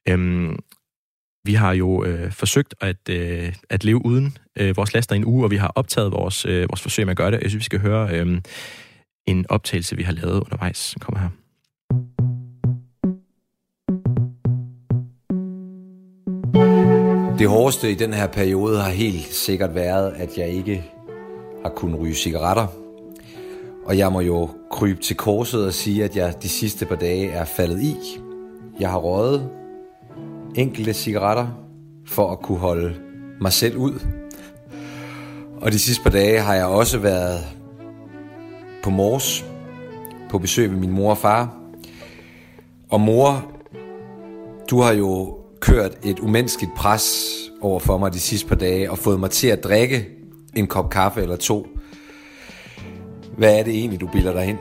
Øhm, 0.08 0.58
vi 1.44 1.54
har 1.54 1.72
jo 1.72 2.04
øh, 2.04 2.32
forsøgt 2.32 2.74
at, 2.80 3.08
øh, 3.10 3.54
at 3.70 3.84
leve 3.84 4.06
uden 4.06 4.36
øh, 4.56 4.76
vores 4.76 4.94
laster 4.94 5.14
i 5.14 5.18
en 5.18 5.24
uge, 5.24 5.44
og 5.44 5.50
vi 5.50 5.56
har 5.56 5.72
optaget 5.74 6.12
vores, 6.12 6.46
øh, 6.46 6.68
vores 6.70 6.82
forsøg 6.82 7.06
med 7.06 7.10
at 7.10 7.16
gøre 7.16 7.30
det. 7.30 7.40
Jeg 7.42 7.50
synes, 7.50 7.60
vi 7.60 7.64
skal 7.64 7.80
høre 7.80 8.18
øh, 8.18 8.40
en 9.26 9.46
optagelse, 9.48 9.96
vi 9.96 10.02
har 10.02 10.12
lavet 10.12 10.40
undervejs. 10.40 10.90
Den 10.94 11.00
kommer 11.00 11.20
her. 11.20 11.43
Det 17.38 17.48
hårdeste 17.48 17.90
i 17.90 17.94
den 17.94 18.12
her 18.12 18.26
periode 18.26 18.80
har 18.80 18.90
helt 18.90 19.34
sikkert 19.34 19.74
været, 19.74 20.12
at 20.16 20.38
jeg 20.38 20.48
ikke 20.48 20.84
har 21.62 21.70
kunnet 21.70 22.00
ryge 22.00 22.14
cigaretter. 22.14 22.66
Og 23.84 23.98
jeg 23.98 24.12
må 24.12 24.20
jo 24.20 24.48
krybe 24.70 25.00
til 25.00 25.16
korset 25.16 25.66
og 25.66 25.74
sige, 25.74 26.04
at 26.04 26.16
jeg 26.16 26.42
de 26.42 26.48
sidste 26.48 26.86
par 26.86 26.96
dage 26.96 27.30
er 27.30 27.44
faldet 27.44 27.82
i. 27.82 27.96
Jeg 28.80 28.90
har 28.90 28.98
røget 28.98 29.50
enkelte 30.54 30.94
cigaretter 30.94 31.46
for 32.06 32.30
at 32.30 32.38
kunne 32.38 32.58
holde 32.58 32.94
mig 33.40 33.52
selv 33.52 33.76
ud. 33.76 34.06
Og 35.60 35.72
de 35.72 35.78
sidste 35.78 36.02
par 36.02 36.10
dage 36.10 36.40
har 36.40 36.54
jeg 36.54 36.66
også 36.66 36.98
været 36.98 37.40
på 38.82 38.90
Mors 38.90 39.44
på 40.30 40.38
besøg 40.38 40.70
ved 40.70 40.78
min 40.78 40.90
mor 40.90 41.10
og 41.10 41.18
far. 41.18 41.56
Og 42.88 43.00
mor, 43.00 43.50
du 44.70 44.80
har 44.80 44.92
jo 44.92 45.38
kørt 45.64 45.92
et 46.02 46.18
umenneskeligt 46.18 46.74
pres 46.76 47.26
over 47.60 47.80
for 47.80 47.98
mig 47.98 48.12
de 48.12 48.20
sidste 48.20 48.48
par 48.48 48.56
dage 48.56 48.90
og 48.90 48.98
fået 48.98 49.20
mig 49.20 49.30
til 49.30 49.48
at 49.48 49.64
drikke 49.64 50.08
en 50.56 50.66
kop 50.66 50.90
kaffe 50.90 51.22
eller 51.22 51.36
to. 51.36 51.66
Hvad 53.38 53.58
er 53.58 53.62
det 53.62 53.74
egentlig, 53.74 54.00
du 54.00 54.06
bilder 54.12 54.32
dig 54.32 54.46
ind? 54.46 54.58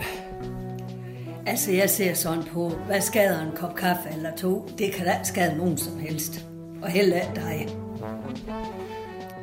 Altså, 1.46 1.72
jeg 1.72 1.89
ser 1.89 2.13
sådan 2.13 2.44
på, 2.44 2.72
hvad 2.88 3.02
skader 3.02 3.42
en 3.42 3.52
kop 3.56 3.76
kaffe 3.76 4.10
eller 4.16 4.30
to? 4.38 4.70
Det 4.78 4.94
kan 4.94 5.06
da 5.06 5.13
ikke 5.13 5.28
skade 5.28 5.58
nogen 5.58 5.78
som 5.78 6.00
helst. 6.00 6.46
Og 6.82 6.89
heller 6.89 7.16
ikke 7.16 7.36
dig. 7.36 7.68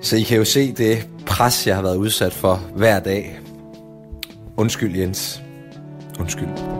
Så 0.00 0.16
I 0.16 0.22
kan 0.22 0.38
jo 0.38 0.44
se 0.44 0.72
det 0.72 1.08
pres, 1.26 1.66
jeg 1.66 1.74
har 1.74 1.82
været 1.82 1.96
udsat 1.96 2.32
for 2.32 2.56
hver 2.76 3.00
dag. 3.00 3.40
Undskyld, 4.56 4.96
Jens. 4.96 5.42
Undskyld. 6.20 6.79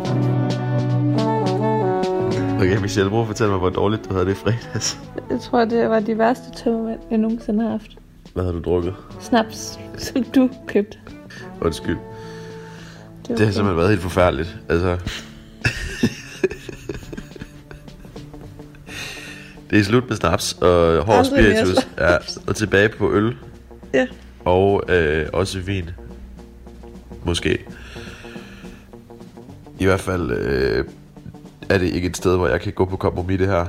Okay, 2.61 2.77
Michelle, 2.77 3.11
prøv 3.11 3.21
at 3.21 3.27
fortælle 3.27 3.51
mig, 3.51 3.59
hvor 3.59 3.71
dårligt 3.71 4.09
du 4.09 4.15
havde 4.15 4.27
det 4.27 4.33
i 4.33 4.35
fredags. 4.35 4.99
Jeg 5.31 5.41
tror, 5.41 5.65
det 5.65 5.91
var 5.91 6.01
de 6.01 6.19
værste 6.19 6.45
tømmermænd, 6.65 7.01
jeg 7.11 7.19
nogensinde 7.19 7.63
har 7.63 7.71
haft. 7.71 7.91
Hvad 8.35 8.45
havde 8.45 8.57
du 8.57 8.63
drukket? 8.63 8.95
Snaps, 9.21 9.79
som 9.99 10.23
du 10.25 10.51
købte. 10.67 10.99
Undskyld. 11.61 11.97
var 13.29 13.37
Det 13.37 13.47
har 13.47 13.53
simpelthen 13.53 13.77
været 13.77 13.89
helt 13.89 14.03
forfærdeligt. 14.03 14.59
Altså... 14.69 14.99
det 19.71 19.79
er 19.79 19.83
slut 19.83 20.09
med 20.09 20.17
snaps 20.17 20.53
og 20.53 21.05
hård 21.05 21.17
Aldrig 21.17 21.27
spiritus. 21.27 21.89
Ja, 21.99 22.17
og 22.47 22.57
tilbage 22.57 22.89
på 22.89 23.13
øl. 23.13 23.37
Ja. 23.95 24.07
Og 24.45 24.83
øh, 24.89 25.27
også 25.33 25.61
vin. 25.61 25.91
Måske. 27.25 27.65
I 29.79 29.85
hvert 29.85 30.01
fald 30.01 30.31
øh, 30.31 30.85
er 31.71 31.79
det 31.79 31.95
ikke 31.95 32.09
et 32.09 32.17
sted, 32.17 32.37
hvor 32.37 32.49
jeg 32.49 32.61
kan 32.61 32.73
gå 32.73 32.85
på 32.85 32.97
kompromis 32.97 33.39
det 33.39 33.47
her. 33.47 33.67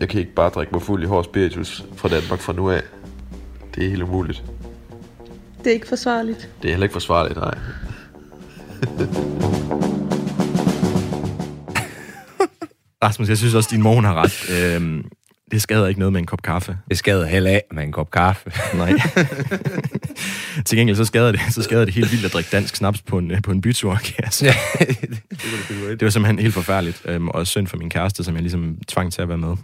Jeg 0.00 0.08
kan 0.08 0.20
ikke 0.20 0.32
bare 0.32 0.50
drikke 0.50 0.72
mig 0.72 0.82
fuld 0.82 1.02
i 1.02 1.06
hård 1.06 1.24
spiritus 1.24 1.84
fra 1.96 2.08
Danmark 2.08 2.40
fra 2.40 2.52
nu 2.52 2.70
af. 2.70 2.82
Det 3.74 3.84
er 3.84 3.88
helt 3.88 4.02
umuligt. 4.02 4.44
Det 5.58 5.66
er 5.66 5.74
ikke 5.74 5.88
forsvarligt. 5.88 6.50
Det 6.62 6.68
er 6.68 6.72
heller 6.72 6.84
ikke 6.84 6.92
forsvarligt, 6.92 7.38
nej. 7.38 7.54
Rasmus, 13.04 13.28
jeg 13.28 13.38
synes 13.38 13.54
også, 13.54 13.66
at 13.66 13.70
din 13.70 13.82
mor 13.82 13.94
hun 13.94 14.04
har 14.04 14.14
ret. 14.14 14.74
Øhm, 14.74 15.04
det 15.52 15.62
skader 15.62 15.86
ikke 15.86 15.98
noget 15.98 16.12
med 16.12 16.20
en 16.20 16.26
kop 16.26 16.42
kaffe. 16.42 16.78
Det 16.88 16.98
skader 16.98 17.26
heller 17.26 17.50
af 17.50 17.62
med 17.72 17.82
en 17.82 17.92
kop 17.92 18.10
kaffe. 18.10 18.52
Nej. 18.76 18.92
Til 20.66 20.78
gengæld 20.78 20.96
så 20.96 21.04
skader 21.04 21.32
det, 21.32 21.40
så 21.50 21.62
skader 21.62 21.84
det 21.84 21.94
helt 21.94 22.12
vildt 22.12 22.24
at 22.24 22.32
drikke 22.32 22.50
dansk 22.52 22.76
snaps 22.76 23.02
på 23.02 23.18
en, 23.18 23.30
øh, 23.30 23.42
på 23.42 23.50
en 23.50 23.60
bytur, 23.60 23.94
kan 24.04 24.14
jeg 24.24 24.32
sige. 24.32 24.52
Det 25.98 26.02
var 26.02 26.10
simpelthen 26.10 26.38
helt 26.38 26.54
forfærdeligt, 26.54 27.02
øhm, 27.04 27.28
og 27.28 27.46
synd 27.46 27.66
for 27.66 27.76
min 27.76 27.90
kæreste, 27.90 28.24
som 28.24 28.34
jeg 28.34 28.42
ligesom 28.42 28.78
tvang 28.88 29.12
til 29.12 29.22
at 29.22 29.28
være 29.28 29.38
med. 29.38 29.56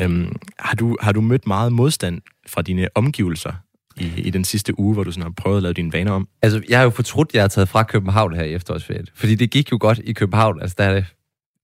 Øhm, 0.00 0.36
har, 0.58 0.74
du, 0.74 0.96
har 1.00 1.12
du 1.12 1.20
mødt 1.20 1.46
meget 1.46 1.72
modstand 1.72 2.20
fra 2.46 2.62
dine 2.62 2.88
omgivelser 2.94 3.52
i, 3.96 4.20
i 4.20 4.30
den 4.30 4.44
sidste 4.44 4.78
uge, 4.80 4.94
hvor 4.94 5.04
du 5.04 5.10
sådan 5.10 5.22
har 5.22 5.30
prøvet 5.30 5.56
at 5.56 5.62
lave 5.62 5.72
dine 5.72 5.92
vaner 5.92 6.12
om? 6.12 6.28
Altså, 6.42 6.62
jeg 6.68 6.78
har 6.78 6.84
jo 6.84 6.90
fortrudt, 6.90 7.28
at 7.28 7.34
jeg 7.34 7.42
har 7.42 7.48
taget 7.48 7.68
fra 7.68 7.82
København 7.82 8.34
her 8.34 8.42
i 8.42 8.54
efterårsferien. 8.54 9.06
Fordi 9.14 9.34
det 9.34 9.50
gik 9.50 9.72
jo 9.72 9.78
godt 9.80 10.00
i 10.04 10.12
København. 10.12 10.60
Altså, 10.60 10.74
der 10.78 10.84
er, 10.84 11.02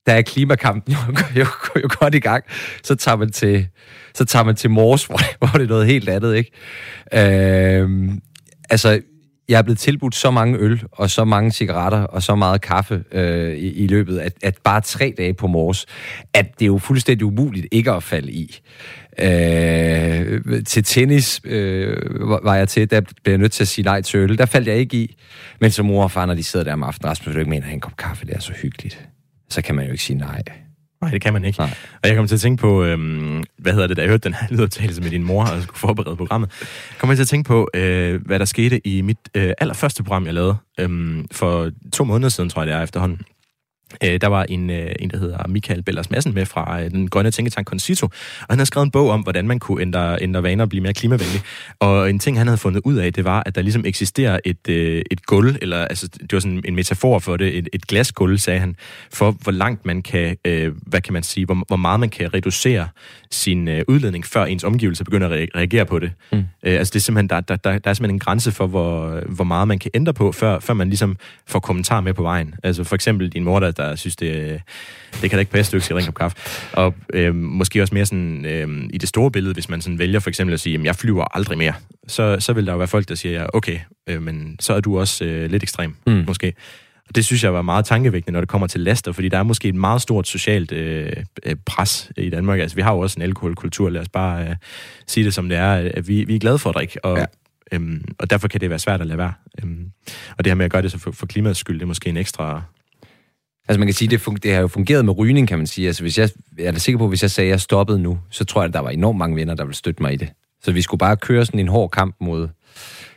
der 0.06 0.12
er 0.12 0.22
klimakampen 0.22 0.92
jo, 0.94 0.98
jo, 1.40 1.46
jo, 1.82 1.88
godt 2.00 2.14
i 2.14 2.18
gang. 2.18 2.44
Så 2.82 2.94
tager 2.94 3.16
man 3.16 3.32
til, 3.32 3.66
så 4.14 4.24
tager 4.24 4.44
man 4.44 4.56
til 4.56 4.70
Mors, 4.70 5.04
hvor, 5.06 5.16
det- 5.16 5.36
hvor 5.38 5.48
det 5.54 5.62
er 5.62 5.68
noget 5.68 5.86
helt 5.86 6.08
andet, 6.08 6.34
ikke? 6.36 6.50
Øhm, 7.80 8.20
altså, 8.70 9.00
jeg 9.48 9.58
er 9.58 9.62
blevet 9.62 9.78
tilbudt 9.78 10.14
så 10.14 10.30
mange 10.30 10.58
øl, 10.58 10.82
og 10.92 11.10
så 11.10 11.24
mange 11.24 11.50
cigaretter, 11.52 11.98
og 11.98 12.22
så 12.22 12.34
meget 12.34 12.60
kaffe 12.60 13.04
øh, 13.12 13.56
i, 13.56 13.72
i 13.72 13.86
løbet, 13.86 14.18
at, 14.18 14.32
at 14.42 14.54
bare 14.64 14.80
tre 14.80 15.14
dage 15.18 15.34
på 15.34 15.46
mors, 15.46 15.86
at 16.34 16.46
det 16.58 16.62
er 16.64 16.66
jo 16.66 16.78
fuldstændig 16.78 17.24
umuligt 17.26 17.66
ikke 17.72 17.90
at 17.92 18.02
falde 18.02 18.32
i. 18.32 18.60
Øh, 19.18 20.40
til 20.66 20.84
tennis 20.84 21.40
øh, 21.44 21.96
var 22.44 22.54
jeg 22.54 22.68
til, 22.68 22.90
der 22.90 23.00
blev 23.00 23.32
jeg 23.32 23.38
nødt 23.38 23.52
til 23.52 23.64
at 23.64 23.68
sige 23.68 23.84
nej 23.84 24.02
til 24.02 24.18
øl. 24.20 24.38
Der 24.38 24.46
faldt 24.46 24.68
jeg 24.68 24.76
ikke 24.76 24.96
i. 24.96 25.16
Men 25.60 25.70
som 25.70 25.86
mor 25.86 26.02
og 26.02 26.10
far, 26.10 26.26
når 26.26 26.34
de 26.34 26.42
sidder 26.42 26.64
der 26.64 26.72
om 26.72 26.82
aftenen, 26.82 27.10
Rasmus, 27.10 27.26
vil 27.26 27.34
du 27.34 27.38
ikke 27.40 27.50
mene, 27.50 27.66
at 27.66 27.72
en 27.72 27.80
kop 27.80 27.96
kaffe, 27.96 28.26
det 28.26 28.34
er 28.34 28.40
så 28.40 28.52
hyggeligt. 28.62 29.00
Så 29.52 29.62
kan 29.62 29.74
man 29.74 29.84
jo 29.84 29.92
ikke 29.92 30.04
sige 30.04 30.18
nej. 30.18 30.42
Nej, 31.00 31.10
det 31.10 31.20
kan 31.20 31.32
man 31.32 31.44
ikke. 31.44 31.58
Nej. 31.58 31.74
Og 32.02 32.08
jeg 32.08 32.16
kom 32.16 32.26
til 32.26 32.34
at 32.34 32.40
tænke 32.40 32.60
på, 32.60 32.84
øhm, 32.84 33.42
hvad 33.58 33.72
hedder 33.72 33.86
det, 33.86 33.96
da 33.96 34.02
jeg 34.02 34.10
hørte 34.10 34.28
den 34.28 34.34
her 34.34 34.46
lydoptagelse 34.50 35.02
med 35.02 35.10
din 35.10 35.24
mor, 35.24 35.42
og 35.42 35.62
skulle 35.62 35.78
forberede 35.78 36.16
programmet, 36.16 36.50
kom 36.98 37.08
jeg 37.08 37.16
til 37.16 37.22
at 37.22 37.28
tænke 37.28 37.48
på, 37.48 37.68
øh, 37.74 38.26
hvad 38.26 38.38
der 38.38 38.44
skete 38.44 38.86
i 38.86 39.02
mit 39.02 39.18
øh, 39.34 39.52
allerførste 39.58 40.02
program, 40.02 40.26
jeg 40.26 40.34
lavede, 40.34 40.56
øh, 40.80 41.24
for 41.32 41.70
to 41.92 42.04
måneder 42.04 42.28
siden, 42.28 42.50
tror 42.50 42.62
jeg 42.62 42.66
det 42.66 42.74
er 42.76 42.82
efterhånden. 42.82 43.20
Øh, 44.04 44.20
der 44.20 44.26
var 44.26 44.44
en, 44.48 44.70
øh, 44.70 44.92
en, 44.98 45.10
der 45.10 45.18
hedder 45.18 45.48
Michael 45.48 45.82
Bellers 45.82 46.10
Madsen 46.10 46.34
med 46.34 46.46
fra 46.46 46.82
øh, 46.82 46.90
den 46.90 47.10
grønne 47.10 47.30
tænketank 47.30 47.66
Concito, 47.66 48.06
og 48.06 48.46
han 48.50 48.58
havde 48.58 48.66
skrevet 48.66 48.86
en 48.86 48.90
bog 48.90 49.10
om, 49.10 49.20
hvordan 49.20 49.46
man 49.46 49.58
kunne 49.58 49.82
ændre, 49.82 50.18
ændre 50.22 50.42
vaner 50.42 50.64
og 50.64 50.68
blive 50.68 50.82
mere 50.82 50.92
klimavenlig. 50.92 51.40
Og 51.80 52.10
en 52.10 52.18
ting, 52.18 52.38
han 52.38 52.46
havde 52.46 52.58
fundet 52.58 52.80
ud 52.84 52.96
af, 52.96 53.12
det 53.12 53.24
var, 53.24 53.42
at 53.46 53.54
der 53.54 53.62
ligesom 53.62 53.84
eksisterer 53.86 54.40
et, 54.44 54.68
øh, 54.68 55.02
et 55.10 55.26
gulv, 55.26 55.56
eller 55.62 55.84
altså, 55.84 56.08
det 56.08 56.32
var 56.32 56.40
sådan 56.40 56.62
en 56.64 56.74
metafor 56.74 57.18
for 57.18 57.36
det, 57.36 57.58
et, 57.58 57.68
et 57.72 57.86
glasgulv, 57.86 58.38
sagde 58.38 58.60
han, 58.60 58.76
for 59.12 59.30
hvor 59.30 59.52
langt 59.52 59.86
man 59.86 60.02
kan, 60.02 60.36
øh, 60.44 60.72
hvad 60.86 61.00
kan 61.00 61.12
man 61.12 61.22
sige, 61.22 61.46
hvor, 61.46 61.64
hvor 61.66 61.76
meget 61.76 62.00
man 62.00 62.08
kan 62.08 62.34
reducere 62.34 62.88
sin 63.34 63.68
øh, 63.68 63.84
udledning, 63.88 64.26
før 64.26 64.44
ens 64.44 64.64
omgivelser 64.64 65.04
begynder 65.04 65.28
at 65.28 65.42
re- 65.42 65.58
reagere 65.58 65.86
på 65.86 65.98
det. 65.98 66.12
Mm. 66.32 66.38
Øh, 66.38 66.44
altså 66.62 66.90
det 66.90 66.96
er 66.96 67.00
simpelthen, 67.00 67.28
der, 67.28 67.40
der, 67.40 67.56
der, 67.56 67.78
der 67.78 67.90
er 67.90 67.94
simpelthen 67.94 68.14
en 68.14 68.18
grænse 68.18 68.52
for, 68.52 68.66
hvor, 68.66 69.22
hvor 69.28 69.44
meget 69.44 69.68
man 69.68 69.78
kan 69.78 69.90
ændre 69.94 70.14
på, 70.14 70.32
før, 70.32 70.58
før 70.58 70.74
man 70.74 70.88
ligesom 70.88 71.16
får 71.46 71.58
kommentarer 71.58 72.00
med 72.00 72.14
på 72.14 72.22
vejen. 72.22 72.54
Altså 72.62 72.84
for 72.84 72.94
eksempel 72.94 73.28
din 73.28 73.44
mor, 73.44 73.60
der, 73.60 73.70
der 73.70 73.96
synes, 73.96 74.16
det, 74.16 74.60
det 75.12 75.30
kan 75.30 75.30
da 75.30 75.38
ikke 75.38 75.52
passe, 75.52 75.72
du 75.72 75.76
ikke 75.76 75.84
skal 75.84 75.96
ringe 75.96 76.08
op 76.08 76.14
kaffe. 76.14 76.36
Og 76.72 76.94
øh, 77.14 77.34
måske 77.34 77.82
også 77.82 77.94
mere 77.94 78.06
sådan, 78.06 78.44
øh, 78.44 78.68
i 78.92 78.98
det 78.98 79.08
store 79.08 79.30
billede, 79.30 79.54
hvis 79.54 79.68
man 79.68 79.80
sådan 79.80 79.98
vælger 79.98 80.20
for 80.20 80.30
eksempel 80.30 80.54
at 80.54 80.60
sige, 80.60 80.72
jamen 80.72 80.86
jeg 80.86 80.96
flyver 80.96 81.36
aldrig 81.36 81.58
mere, 81.58 81.74
så, 82.06 82.36
så 82.40 82.52
vil 82.52 82.66
der 82.66 82.72
jo 82.72 82.78
være 82.78 82.88
folk, 82.88 83.08
der 83.08 83.14
siger, 83.14 83.46
okay, 83.54 83.78
øh, 84.06 84.22
men 84.22 84.56
så 84.60 84.74
er 84.74 84.80
du 84.80 84.98
også 84.98 85.24
øh, 85.24 85.50
lidt 85.50 85.62
ekstrem, 85.62 85.94
mm. 86.06 86.24
måske. 86.26 86.52
Og 87.12 87.16
det 87.16 87.24
synes 87.24 87.44
jeg 87.44 87.54
var 87.54 87.62
meget 87.62 87.84
tankevækkende, 87.84 88.32
når 88.32 88.40
det 88.40 88.48
kommer 88.48 88.66
til 88.66 88.80
laster, 88.80 89.12
fordi 89.12 89.28
der 89.28 89.38
er 89.38 89.42
måske 89.42 89.68
et 89.68 89.74
meget 89.74 90.02
stort 90.02 90.28
socialt 90.28 90.72
øh, 90.72 91.12
øh, 91.42 91.56
pres 91.66 92.10
i 92.16 92.30
Danmark. 92.30 92.60
Altså, 92.60 92.74
vi 92.74 92.82
har 92.82 92.92
jo 92.92 92.98
også 92.98 93.18
en 93.18 93.22
alkoholkultur, 93.22 93.90
lad 93.90 94.00
os 94.00 94.08
bare 94.08 94.48
øh, 94.48 94.56
sige 95.06 95.24
det 95.24 95.34
som 95.34 95.48
det 95.48 95.58
er, 95.58 95.72
at 95.72 96.08
vi, 96.08 96.24
vi 96.24 96.34
er 96.34 96.38
glade 96.38 96.58
for 96.58 96.70
at 96.70 96.74
drikke, 96.74 97.04
og, 97.04 97.18
ja. 97.18 97.24
øhm, 97.72 98.04
og 98.18 98.30
derfor 98.30 98.48
kan 98.48 98.60
det 98.60 98.70
være 98.70 98.78
svært 98.78 99.00
at 99.00 99.06
lade 99.06 99.18
være. 99.18 99.32
Øhm, 99.62 99.90
og 100.38 100.44
det 100.44 100.50
her 100.50 100.54
med 100.54 100.64
at 100.64 100.70
gøre 100.70 100.82
det 100.82 100.90
så 100.90 100.98
for, 100.98 101.12
for 101.12 101.26
klimaets 101.26 101.60
skyld, 101.60 101.76
det 101.76 101.82
er 101.82 101.86
måske 101.86 102.10
en 102.10 102.16
ekstra... 102.16 102.62
Altså 103.68 103.78
man 103.78 103.88
kan 103.88 103.94
sige, 103.94 104.08
det, 104.08 104.28
fun- 104.28 104.36
det 104.42 104.52
har 104.52 104.60
jo 104.60 104.68
fungeret 104.68 105.04
med 105.04 105.18
rygning, 105.18 105.48
kan 105.48 105.58
man 105.58 105.66
sige. 105.66 105.86
Altså 105.86 106.02
hvis 106.02 106.18
jeg, 106.18 106.28
jeg 106.58 106.66
er 106.66 106.72
da 106.72 106.78
sikker 106.78 106.98
på, 106.98 107.04
at 107.04 107.10
hvis 107.10 107.22
jeg 107.22 107.30
sagde, 107.30 107.48
at 107.48 107.50
jeg 107.50 107.60
stoppede 107.60 107.98
nu, 107.98 108.18
så 108.30 108.44
tror 108.44 108.62
jeg, 108.62 108.68
at 108.68 108.74
der 108.74 108.80
var 108.80 108.90
enormt 108.90 109.18
mange 109.18 109.36
venner, 109.36 109.54
der 109.54 109.64
ville 109.64 109.76
støtte 109.76 110.02
mig 110.02 110.12
i 110.12 110.16
det. 110.16 110.28
Så 110.64 110.72
vi 110.72 110.82
skulle 110.82 110.98
bare 110.98 111.16
køre 111.16 111.46
sådan 111.46 111.60
en 111.60 111.68
hård 111.68 111.90
kamp 111.90 112.16
mod 112.20 112.48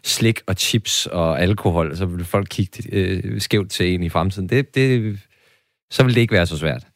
slik 0.06 0.42
og 0.48 0.56
chips 0.56 1.06
og 1.06 1.42
alkohol, 1.42 1.98
så 1.98 2.06
ville 2.06 2.26
folk 2.26 2.48
kigge 2.50 2.84
øh, 2.92 3.42
skævt 3.42 3.70
til 3.70 3.94
en 3.94 4.04
i 4.04 4.10
fremtiden. 4.10 4.50
Det, 4.50 4.76
det, 4.76 5.20
så 5.92 6.04
vil 6.04 6.16
det 6.16 6.22
ikke 6.22 6.34
være 6.34 6.46
så 6.46 6.58
svært. 6.58 6.88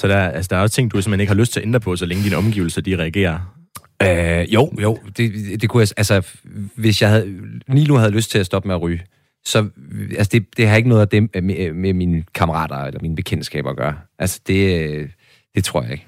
Så 0.00 0.08
der, 0.08 0.18
altså, 0.18 0.48
der 0.48 0.56
er 0.56 0.60
også 0.60 0.74
ting, 0.74 0.92
du 0.92 1.02
simpelthen 1.02 1.20
ikke 1.20 1.30
har 1.30 1.40
lyst 1.40 1.52
til 1.52 1.60
at 1.60 1.66
ændre 1.66 1.80
på, 1.80 1.96
så 1.96 2.06
længe 2.06 2.24
dine 2.24 2.36
omgivelser 2.36 2.80
de 2.80 2.96
reagerer. 2.96 3.56
Øh, 4.02 4.54
jo, 4.54 4.72
jo, 4.82 4.98
det, 5.16 5.60
det 5.60 5.70
kunne 5.70 5.80
jeg, 5.80 5.88
altså, 5.96 6.26
hvis 6.76 7.02
jeg 7.02 7.10
havde, 7.10 7.40
Nilo 7.68 7.96
havde 7.96 8.12
lyst 8.12 8.30
til 8.30 8.38
at 8.38 8.46
stoppe 8.46 8.66
med 8.66 8.74
at 8.74 8.82
ryge, 8.82 9.02
så 9.44 9.68
altså, 10.16 10.28
det, 10.32 10.46
det 10.56 10.68
har 10.68 10.76
ikke 10.76 10.88
noget 10.88 11.02
af 11.02 11.08
det 11.08 11.44
med, 11.44 11.72
med 11.72 11.92
mine 11.92 12.24
kammerater 12.34 12.76
eller 12.76 13.00
mine 13.02 13.16
bekendtskaber 13.16 13.70
at 13.70 13.76
gøre. 13.76 13.98
Altså, 14.18 14.40
det, 14.46 15.10
det 15.54 15.64
tror 15.64 15.82
jeg 15.82 15.92
ikke. 15.92 16.06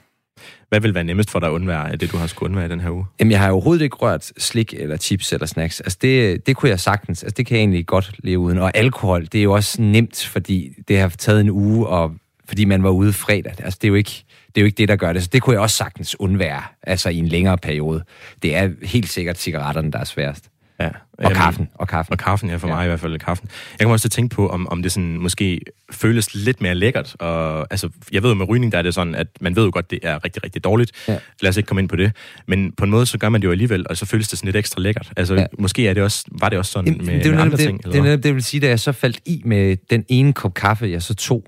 Hvad 0.75 0.81
vil 0.81 0.95
være 0.95 1.05
nemmest 1.05 1.31
for 1.31 1.39
dig 1.39 1.49
at 1.49 1.53
undvære 1.53 1.93
af 1.93 1.99
det, 1.99 2.13
du 2.13 2.17
har 2.17 2.27
skulle 2.27 2.51
undvære 2.51 2.67
i 2.67 2.69
den 2.69 2.81
her 2.81 2.91
uge? 2.91 3.07
Jamen, 3.21 3.31
jeg 3.31 3.41
har 3.41 3.51
overhovedet 3.51 3.83
ikke 3.83 3.97
rørt 3.97 4.33
slik 4.39 4.75
eller 4.77 4.97
chips 4.97 5.33
eller 5.33 5.47
snacks. 5.47 5.81
Altså, 5.81 5.99
det, 6.03 6.47
det 6.47 6.57
kunne 6.57 6.69
jeg 6.71 6.81
sagtens. 6.81 7.23
Altså, 7.23 7.35
det 7.37 7.47
kan 7.47 7.57
jeg 7.57 7.61
egentlig 7.61 7.87
godt 7.87 8.13
leve 8.19 8.39
uden. 8.39 8.59
Og 8.59 8.77
alkohol, 8.77 9.25
det 9.25 9.39
er 9.39 9.43
jo 9.43 9.53
også 9.53 9.83
nemt, 9.83 10.27
fordi 10.27 10.73
det 10.89 10.99
har 10.99 11.09
taget 11.09 11.41
en 11.41 11.51
uge, 11.51 11.87
og 11.87 12.13
fordi 12.45 12.65
man 12.65 12.83
var 12.83 12.91
ude 12.91 13.13
fredag. 13.13 13.55
Altså, 13.59 13.79
det 13.83 13.89
er 13.89 13.89
jo 13.89 13.95
ikke 13.95 14.25
det, 14.55 14.61
er 14.61 14.61
jo 14.61 14.67
ikke 14.67 14.77
det 14.77 14.89
der 14.89 14.97
gør 14.97 15.13
det. 15.13 15.23
Så 15.23 15.29
det 15.33 15.43
kunne 15.43 15.55
jeg 15.55 15.63
også 15.63 15.77
sagtens 15.77 16.21
undvære, 16.21 16.63
altså 16.83 17.09
i 17.09 17.17
en 17.17 17.29
længere 17.29 17.59
periode. 17.59 18.05
Det 18.43 18.57
er 18.57 18.71
helt 18.83 19.09
sikkert 19.09 19.39
cigaretterne, 19.39 19.93
der 19.93 19.99
er 19.99 20.05
sværest. 20.05 20.49
Ja. 20.81 20.89
Og 21.19 21.33
kaffen. 21.33 21.69
Og 21.75 21.89
kaffen. 21.89 22.13
Og 22.13 22.19
kaffen, 22.19 22.51
ja, 22.51 22.57
for 22.57 22.69
mig 22.69 22.77
ja. 22.77 22.83
i 22.83 22.87
hvert 22.87 23.01
fald 23.01 23.19
kaffen. 23.19 23.49
Jeg 23.79 23.87
kan 23.87 23.93
også 23.93 24.03
til 24.03 24.09
at 24.09 24.13
tænke 24.13 24.35
på, 24.35 24.49
om, 24.49 24.69
om 24.69 24.83
det 24.83 24.93
sådan 24.93 25.19
måske 25.19 25.61
føles 25.91 26.35
lidt 26.35 26.61
mere 26.61 26.75
lækkert. 26.75 27.17
Og, 27.19 27.67
altså, 27.71 27.89
jeg 28.13 28.23
ved 28.23 28.31
jo 28.31 28.35
med 28.35 28.49
rygning, 28.49 28.73
der 28.73 28.79
er 28.79 28.83
det 28.83 28.95
sådan, 28.95 29.15
at 29.15 29.27
man 29.41 29.57
ved 29.57 29.65
jo 29.65 29.71
godt, 29.73 29.91
det 29.91 29.99
er 30.03 30.25
rigtig, 30.25 30.45
rigtig 30.45 30.65
dårligt. 30.65 30.93
Ja. 31.09 31.19
Lad 31.43 31.49
os 31.49 31.57
ikke 31.57 31.67
komme 31.67 31.81
ind 31.81 31.89
på 31.89 31.97
det. 31.97 32.13
Men 32.47 32.73
på 32.73 32.85
en 32.85 32.91
måde, 32.91 33.07
så 33.07 33.19
gør 33.19 33.29
man 33.29 33.41
det 33.41 33.47
jo 33.47 33.53
alligevel, 33.53 33.87
og 33.91 33.97
så 33.97 34.07
føles 34.07 34.29
det 34.29 34.39
sådan 34.39 34.49
lidt 34.49 34.57
ekstra 34.57 34.81
lækkert. 34.81 35.13
Altså, 35.17 35.35
ja. 35.35 35.47
måske 35.59 35.89
er 35.89 35.95
det 35.95 36.03
også, 36.03 36.25
var 36.41 36.49
det 36.49 36.59
også 36.59 36.73
sådan 36.73 36.93
Jamen, 36.93 37.07
med, 37.07 37.25
det 37.25 37.33
med 37.33 37.41
andre 37.41 37.57
det, 37.57 37.67
ting? 37.67 37.81
Eller 37.85 37.93
det 37.93 37.99
er 37.99 38.03
netop 38.03 38.19
det, 38.19 38.27
jeg 38.27 38.35
vil 38.35 38.45
sige, 38.45 38.61
da 38.61 38.69
jeg 38.69 38.81
så 38.81 38.93
faldt 38.93 39.21
i 39.27 39.43
med 39.45 39.77
den 39.91 40.05
ene 40.09 40.33
kop 40.33 40.55
kaffe, 40.55 40.87
jeg 40.87 41.03
så 41.03 41.15
tog. 41.15 41.45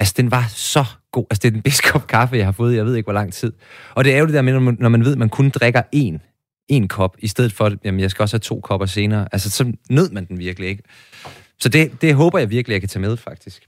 Altså, 0.00 0.14
den 0.16 0.30
var 0.30 0.44
så 0.48 0.84
god. 1.12 1.26
Altså, 1.30 1.40
det 1.42 1.48
er 1.48 1.52
den 1.52 1.62
bedste 1.62 1.82
kop 1.90 2.06
kaffe, 2.06 2.36
jeg 2.36 2.44
har 2.44 2.52
fået, 2.52 2.76
jeg 2.76 2.86
ved 2.86 2.96
ikke, 2.96 3.06
hvor 3.06 3.12
lang 3.12 3.32
tid. 3.32 3.52
Og 3.94 4.04
det 4.04 4.14
er 4.14 4.18
jo 4.18 4.26
det 4.26 4.34
der 4.34 4.42
med, 4.42 4.52
når 4.52 4.60
man, 4.60 4.76
når 4.80 4.88
man 4.88 5.04
ved, 5.04 5.12
at 5.12 5.18
man 5.18 5.28
kun 5.28 5.50
drikker 5.50 5.82
én 5.96 6.33
en 6.68 6.88
kop, 6.88 7.16
i 7.18 7.28
stedet 7.28 7.52
for, 7.52 7.72
jamen 7.84 8.00
jeg 8.00 8.10
skal 8.10 8.22
også 8.22 8.34
have 8.34 8.40
to 8.40 8.60
kopper 8.60 8.86
senere. 8.86 9.28
Altså, 9.32 9.50
så 9.50 9.72
nød 9.90 10.10
man 10.10 10.24
den 10.24 10.38
virkelig 10.38 10.68
ikke. 10.68 10.82
Så 11.58 11.68
det, 11.68 12.02
det 12.02 12.14
håber 12.14 12.38
jeg 12.38 12.50
virkelig, 12.50 12.72
jeg 12.72 12.80
kan 12.82 12.88
tage 12.88 13.00
med, 13.00 13.16
faktisk. 13.16 13.62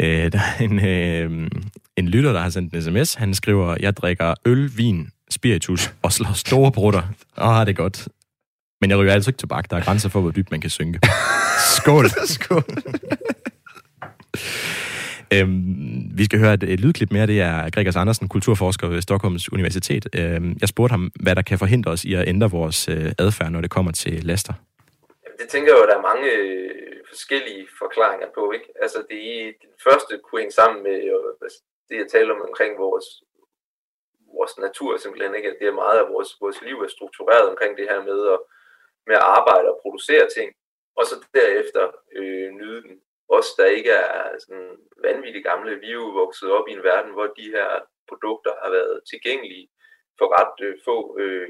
Øh, 0.00 0.32
der 0.32 0.38
er 0.58 0.64
en, 0.64 0.84
øh, 0.84 1.50
en 1.96 2.08
lytter, 2.08 2.32
der 2.32 2.40
har 2.40 2.50
sendt 2.50 2.74
en 2.74 2.82
sms. 2.82 3.14
Han 3.14 3.34
skriver, 3.34 3.76
jeg 3.80 3.96
drikker 3.96 4.34
øl, 4.44 4.76
vin, 4.76 5.10
spiritus 5.30 5.92
og 6.02 6.12
slår 6.12 6.32
store 6.32 6.72
brutter. 6.72 7.02
Åh, 7.38 7.60
det 7.60 7.68
er 7.68 7.72
godt. 7.72 8.08
Men 8.80 8.90
jeg 8.90 8.98
ryger 8.98 9.12
altså 9.12 9.30
ikke 9.30 9.38
tobak. 9.38 9.70
Der 9.70 9.76
er 9.76 9.80
grænser 9.80 10.08
for, 10.08 10.20
hvor 10.20 10.30
dybt 10.30 10.50
man 10.50 10.60
kan 10.60 10.70
synke. 10.70 11.00
Skål! 11.76 12.06
Skål! 12.26 12.64
Øhm, 15.34 16.18
vi 16.18 16.24
skal 16.24 16.38
høre 16.38 16.54
et, 16.54 16.62
et 16.62 16.80
lydklip 16.80 17.10
mere. 17.12 17.26
Det 17.26 17.40
er 17.40 17.70
Gregers 17.74 17.96
Andersen, 17.96 18.28
kulturforsker 18.28 18.88
ved 18.88 19.00
Stockholms 19.00 19.52
Universitet. 19.52 20.04
Øhm, 20.18 20.56
jeg 20.60 20.68
spurgte 20.68 20.92
ham, 20.92 21.04
hvad 21.24 21.34
der 21.36 21.42
kan 21.42 21.58
forhindre 21.58 21.90
os 21.90 22.04
i 22.04 22.14
at 22.14 22.28
ændre 22.28 22.50
vores 22.50 22.88
øh, 22.88 23.12
adfærd, 23.24 23.50
når 23.52 23.60
det 23.60 23.70
kommer 23.70 23.92
til 23.92 24.24
laster. 24.30 24.54
Jamen, 25.24 25.38
det 25.40 25.48
tænker 25.48 25.68
jeg 25.72 25.78
jo, 25.80 25.86
der 25.90 25.96
er 25.98 26.08
mange 26.10 26.28
øh, 26.40 26.70
forskellige 27.12 27.64
forklaringer 27.82 28.28
på. 28.38 28.52
Ikke? 28.56 28.68
Altså, 28.84 28.98
det, 29.10 29.22
den 29.64 29.74
første 29.86 30.12
kunne 30.24 30.40
hænge 30.40 30.56
sammen 30.60 30.78
med 30.86 30.96
øh, 31.12 31.50
det, 31.88 31.96
jeg 32.02 32.08
taler 32.14 32.34
om 32.34 32.42
omkring 32.48 32.72
vores, 32.86 33.06
vores 34.36 34.54
natur 34.66 34.90
simpelthen. 34.96 35.34
Ikke? 35.38 35.48
At 35.52 35.56
det 35.60 35.66
er 35.68 35.80
meget 35.84 35.98
af 36.02 36.06
vores, 36.14 36.30
vores 36.42 36.58
liv 36.66 36.76
er 36.86 36.90
struktureret 36.96 37.46
omkring 37.52 37.72
det 37.78 37.86
her 37.90 38.00
med 38.10 38.20
at, 38.34 38.38
med 39.08 39.16
at 39.20 39.26
arbejde 39.38 39.66
og 39.72 39.78
producere 39.84 40.26
ting, 40.36 40.48
og 40.98 41.04
så 41.10 41.14
derefter 41.38 41.84
øh, 42.18 42.48
nyde 42.60 42.82
den 42.86 42.94
os, 43.38 43.48
der 43.58 43.66
ikke 43.66 43.90
er 43.90 44.38
sådan 44.38 44.76
vanvittigt 45.06 45.46
gamle, 45.50 45.80
vi 45.80 45.88
er 45.88 46.00
jo 46.02 46.08
vokset 46.22 46.50
op 46.50 46.68
i 46.68 46.72
en 46.72 46.82
verden, 46.82 47.12
hvor 47.12 47.26
de 47.26 47.46
her 47.56 47.68
produkter 48.08 48.52
har 48.62 48.70
været 48.70 49.00
tilgængelige 49.10 49.68
for 50.18 50.28
ret 50.38 50.56
øh, 50.66 50.76
få 50.86 50.96
øh, 51.22 51.48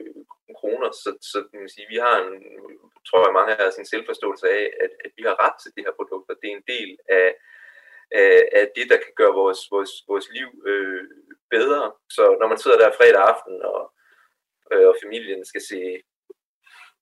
kroner. 0.60 0.90
Så, 1.02 1.10
så 1.30 1.38
man 1.52 1.68
sige, 1.68 1.92
vi 1.94 1.98
har 2.06 2.16
en, 2.24 2.32
tror 3.06 3.20
jeg, 3.24 3.38
mange 3.38 3.54
af 3.60 3.66
os 3.68 3.78
en 3.78 3.92
selvforståelse 3.92 4.46
af, 4.58 4.64
at, 4.84 4.92
at 5.04 5.10
vi 5.16 5.22
har 5.28 5.36
ret 5.44 5.56
til 5.62 5.72
de 5.76 5.84
her 5.86 5.94
produkter. 5.98 6.34
Det 6.34 6.48
er 6.48 6.56
en 6.56 6.68
del 6.74 6.90
af, 7.08 7.28
af, 8.22 8.48
af 8.58 8.64
det, 8.76 8.86
der 8.90 8.98
kan 9.04 9.14
gøre 9.20 9.34
vores, 9.42 9.60
vores, 9.74 9.92
vores 10.08 10.26
liv 10.36 10.48
øh, 10.70 11.04
bedre. 11.50 11.92
Så 12.16 12.24
når 12.40 12.48
man 12.48 12.58
sidder 12.58 12.78
der 12.78 12.98
fredag 12.98 13.22
aften, 13.32 13.56
og, 13.72 13.82
øh, 14.72 14.86
og 14.90 14.96
familien 15.02 15.44
skal 15.44 15.62
se 15.70 15.80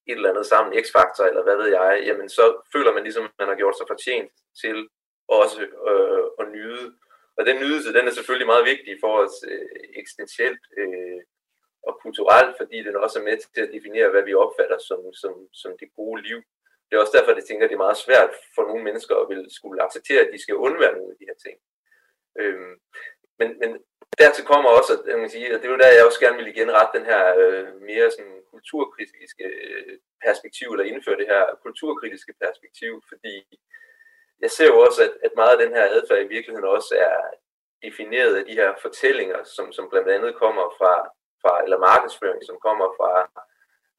et 0.09 0.17
eller 0.17 0.31
andet 0.33 0.47
sammen, 0.47 0.79
X-Factor 0.85 1.25
eller 1.31 1.43
hvad 1.43 1.57
ved 1.57 1.69
jeg, 1.79 2.03
jamen 2.09 2.29
så 2.29 2.45
føler 2.73 2.93
man 2.93 3.03
ligesom, 3.03 3.25
at 3.25 3.39
man 3.39 3.49
har 3.49 3.55
gjort 3.61 3.77
sig 3.77 3.87
fortjent 3.89 4.33
til 4.63 4.89
også 5.29 5.61
øh, 5.91 6.27
at 6.41 6.47
nyde. 6.57 6.87
Og 7.37 7.47
den 7.47 7.57
nydelse, 7.63 7.95
den 7.97 8.07
er 8.07 8.11
selvfølgelig 8.11 8.47
meget 8.53 8.65
vigtig 8.73 8.95
for 9.05 9.13
os 9.23 9.37
øh, 9.53 9.69
eksistentielt 10.01 10.65
øh, 10.81 11.21
og 11.89 11.99
kulturelt, 12.03 12.57
fordi 12.61 12.79
den 12.87 12.97
også 12.97 13.19
er 13.19 13.23
med 13.29 13.37
til 13.39 13.63
at 13.67 13.73
definere, 13.77 14.09
hvad 14.11 14.23
vi 14.23 14.35
opfatter 14.35 14.79
som, 14.89 15.01
som, 15.23 15.35
som 15.53 15.71
det 15.81 15.89
gode 15.97 16.23
liv. 16.23 16.39
Det 16.87 16.93
er 16.97 17.01
også 17.01 17.17
derfor, 17.17 17.31
at 17.31 17.41
jeg 17.41 17.49
tænker, 17.49 17.65
at 17.65 17.71
det 17.71 17.79
er 17.79 17.87
meget 17.87 18.05
svært 18.07 18.33
for 18.55 18.63
nogle 18.69 18.85
mennesker 18.85 19.15
at 19.17 19.29
vil 19.33 19.43
skulle 19.59 19.83
acceptere, 19.87 20.21
at 20.23 20.33
de 20.33 20.43
skal 20.43 20.63
undvære 20.67 20.97
nogle 20.97 21.13
af 21.13 21.19
de 21.21 21.29
her 21.31 21.39
ting. 21.45 21.57
Øhm, 22.41 22.75
men, 23.39 23.49
men 23.61 23.71
dertil 24.19 24.45
kommer 24.53 24.71
også, 24.71 24.93
at, 24.95 25.01
jeg 25.09 25.19
kan 25.19 25.31
sige, 25.31 25.47
at 25.55 25.61
det 25.61 25.67
er 25.69 25.75
jo 25.75 25.83
der, 25.83 25.97
jeg 25.97 26.07
også 26.07 26.21
gerne 26.21 26.39
vil 26.39 26.53
igen 26.55 26.71
rette 26.77 26.99
den 26.99 27.07
her 27.13 27.23
øh, 27.43 27.69
mere 27.91 28.11
sådan 28.11 28.41
kulturkritiske 28.53 29.45
øh, 29.45 29.99
perspektiv, 30.27 30.69
eller 30.71 30.91
indføre 30.91 31.21
det 31.21 31.31
her 31.33 31.43
kulturkritiske 31.65 32.35
perspektiv, 32.45 32.93
fordi 33.11 33.37
jeg 34.41 34.51
ser 34.51 34.67
jo 34.67 34.79
også, 34.87 35.03
at, 35.03 35.13
at 35.23 35.33
meget 35.37 35.55
af 35.57 35.67
den 35.67 35.75
her 35.77 35.85
adfærd 35.85 36.23
i 36.25 36.33
virkeligheden 36.35 36.69
også 36.69 36.95
er 37.09 37.17
defineret 37.87 38.37
af 38.37 38.45
de 38.45 38.55
her 38.61 38.75
fortællinger, 38.83 39.45
som, 39.45 39.73
som 39.73 39.91
blandt 39.91 40.09
andet 40.09 40.35
kommer 40.35 40.75
fra, 40.79 40.95
fra 41.43 41.63
eller 41.65 41.79
markedsføring, 41.79 42.43
som 42.45 42.59
kommer 42.67 42.87
fra 42.99 43.13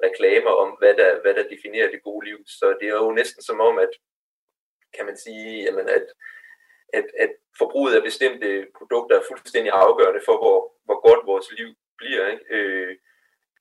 reklamer 0.08 0.52
om, 0.64 0.70
hvad 0.80 0.94
der, 0.94 1.22
hvad 1.22 1.34
der 1.34 1.50
definerer 1.54 1.92
det 1.92 2.04
gode 2.04 2.26
liv. 2.26 2.40
Så 2.48 2.78
det 2.80 2.88
er 2.88 2.96
jo 2.96 3.12
næsten 3.12 3.42
som 3.44 3.60
om, 3.60 3.80
at 3.80 3.94
kan 4.96 5.06
man 5.06 5.18
sige, 5.18 5.64
jamen, 5.66 5.90
at, 5.90 6.06
at, 6.94 7.06
at 7.18 7.32
forbruget 7.58 7.96
af 7.96 8.04
bestemte 8.04 8.68
produkter 8.78 9.16
er 9.20 9.28
fuldstændig 9.28 9.72
afgørende 9.74 10.22
for, 10.26 10.38
hvor, 10.44 10.60
hvor 10.86 11.00
godt 11.08 11.26
vores 11.26 11.52
liv 11.52 11.70
bliver. 11.98 12.28
Ikke? 12.28 12.46
Øh, 12.56 12.98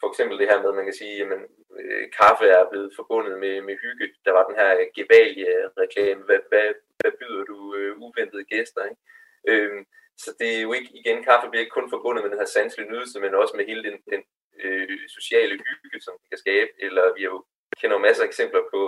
for 0.01 0.09
eksempel 0.09 0.39
det 0.39 0.49
her 0.49 0.61
med, 0.62 0.68
at 0.68 0.74
man 0.74 0.85
kan 0.85 1.01
sige, 1.03 1.16
jamen, 1.18 1.41
øh, 1.79 2.05
kaffe 2.21 2.47
er 2.59 2.71
blevet 2.71 2.93
forbundet 2.97 3.39
med, 3.39 3.62
med 3.68 3.77
hygge. 3.85 4.07
Der 4.25 4.33
var 4.33 4.45
den 4.47 4.57
her 4.61 4.71
øh, 4.81 4.87
Gevalia-reklame. 4.97 6.23
Hvad, 6.29 6.41
hvad, 6.49 6.68
hvad 7.01 7.12
byder 7.21 7.45
du 7.45 7.59
øh, 7.79 7.93
uventede 8.05 8.45
gæster? 8.45 8.83
Ikke? 8.85 9.03
Øh, 9.51 9.85
så 10.23 10.31
det 10.41 10.51
er 10.57 10.62
jo 10.66 10.73
ikke, 10.73 10.91
igen, 11.01 11.25
kaffe 11.25 11.49
bliver 11.49 11.64
ikke 11.64 11.79
kun 11.79 11.91
forbundet 11.91 12.23
med 12.23 12.31
den 12.31 12.39
her 12.43 12.51
sanselige 12.57 12.91
nydelse, 12.93 13.21
men 13.21 13.35
også 13.35 13.55
med 13.57 13.66
hele 13.66 13.83
den, 13.89 13.97
den 14.12 14.23
øh, 14.64 14.99
sociale 15.09 15.55
hygge, 15.66 16.01
som 16.01 16.14
det 16.21 16.29
kan 16.31 16.43
skabe. 16.45 16.71
Eller 16.87 17.14
vi 17.16 17.23
har 17.23 17.31
jo, 17.31 17.45
kender 17.81 17.97
jo 17.97 18.03
masser 18.07 18.23
af 18.23 18.27
eksempler 18.27 18.62
på, 18.75 18.81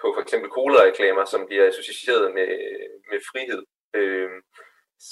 på 0.00 0.06
for 0.14 0.22
eksempel 0.22 0.50
cola-reklamer, 0.50 1.24
som 1.24 1.46
bliver 1.46 1.66
associeret 1.68 2.34
med, 2.34 2.50
med 3.10 3.20
frihed. 3.30 3.62
Øh, 3.98 4.30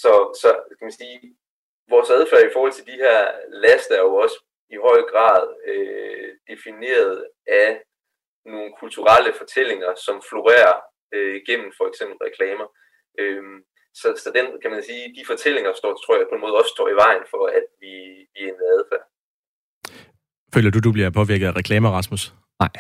så, 0.03 0.12
så 0.42 0.51
kan 0.78 0.84
man 0.88 0.99
sige, 1.01 1.36
vores 1.88 2.11
adfærd 2.11 2.44
i 2.47 2.55
forhold 2.55 2.72
til 2.72 2.86
de 2.86 2.97
her 3.05 3.18
laster 3.64 3.94
er 3.94 4.05
jo 4.09 4.14
også 4.24 4.38
i 4.74 4.76
høj 4.86 5.00
grad 5.12 5.42
øh, 5.70 6.28
defineret 6.50 7.14
af 7.64 7.70
nogle 8.52 8.70
kulturelle 8.80 9.32
fortællinger, 9.40 9.92
som 10.06 10.16
florerer 10.28 10.76
øh, 11.14 11.36
gennem 11.48 11.70
for 11.78 11.86
eksempel 11.90 12.16
reklamer. 12.26 12.68
Øh, 13.20 13.44
så, 14.00 14.08
så 14.22 14.28
den, 14.36 14.46
kan 14.62 14.70
man 14.74 14.82
sige, 14.88 15.02
de 15.18 15.22
fortællinger 15.30 15.72
står, 15.80 15.92
tror 16.04 16.16
jeg, 16.16 16.26
på 16.28 16.34
en 16.36 16.44
måde 16.44 16.58
også 16.60 16.72
står 16.76 16.88
i 16.94 17.00
vejen 17.04 17.24
for, 17.32 17.42
at 17.58 17.66
vi, 17.82 17.94
vi 18.34 18.40
ændrer 18.50 18.70
adfærd. 18.76 19.04
Føler 20.54 20.70
du, 20.70 20.78
du 20.86 20.92
bliver 20.92 21.10
påvirket 21.10 21.46
af 21.46 21.56
reklamer, 21.60 21.90
Rasmus? 21.98 22.22
Nej. 22.60 22.74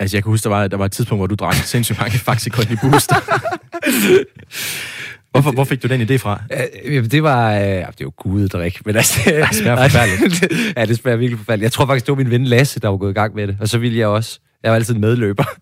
Altså, 0.00 0.16
jeg 0.16 0.22
kan 0.22 0.30
huske, 0.32 0.44
der 0.48 0.54
var, 0.56 0.68
der 0.68 0.76
var 0.76 0.84
et 0.84 0.92
tidspunkt, 0.92 1.20
hvor 1.20 1.26
du 1.26 1.34
drak 1.34 1.54
sindssygt 1.54 1.98
mange 2.00 2.18
Faxi 2.26 2.50
Kondi 2.50 2.76
Booster. 2.82 3.18
Hvorfor, 5.36 5.52
hvor 5.52 5.64
fik 5.64 5.82
du 5.82 5.88
den 5.88 6.00
idé 6.00 6.16
fra? 6.16 6.42
Øh, 6.84 7.10
det 7.10 7.22
var... 7.22 7.54
Øh, 7.54 7.60
det 7.60 7.70
er 7.76 7.92
jo 8.02 8.12
gudedrik, 8.16 8.86
men 8.86 8.96
altså... 8.96 9.20
Det 9.26 9.56
smager 9.56 9.76
forfærdeligt. 9.90 10.52
ja, 10.76 10.84
det 10.84 10.96
smager 10.96 11.16
virkelig 11.16 11.38
forfærdeligt. 11.38 11.62
Jeg 11.62 11.72
tror 11.72 11.86
faktisk, 11.86 12.06
det 12.06 12.12
var 12.12 12.16
min 12.16 12.30
ven 12.30 12.44
Lasse, 12.44 12.80
der 12.80 12.88
var 12.88 12.96
gået 12.96 13.10
i 13.10 13.14
gang 13.14 13.34
med 13.34 13.46
det. 13.46 13.56
Og 13.60 13.68
så 13.68 13.78
ville 13.78 13.98
jeg 13.98 14.08
også... 14.08 14.40
Jeg 14.62 14.70
var 14.70 14.76
altid 14.76 14.94
medløber. 14.94 15.44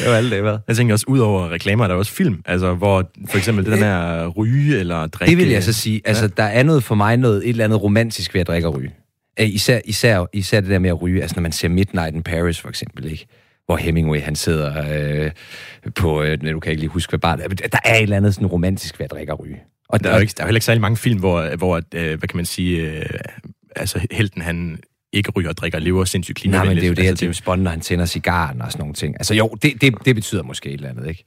det 0.00 0.06
var 0.06 0.14
alle 0.14 0.30
dage, 0.30 0.42
hvad? 0.42 0.58
Jeg 0.68 0.76
tænker 0.76 0.94
også, 0.94 1.04
ud 1.08 1.18
over 1.18 1.50
reklamer, 1.50 1.86
der 1.86 1.94
er 1.94 1.98
også 1.98 2.12
film, 2.12 2.42
altså 2.46 2.74
hvor 2.74 3.10
for 3.30 3.38
eksempel 3.38 3.64
det 3.64 3.72
der 3.72 3.78
med 3.78 4.22
at 4.24 4.36
ryge 4.36 4.78
eller 4.78 5.06
drikke. 5.06 5.30
Det 5.30 5.38
vil 5.38 5.48
jeg 5.48 5.64
så 5.64 5.72
sige. 5.72 6.00
Altså, 6.04 6.28
der 6.28 6.42
er 6.42 6.62
noget 6.62 6.84
for 6.84 6.94
mig 6.94 7.16
noget 7.16 7.36
et 7.36 7.48
eller 7.48 7.64
andet 7.64 7.82
romantisk 7.82 8.34
ved 8.34 8.40
at 8.40 8.46
drikke 8.46 8.68
og 8.68 8.76
ryge. 8.76 8.90
Især, 9.38 9.80
især, 9.84 10.26
især 10.32 10.60
det 10.60 10.70
der 10.70 10.78
med 10.78 10.90
at 10.90 11.02
ryge, 11.02 11.22
altså 11.22 11.36
når 11.36 11.42
man 11.42 11.52
ser 11.52 11.68
Midnight 11.68 12.14
in 12.14 12.22
Paris 12.22 12.60
for 12.60 12.68
eksempel, 12.68 13.10
ikke? 13.10 13.26
Hvor 13.66 13.76
Hemingway 13.76 14.20
han 14.20 14.36
sidder 14.36 14.84
øh, 15.24 15.30
på, 15.94 16.22
øh, 16.22 16.52
du 16.52 16.60
kan 16.60 16.70
ikke 16.70 16.80
lige 16.80 16.90
huske, 16.90 17.10
hvad 17.10 17.18
bare, 17.18 17.36
der 17.36 17.78
er 17.84 17.94
et 17.94 18.02
eller 18.02 18.16
andet 18.16 18.34
sådan 18.34 18.46
romantisk 18.46 18.98
ved 18.98 19.04
at 19.04 19.10
drikke 19.10 19.32
og 19.32 19.40
ryge. 19.40 19.60
Og 19.88 20.04
der, 20.04 20.10
er 20.10 20.14
jo 20.14 20.20
ikke, 20.20 20.34
der 20.36 20.42
er 20.42 20.46
heller 20.46 20.56
ikke 20.56 20.64
særlig 20.64 20.80
mange 20.80 20.96
film, 20.96 21.18
hvor, 21.18 21.56
hvor 21.56 21.76
øh, 21.94 22.18
hvad 22.18 22.28
kan 22.28 22.36
man 22.36 22.44
sige, 22.44 22.80
øh, 22.80 23.06
altså 23.76 24.06
helten 24.10 24.42
han 24.42 24.78
ikke 25.12 25.30
ryger 25.30 25.48
og 25.48 25.56
drikker 25.56 25.78
og 25.78 25.82
lever 25.82 26.04
sindssygt 26.04 26.38
klimavenligt. 26.38 26.66
Nej, 26.66 26.74
men 26.74 26.76
det 26.76 26.84
er 26.84 26.88
jo 26.88 26.94
det, 26.94 27.08
altså, 27.08 27.24
at 27.24 27.26
James 27.26 27.40
Bond, 27.40 27.62
når 27.62 27.70
han 27.70 27.80
tænder 27.80 28.06
cigaren 28.06 28.62
og 28.62 28.72
sådan 28.72 28.80
nogle 28.82 28.94
ting. 28.94 29.14
Altså 29.14 29.34
jo, 29.34 29.56
det, 29.62 29.80
det, 29.80 29.94
det 30.04 30.14
betyder 30.14 30.42
måske 30.42 30.68
et 30.68 30.74
eller 30.74 30.88
andet, 30.88 31.08
ikke? 31.08 31.24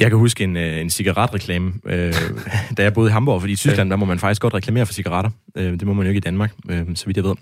Jeg 0.00 0.10
kan 0.10 0.18
huske 0.18 0.44
en, 0.44 0.56
øh, 0.56 0.80
en 0.80 0.90
cigaretreklame, 0.90 1.72
øh, 1.84 2.14
da 2.76 2.82
jeg 2.82 2.94
boede 2.94 3.10
i 3.10 3.12
Hamburg, 3.12 3.40
fordi 3.40 3.52
i 3.52 3.56
Tyskland, 3.56 3.90
der 3.90 3.96
må 3.96 4.06
man 4.06 4.18
faktisk 4.18 4.42
godt 4.42 4.54
reklamere 4.54 4.86
for 4.86 4.92
cigaretter. 4.92 5.30
Øh, 5.56 5.72
det 5.72 5.86
må 5.86 5.92
man 5.92 6.06
jo 6.06 6.08
ikke 6.08 6.18
i 6.18 6.20
Danmark, 6.20 6.52
øh, 6.68 6.86
så 6.94 7.06
vidt 7.06 7.16
jeg 7.16 7.24
ved. 7.24 7.34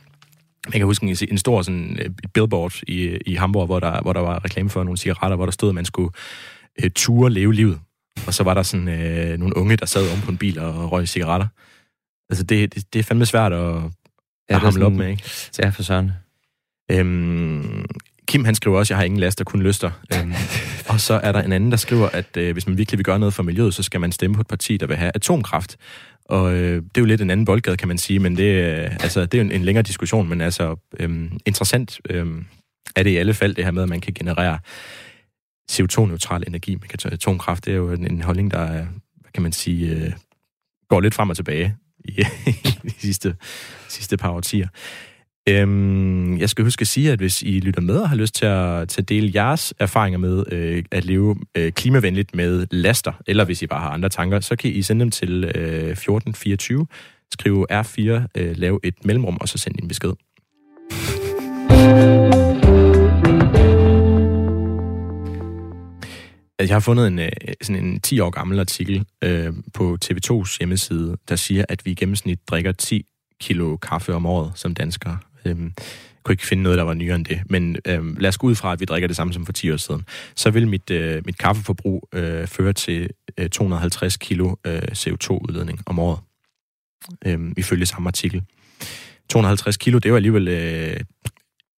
Jeg 0.66 0.72
kan 0.72 0.84
huske 0.84 1.06
en, 1.06 1.16
en 1.30 1.38
stor 1.38 1.62
sådan, 1.62 1.98
et 2.00 2.32
billboard 2.34 2.82
i, 2.88 3.18
i 3.26 3.34
Hamburg, 3.34 3.66
hvor 3.66 3.80
der, 3.80 4.02
hvor 4.02 4.12
der 4.12 4.20
var 4.20 4.44
reklame 4.44 4.70
for 4.70 4.84
nogle 4.84 4.98
cigaretter, 4.98 5.36
hvor 5.36 5.46
der 5.46 5.52
stod, 5.52 5.68
at 5.68 5.74
man 5.74 5.84
skulle 5.84 6.10
øh, 6.82 6.90
ture 6.90 7.30
leve 7.30 7.54
livet. 7.54 7.80
Og 8.26 8.34
så 8.34 8.42
var 8.42 8.54
der 8.54 8.62
sådan 8.62 8.88
øh, 8.88 9.38
nogle 9.38 9.56
unge, 9.56 9.76
der 9.76 9.86
sad 9.86 10.12
om 10.12 10.20
på 10.20 10.30
en 10.30 10.38
bil 10.38 10.58
og 10.58 10.92
røg 10.92 11.08
cigaretter. 11.08 11.46
Altså, 12.30 12.44
det, 12.44 12.74
det, 12.74 12.92
det 12.92 12.98
er 12.98 13.02
fandme 13.02 13.26
svært 13.26 13.52
at, 13.52 13.74
ja, 13.74 14.54
at 14.54 14.60
hamle 14.60 14.86
op 14.86 14.92
med, 14.92 15.08
ikke? 15.08 15.22
Ja, 15.58 15.68
for 15.68 15.82
søren. 15.82 16.12
Øhm, 16.90 17.84
Kim, 18.26 18.44
han 18.44 18.54
skriver 18.54 18.78
også, 18.78 18.86
at 18.86 18.90
jeg 18.90 18.98
har 18.98 19.04
ingen 19.04 19.20
laster, 19.20 19.44
kun 19.44 19.62
lyster. 19.62 19.90
Øhm, 20.14 20.32
og 20.92 21.00
så 21.00 21.14
er 21.14 21.32
der 21.32 21.42
en 21.42 21.52
anden, 21.52 21.70
der 21.70 21.76
skriver, 21.76 22.08
at 22.08 22.36
øh, 22.36 22.52
hvis 22.52 22.66
man 22.66 22.78
virkelig 22.78 22.98
vil 22.98 23.04
gøre 23.04 23.18
noget 23.18 23.34
for 23.34 23.42
miljøet, 23.42 23.74
så 23.74 23.82
skal 23.82 24.00
man 24.00 24.12
stemme 24.12 24.34
på 24.34 24.40
et 24.40 24.46
parti, 24.46 24.76
der 24.76 24.86
vil 24.86 24.96
have 24.96 25.12
atomkraft. 25.14 25.76
Og 26.30 26.52
øh, 26.54 26.82
det 26.82 26.96
er 26.96 27.00
jo 27.00 27.04
lidt 27.04 27.20
en 27.20 27.30
anden 27.30 27.44
boldgade, 27.44 27.76
kan 27.76 27.88
man 27.88 27.98
sige, 27.98 28.18
men 28.18 28.36
det, 28.36 28.64
øh, 28.64 28.92
altså, 28.92 29.20
det 29.20 29.34
er 29.34 29.38
jo 29.38 29.44
en, 29.44 29.52
en 29.52 29.64
længere 29.64 29.82
diskussion, 29.82 30.28
men 30.28 30.40
altså 30.40 30.76
øh, 31.00 31.30
interessant 31.46 32.00
øh, 32.10 32.26
er 32.96 33.02
det 33.02 33.10
i 33.10 33.16
alle 33.16 33.34
fald, 33.34 33.54
det 33.54 33.64
her 33.64 33.70
med, 33.70 33.82
at 33.82 33.88
man 33.88 34.00
kan 34.00 34.14
generere 34.14 34.58
CO2-neutral 35.72 36.44
energi 36.46 36.74
med 36.74 37.12
atomkraft. 37.12 37.64
Det 37.64 37.72
er 37.72 37.76
jo 37.76 37.92
en, 37.92 38.06
en 38.06 38.22
holdning, 38.22 38.50
der 38.50 38.62
øh, 38.62 38.86
hvad 39.20 39.32
kan 39.34 39.42
man 39.42 39.52
sige, 39.52 39.96
øh, 39.96 40.12
går 40.88 41.00
lidt 41.00 41.14
frem 41.14 41.30
og 41.30 41.36
tilbage 41.36 41.76
i, 42.04 42.10
i 42.84 42.88
de 42.88 43.00
sidste, 43.00 43.36
sidste 43.88 44.16
par 44.16 44.30
årtier. 44.30 44.68
Øhm, 45.50 46.38
jeg 46.38 46.50
skal 46.50 46.64
huske 46.64 46.82
at 46.82 46.86
sige, 46.86 47.12
at 47.12 47.18
hvis 47.18 47.42
I 47.42 47.60
lytter 47.60 47.80
med 47.80 47.96
og 47.96 48.08
har 48.08 48.16
lyst 48.16 48.34
til 48.34 48.46
at, 48.46 48.88
til 48.88 49.00
at 49.00 49.08
dele 49.08 49.32
jeres 49.34 49.74
erfaringer 49.78 50.18
med 50.18 50.44
øh, 50.52 50.84
at 50.90 51.04
leve 51.04 51.36
øh, 51.54 51.72
klimavenligt 51.72 52.34
med 52.34 52.66
laster, 52.70 53.12
eller 53.26 53.44
hvis 53.44 53.62
I 53.62 53.66
bare 53.66 53.80
har 53.80 53.90
andre 53.90 54.08
tanker, 54.08 54.40
så 54.40 54.56
kan 54.56 54.70
I 54.70 54.82
sende 54.82 55.00
dem 55.00 55.10
til 55.10 55.44
øh, 55.44 55.90
1424, 55.90 56.86
skrive 57.32 57.80
R4, 57.80 58.00
øh, 58.34 58.56
lave 58.56 58.80
et 58.82 59.04
mellemrum, 59.04 59.38
og 59.40 59.48
så 59.48 59.58
sende 59.58 59.82
en 59.82 59.88
besked. 59.88 60.12
Altså, 66.58 66.72
jeg 66.72 66.74
har 66.74 66.80
fundet 66.80 67.06
en, 67.06 67.18
øh, 67.18 67.28
sådan 67.62 67.84
en 67.84 68.00
10 68.00 68.20
år 68.20 68.30
gammel 68.30 68.60
artikel 68.60 69.04
øh, 69.24 69.52
på 69.74 69.98
TV2's 70.04 70.56
hjemmeside, 70.58 71.16
der 71.28 71.36
siger, 71.36 71.64
at 71.68 71.86
vi 71.86 71.90
i 71.90 71.94
gennemsnit 71.94 72.38
drikker 72.48 72.72
10 72.72 73.06
kilo 73.40 73.76
kaffe 73.76 74.14
om 74.14 74.26
året 74.26 74.52
som 74.54 74.74
danskere. 74.74 75.18
Øhm, 75.44 75.72
jeg 76.20 76.24
kunne 76.24 76.32
ikke 76.32 76.46
finde 76.46 76.62
noget, 76.62 76.78
der 76.78 76.84
var 76.84 76.94
nyere 76.94 77.16
end 77.16 77.24
det. 77.24 77.40
Men 77.46 77.76
øhm, 77.86 78.16
lad 78.18 78.28
os 78.28 78.38
gå 78.38 78.46
ud 78.46 78.54
fra, 78.54 78.72
at 78.72 78.80
vi 78.80 78.84
drikker 78.84 79.06
det 79.06 79.16
samme 79.16 79.32
som 79.32 79.46
for 79.46 79.52
10 79.52 79.72
år 79.72 79.76
siden. 79.76 80.04
Så 80.36 80.50
vil 80.50 80.68
mit, 80.68 80.90
øh, 80.90 81.22
mit 81.26 81.38
kaffeforbrug 81.38 82.08
øh, 82.12 82.46
føre 82.46 82.72
til 82.72 83.10
øh, 83.38 83.48
250 83.48 84.16
kilo 84.16 84.54
øh, 84.66 84.82
CO2-udledning 84.82 85.82
om 85.86 85.98
året. 85.98 86.18
Øhm, 87.26 87.54
ifølge 87.56 87.86
samme 87.86 88.08
artikel. 88.08 88.42
250 89.28 89.76
kilo, 89.76 89.98
det 89.98 90.04
er 90.04 90.10
jo 90.10 90.16
alligevel 90.16 90.48
øh, 90.48 91.00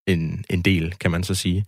en, 0.06 0.44
en 0.50 0.62
del, 0.62 0.94
kan 1.00 1.10
man 1.10 1.24
så 1.24 1.34
sige. 1.34 1.64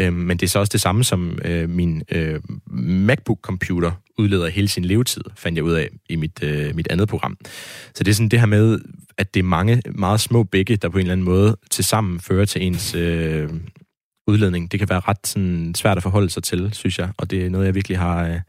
Øhm, 0.00 0.16
men 0.16 0.36
det 0.36 0.46
er 0.46 0.50
så 0.50 0.58
også 0.58 0.70
det 0.72 0.80
samme, 0.80 1.04
som 1.04 1.38
øh, 1.44 1.70
min 1.70 2.02
øh, 2.10 2.40
MacBook-computer 2.70 3.90
udleder 4.20 4.48
hele 4.48 4.68
sin 4.68 4.84
levetid, 4.84 5.22
fandt 5.36 5.56
jeg 5.56 5.64
ud 5.64 5.72
af 5.72 5.88
i 6.08 6.16
mit, 6.16 6.42
øh, 6.42 6.74
mit 6.74 6.88
andet 6.90 7.08
program. 7.08 7.38
Så 7.94 8.04
det 8.04 8.08
er 8.08 8.14
sådan 8.14 8.28
det 8.28 8.38
her 8.40 8.46
med, 8.46 8.80
at 9.18 9.34
det 9.34 9.40
er 9.40 9.44
mange 9.44 9.82
meget 9.94 10.20
små 10.20 10.42
bække, 10.42 10.76
der 10.76 10.88
på 10.88 10.98
en 10.98 11.00
eller 11.00 11.12
anden 11.12 11.24
måde 11.24 11.56
til 11.70 11.84
sammen 11.84 12.20
fører 12.20 12.44
til 12.44 12.62
ens 12.62 12.94
øh, 12.94 13.50
udledning. 14.26 14.72
Det 14.72 14.78
kan 14.80 14.88
være 14.88 15.00
ret 15.00 15.26
sådan, 15.26 15.74
svært 15.74 15.96
at 15.96 16.02
forholde 16.02 16.30
sig 16.30 16.42
til, 16.42 16.70
synes 16.74 16.98
jeg, 16.98 17.10
og 17.16 17.30
det 17.30 17.44
er 17.44 17.50
noget, 17.50 17.66
jeg 17.66 17.74
virkelig 17.74 17.98
har, 17.98 18.28
øh, 18.28 18.40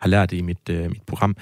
har 0.00 0.08
lært 0.08 0.32
i 0.32 0.40
mit, 0.40 0.68
øh, 0.70 0.90
mit 0.90 1.02
program. 1.06 1.36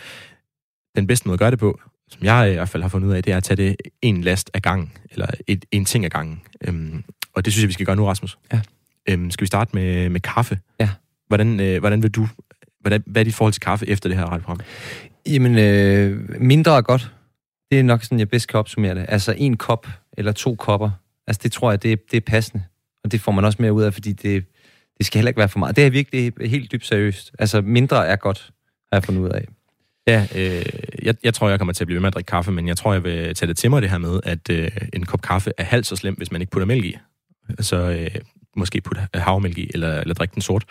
Den 0.96 1.06
bedste 1.06 1.28
måde 1.28 1.34
at 1.34 1.38
gøre 1.38 1.50
det 1.50 1.58
på, 1.58 1.80
som 2.10 2.24
jeg 2.24 2.50
i 2.50 2.54
hvert 2.54 2.68
fald 2.68 2.82
har 2.82 2.88
fundet 2.88 3.08
ud 3.08 3.14
af, 3.14 3.22
det 3.22 3.32
er 3.32 3.36
at 3.36 3.44
tage 3.44 3.56
det 3.56 3.76
en 4.02 4.22
last 4.22 4.50
af 4.54 4.62
gangen, 4.62 4.92
eller 5.10 5.26
et, 5.46 5.64
en 5.70 5.84
ting 5.84 6.04
af 6.04 6.10
gangen. 6.10 6.42
Øhm, 6.64 7.04
og 7.34 7.44
det 7.44 7.52
synes 7.52 7.62
jeg, 7.62 7.68
vi 7.68 7.72
skal 7.72 7.86
gøre 7.86 7.96
nu, 7.96 8.06
Rasmus. 8.06 8.38
Ja. 8.52 8.60
Øhm, 9.08 9.30
skal 9.30 9.42
vi 9.42 9.46
starte 9.46 9.70
med, 9.74 10.08
med 10.08 10.20
kaffe? 10.20 10.58
Ja. 10.80 10.88
Hvordan, 11.28 11.60
øh, 11.60 11.80
hvordan 11.80 12.02
vil 12.02 12.10
du... 12.10 12.28
Hvordan, 12.82 13.02
hvad 13.06 13.22
er 13.22 13.24
dit 13.24 13.34
forhold 13.34 13.52
til 13.52 13.60
kaffe 13.60 13.88
efter 13.88 14.08
det 14.08 14.18
her 14.18 14.24
radioprogram? 14.24 14.60
Jamen, 15.26 15.58
øh, 15.58 16.40
mindre 16.40 16.76
er 16.76 16.80
godt. 16.80 17.12
Det 17.70 17.78
er 17.78 17.82
nok 17.82 18.02
sådan, 18.02 18.18
jeg 18.18 18.28
bedst 18.28 18.48
kan 18.48 18.58
opsummere 18.58 18.94
det. 18.94 19.06
Altså 19.08 19.34
en 19.38 19.56
kop 19.56 19.86
eller 20.18 20.32
to 20.32 20.54
kopper. 20.54 20.90
Altså 21.26 21.40
det 21.42 21.52
tror 21.52 21.70
jeg, 21.70 21.82
det, 21.82 22.10
det 22.10 22.16
er 22.16 22.20
passende. 22.20 22.64
Og 23.04 23.12
det 23.12 23.20
får 23.20 23.32
man 23.32 23.44
også 23.44 23.62
mere 23.62 23.72
ud 23.72 23.82
af, 23.82 23.94
fordi 23.94 24.12
det, 24.12 24.44
det 24.98 25.06
skal 25.06 25.18
heller 25.18 25.28
ikke 25.28 25.38
være 25.38 25.48
for 25.48 25.58
meget. 25.58 25.76
Det 25.76 25.86
er 25.86 25.90
virkelig 25.90 26.32
helt 26.44 26.72
dybt 26.72 26.86
seriøst. 26.86 27.32
Altså 27.38 27.60
mindre 27.60 28.06
er 28.06 28.16
godt, 28.16 28.52
har 28.92 28.98
jeg 28.98 29.04
fundet 29.04 29.22
ud 29.22 29.28
af. 29.28 29.44
Ja, 30.06 30.26
øh, 30.36 30.64
jeg, 31.02 31.14
jeg 31.22 31.34
tror, 31.34 31.48
jeg 31.48 31.58
kommer 31.58 31.72
til 31.72 31.84
at 31.84 31.86
blive 31.86 31.94
ved 31.94 32.00
med 32.00 32.08
at 32.08 32.14
drikke 32.14 32.28
kaffe, 32.28 32.52
men 32.52 32.68
jeg 32.68 32.76
tror, 32.76 32.92
jeg 32.92 33.04
vil 33.04 33.34
tage 33.34 33.46
det 33.46 33.56
til 33.56 33.70
mig, 33.70 33.82
det 33.82 33.90
her 33.90 33.98
med, 33.98 34.20
at 34.22 34.50
øh, 34.50 34.70
en 34.92 35.06
kop 35.06 35.22
kaffe 35.22 35.52
er 35.58 35.64
halvt 35.64 35.86
så 35.86 35.96
slem, 35.96 36.14
hvis 36.14 36.32
man 36.32 36.40
ikke 36.40 36.50
putter 36.50 36.66
mælk 36.66 36.84
i. 36.84 36.96
Så 37.60 37.76
øh, 37.76 38.10
måske 38.56 38.80
putte 38.80 39.08
havremælk 39.14 39.58
i, 39.58 39.70
eller, 39.74 40.00
eller 40.00 40.14
drikke 40.14 40.34
den 40.34 40.42
sort. 40.42 40.64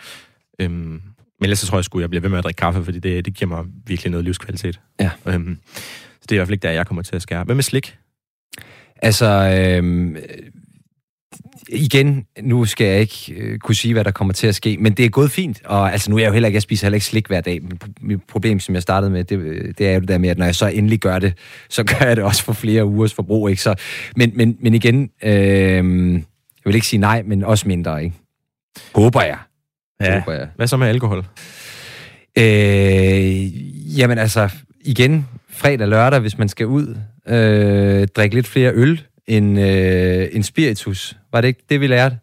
Øhm, 0.58 1.02
men 1.42 1.46
ellers 1.46 1.58
så 1.58 1.66
tror 1.66 1.78
jeg, 1.78 1.94
at 1.94 2.00
jeg 2.00 2.10
bliver 2.10 2.20
ved 2.20 2.30
med 2.30 2.38
at 2.38 2.44
drikke 2.44 2.58
kaffe, 2.58 2.84
fordi 2.84 2.98
det, 2.98 3.24
det 3.24 3.34
giver 3.34 3.48
mig 3.48 3.64
virkelig 3.86 4.10
noget 4.10 4.24
livskvalitet. 4.24 4.80
Ja. 5.00 5.10
Øhm, 5.26 5.58
så 5.74 6.20
det 6.22 6.32
er 6.32 6.34
i 6.34 6.38
hvert 6.38 6.48
fald 6.48 6.52
ikke 6.52 6.62
der, 6.62 6.70
jeg 6.70 6.86
kommer 6.86 7.02
til 7.02 7.16
at 7.16 7.22
skære. 7.22 7.44
Hvad 7.44 7.54
med 7.54 7.62
slik? 7.62 7.96
Altså, 9.02 9.26
øh, 9.26 10.16
igen, 11.68 12.26
nu 12.42 12.64
skal 12.64 12.86
jeg 12.86 13.00
ikke 13.00 13.34
øh, 13.36 13.58
kunne 13.58 13.74
sige, 13.74 13.94
hvad 13.94 14.04
der 14.04 14.10
kommer 14.10 14.34
til 14.34 14.46
at 14.46 14.54
ske, 14.54 14.76
men 14.80 14.92
det 14.92 15.04
er 15.04 15.08
gået 15.08 15.30
fint, 15.30 15.64
og 15.64 15.92
altså 15.92 16.10
nu 16.10 16.16
er 16.16 16.20
jeg 16.20 16.28
jo 16.28 16.32
heller 16.32 16.46
ikke, 16.46 16.56
jeg 16.56 16.62
spiser 16.62 16.86
heller 16.86 16.96
ikke 16.96 17.06
slik 17.06 17.26
hver 17.26 17.40
dag. 17.40 17.60
Mit 18.00 18.22
problem, 18.28 18.60
som 18.60 18.74
jeg 18.74 18.82
startede 18.82 19.10
med, 19.10 19.24
det, 19.24 19.38
det 19.78 19.88
er 19.88 19.94
jo 19.94 20.00
det 20.00 20.08
der 20.08 20.18
med, 20.18 20.28
at 20.28 20.38
når 20.38 20.44
jeg 20.44 20.54
så 20.54 20.66
endelig 20.66 21.00
gør 21.00 21.18
det, 21.18 21.34
så 21.68 21.84
gør 21.98 22.06
jeg 22.06 22.16
det 22.16 22.24
også 22.24 22.44
for 22.44 22.52
flere 22.52 22.84
ugers 22.84 23.14
forbrug, 23.14 23.48
ikke? 23.48 23.62
Så, 23.62 23.74
men, 24.16 24.32
men, 24.34 24.56
men 24.60 24.74
igen, 24.74 25.10
øh, 25.22 25.32
jeg 26.14 26.22
vil 26.64 26.74
ikke 26.74 26.86
sige 26.86 27.00
nej, 27.00 27.22
men 27.22 27.44
også 27.44 27.68
mindre, 27.68 28.04
ikke? 28.04 28.16
Håber 28.94 29.22
jeg. 29.22 29.38
Ja. 30.06 30.18
Håber 30.18 30.32
jeg. 30.32 30.48
Hvad 30.56 30.66
så 30.66 30.76
med 30.76 30.86
alkohol? 30.88 31.24
Øh, 32.38 33.98
jamen 33.98 34.18
altså, 34.18 34.48
igen, 34.84 35.26
fredag 35.52 35.88
lørdag, 35.88 36.20
hvis 36.20 36.38
man 36.38 36.48
skal 36.48 36.66
ud, 36.66 36.96
øh, 37.28 38.06
drikke 38.16 38.34
lidt 38.34 38.46
flere 38.46 38.72
øl 38.74 39.02
end, 39.26 39.60
øh, 39.60 40.28
end 40.32 40.42
spiritus. 40.42 41.16
Var 41.32 41.40
det 41.40 41.48
ikke 41.48 41.60
det, 41.70 41.80
vi 41.80 41.86
lærte? 41.86 42.18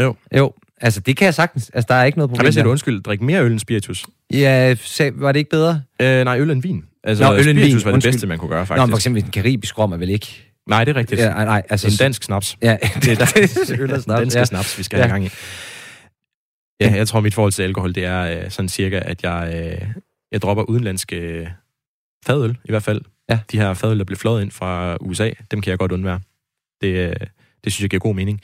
Jo. 0.00 0.14
Jo, 0.36 0.52
altså 0.80 1.00
det 1.00 1.16
kan 1.16 1.24
jeg 1.24 1.34
sagtens. 1.34 1.70
Altså, 1.74 1.86
der 1.88 1.94
er 1.94 2.04
ikke 2.04 2.18
noget 2.18 2.30
problem 2.30 2.44
hvad 2.44 2.52
siger 2.52 2.64
du? 2.64 2.70
Undskyld, 2.70 3.02
drik 3.02 3.20
mere 3.20 3.42
øl 3.44 3.52
end 3.52 3.58
spiritus? 3.60 4.04
Ja, 4.32 4.74
sag, 4.84 5.12
var 5.14 5.32
det 5.32 5.38
ikke 5.38 5.50
bedre? 5.50 5.82
Øh, 6.02 6.24
nej, 6.24 6.38
øl 6.40 6.50
end 6.50 6.62
vin. 6.62 6.84
Altså, 7.04 7.24
Nå, 7.24 7.32
øl 7.32 7.48
end 7.48 7.58
spiritus 7.58 7.64
vin, 7.74 7.84
var 7.84 7.90
det 7.90 7.94
undskyld. 7.94 8.12
bedste, 8.12 8.26
man 8.26 8.38
kunne 8.38 8.48
gøre, 8.48 8.60
Nå, 8.60 8.64
faktisk. 8.64 8.82
men 8.86 8.90
for 8.90 8.96
eksempel 8.96 9.24
en 9.24 9.30
karibisk 9.30 9.78
rom 9.78 9.92
er 9.92 9.96
vel 9.96 10.08
ikke... 10.08 10.42
Nej, 10.68 10.84
det 10.84 10.96
er 10.96 11.00
rigtigt. 11.00 11.20
Ja, 11.20 11.28
nej, 11.44 11.62
altså... 11.68 11.86
En 11.88 11.92
dansk 11.98 12.22
snaps. 12.22 12.56
Ja, 12.62 12.76
Det 13.04 13.08
er 13.12 13.16
der, 13.16 13.76
øl 13.82 13.92
og 13.92 14.00
snaps, 14.02 14.20
danske 14.20 14.38
ja. 14.38 14.44
snaps, 14.44 14.78
vi 14.78 14.82
skal 14.82 14.96
Ja. 14.96 15.02
have 15.02 15.12
gang 15.12 15.24
i. 15.24 15.28
Ja, 16.82 16.94
jeg 16.96 17.08
tror, 17.08 17.20
mit 17.20 17.34
forhold 17.34 17.52
til 17.52 17.62
alkohol, 17.62 17.94
det 17.94 18.04
er 18.04 18.44
øh, 18.44 18.50
sådan 18.50 18.68
cirka, 18.68 19.00
at 19.04 19.22
jeg, 19.22 19.52
øh, 19.54 19.88
jeg 20.32 20.42
dropper 20.42 20.62
udenlandske 20.62 21.16
øh, 21.16 21.46
fadøl, 22.26 22.50
i 22.50 22.72
hvert 22.72 22.82
fald. 22.82 23.00
Ja. 23.30 23.38
De 23.52 23.58
her 23.58 23.74
fadøl, 23.74 23.98
der 23.98 24.04
bliver 24.04 24.18
flået 24.18 24.42
ind 24.42 24.50
fra 24.50 24.96
USA, 25.00 25.30
dem 25.50 25.60
kan 25.60 25.70
jeg 25.70 25.78
godt 25.78 25.92
undvære. 25.92 26.20
Det, 26.80 26.88
øh, 26.88 27.16
det 27.64 27.72
synes 27.72 27.80
jeg 27.80 27.90
giver 27.90 28.00
god 28.00 28.14
mening. 28.14 28.40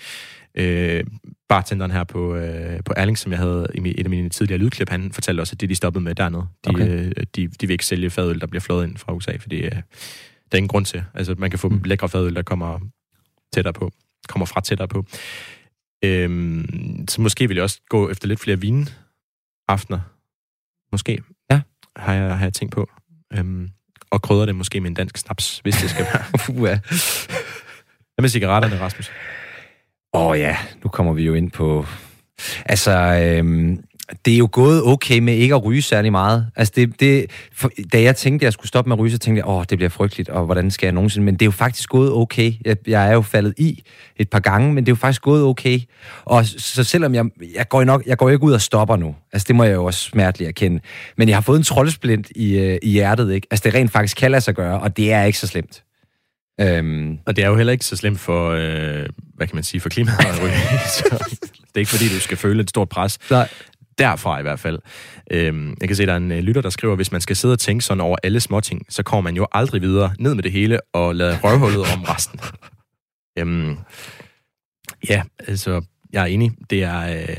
Øh, 0.55 1.05
bartenderen 1.49 1.91
her 1.91 2.05
på, 2.05 2.34
øh, 2.34 2.80
på 2.84 2.93
Erling, 2.97 3.18
som 3.18 3.32
jeg 3.32 3.39
havde 3.39 3.66
i 3.74 3.95
et 3.99 4.05
af 4.05 4.11
mine 4.11 4.28
tidligere 4.28 4.59
lydklip, 4.59 4.89
han 4.89 5.12
fortalte 5.12 5.41
også, 5.41 5.55
at 5.55 5.61
det 5.61 5.68
de 5.68 5.74
stoppede 5.74 6.05
med 6.05 6.14
dernede. 6.14 6.47
De, 6.64 6.70
Okay. 6.70 6.89
øh, 6.89 7.12
de, 7.36 7.47
de 7.47 7.66
vil 7.66 7.70
ikke 7.70 7.86
sælge 7.86 8.11
fadøl, 8.11 8.41
der 8.41 8.47
bliver 8.47 8.61
flået 8.61 8.86
ind 8.86 8.97
fra 8.97 9.12
USA, 9.12 9.36
fordi 9.41 9.57
øh, 9.57 9.70
der 9.70 9.78
er 10.53 10.57
ingen 10.57 10.68
grund 10.68 10.84
til. 10.84 11.05
Altså, 11.14 11.34
man 11.39 11.51
kan 11.51 11.59
få 11.59 11.68
mm. 11.68 11.80
lækre 11.84 12.09
fadøl, 12.09 12.34
der 12.34 12.43
kommer 12.43 12.78
tættere 13.53 13.72
på. 13.72 13.91
Kommer 14.28 14.47
fra 14.47 14.61
tættere 14.61 14.89
på. 14.89 15.05
Øhm, 16.05 17.05
så 17.09 17.20
måske 17.20 17.49
vil 17.49 17.55
jeg 17.55 17.64
også 17.64 17.80
gå 17.88 18.11
efter 18.11 18.28
lidt 18.28 18.40
flere 18.40 18.61
vine 18.61 18.86
aftener. 19.68 20.01
Måske. 20.92 21.22
Ja. 21.51 21.61
Har 21.96 22.14
jeg, 22.14 22.38
har 22.38 22.44
jeg 22.44 22.53
tænkt 22.53 22.74
på. 22.74 22.90
Øhm, 23.32 23.68
og 24.11 24.22
krydre 24.22 24.46
det 24.46 24.55
måske 24.55 24.80
med 24.80 24.90
en 24.90 24.94
dansk 24.94 25.16
snaps, 25.16 25.59
hvis 25.59 25.76
det 25.76 25.90
skal 25.90 26.07
være. 26.12 26.24
Uha. 26.49 26.76
Hvad 28.14 28.22
med 28.22 28.28
cigaretterne, 28.28 28.80
Rasmus? 28.80 29.11
Åh 30.12 30.26
oh, 30.26 30.38
ja, 30.38 30.57
nu 30.84 30.90
kommer 30.90 31.12
vi 31.12 31.22
jo 31.22 31.34
ind 31.34 31.51
på... 31.51 31.86
Altså, 32.64 32.92
øhm, 32.92 33.84
det 34.24 34.34
er 34.34 34.38
jo 34.38 34.48
gået 34.52 34.82
okay 34.84 35.18
med 35.18 35.34
ikke 35.34 35.54
at 35.54 35.64
ryge 35.64 35.82
særlig 35.82 36.12
meget. 36.12 36.46
Altså, 36.56 36.72
det, 36.76 37.00
det, 37.00 37.30
for, 37.52 37.70
da 37.92 38.02
jeg 38.02 38.16
tænkte, 38.16 38.44
at 38.44 38.44
jeg 38.44 38.52
skulle 38.52 38.68
stoppe 38.68 38.88
med 38.88 38.96
at 38.96 39.00
ryge, 39.00 39.11
så 39.11 39.18
tænkte 39.18 39.38
jeg, 39.38 39.48
åh, 39.48 39.64
det 39.70 39.78
bliver 39.78 39.90
frygteligt, 39.90 40.28
og 40.28 40.44
hvordan 40.44 40.70
skal 40.70 40.86
jeg 40.86 40.92
nogensinde... 40.92 41.24
Men 41.24 41.34
det 41.34 41.42
er 41.42 41.46
jo 41.46 41.50
faktisk 41.50 41.88
gået 41.88 42.12
okay. 42.12 42.52
Jeg, 42.64 42.76
jeg 42.86 43.09
er 43.09 43.12
jo 43.12 43.22
faldet 43.22 43.54
i 43.56 43.82
et 44.16 44.30
par 44.30 44.40
gange, 44.40 44.72
men 44.72 44.86
det 44.86 44.90
er 44.90 44.92
jo 44.92 44.96
faktisk 44.96 45.22
gået 45.22 45.44
okay. 45.44 45.80
Og 46.24 46.46
så 46.46 46.84
selvom 46.84 47.14
jeg, 47.14 47.24
jeg 47.54 47.68
går 47.68 47.84
nok, 47.84 48.02
jeg 48.06 48.16
går 48.18 48.30
ikke 48.30 48.44
ud 48.44 48.52
og 48.52 48.61
stopper 48.61 48.96
nu. 48.96 49.14
Altså, 49.32 49.46
det 49.48 49.56
må 49.56 49.64
jeg 49.64 49.74
jo 49.74 49.84
også 49.84 50.00
smerteligt 50.00 50.48
erkende. 50.48 50.80
Men 51.16 51.28
jeg 51.28 51.36
har 51.36 51.42
fået 51.42 51.56
en 51.59 51.64
troldsplint 51.64 52.26
i, 52.36 52.59
øh, 52.59 52.78
i 52.82 52.90
hjertet, 52.90 53.32
ikke? 53.32 53.46
Altså, 53.50 53.62
det 53.64 53.74
rent 53.74 53.92
faktisk 53.92 54.16
kan 54.16 54.30
lade 54.30 54.40
sig 54.40 54.54
gøre, 54.54 54.80
og 54.80 54.96
det 54.96 55.12
er 55.12 55.24
ikke 55.24 55.38
så 55.38 55.46
slemt. 55.46 55.82
Øhm, 56.61 57.18
Og 57.26 57.36
det 57.36 57.44
er 57.44 57.48
jo 57.48 57.56
heller 57.56 57.72
ikke 57.72 57.84
så 57.84 57.96
slemt 57.96 58.20
for, 58.20 58.50
øh, 58.50 59.06
hvad 59.34 59.46
kan 59.46 59.56
man 59.56 59.64
sige, 59.64 59.80
for 59.80 59.88
klimaet 59.88 60.18
at 60.18 60.42
ryge. 60.42 60.52
så 60.96 61.24
det 61.50 61.74
er 61.74 61.78
ikke 61.78 61.90
fordi, 61.90 62.09
du 62.09 62.20
skal 62.20 62.36
føle 62.36 62.62
et 62.62 62.70
stort 62.70 62.88
pres. 62.88 63.18
Nej. 63.30 63.48
Derfra 63.99 64.38
i 64.38 64.42
hvert 64.42 64.61
fald. 64.61 64.78
Øhm, 65.30 65.76
jeg 65.80 65.88
kan 65.88 65.96
se, 65.96 66.07
der 66.07 66.12
er 66.12 66.16
en 66.16 66.32
øh, 66.32 66.38
lytter, 66.38 66.62
der 66.62 66.70
skriver, 66.70 66.96
hvis 66.96 67.12
man 67.12 67.20
skal 67.20 67.36
sidde 67.36 67.53
og 67.53 67.59
tænke 67.59 67.84
sådan 67.84 68.01
over 68.01 68.16
alle 68.22 68.40
småting, 68.40 68.86
så 68.88 69.03
kommer 69.03 69.22
man 69.22 69.36
jo 69.36 69.46
aldrig 69.53 69.82
videre 69.82 70.14
ned 70.18 70.34
med 70.34 70.42
det 70.42 70.53
hele 70.53 70.80
og 70.92 71.14
lade 71.14 71.38
røvhullet 71.42 71.80
om 71.80 72.03
resten. 72.03 72.40
Øhm, 73.38 73.76
ja, 75.09 75.22
altså, 75.38 75.82
jeg 76.12 76.22
er 76.22 76.26
enig. 76.26 76.53
Det 76.70 76.82
er, 76.82 77.20
øh, 77.20 77.36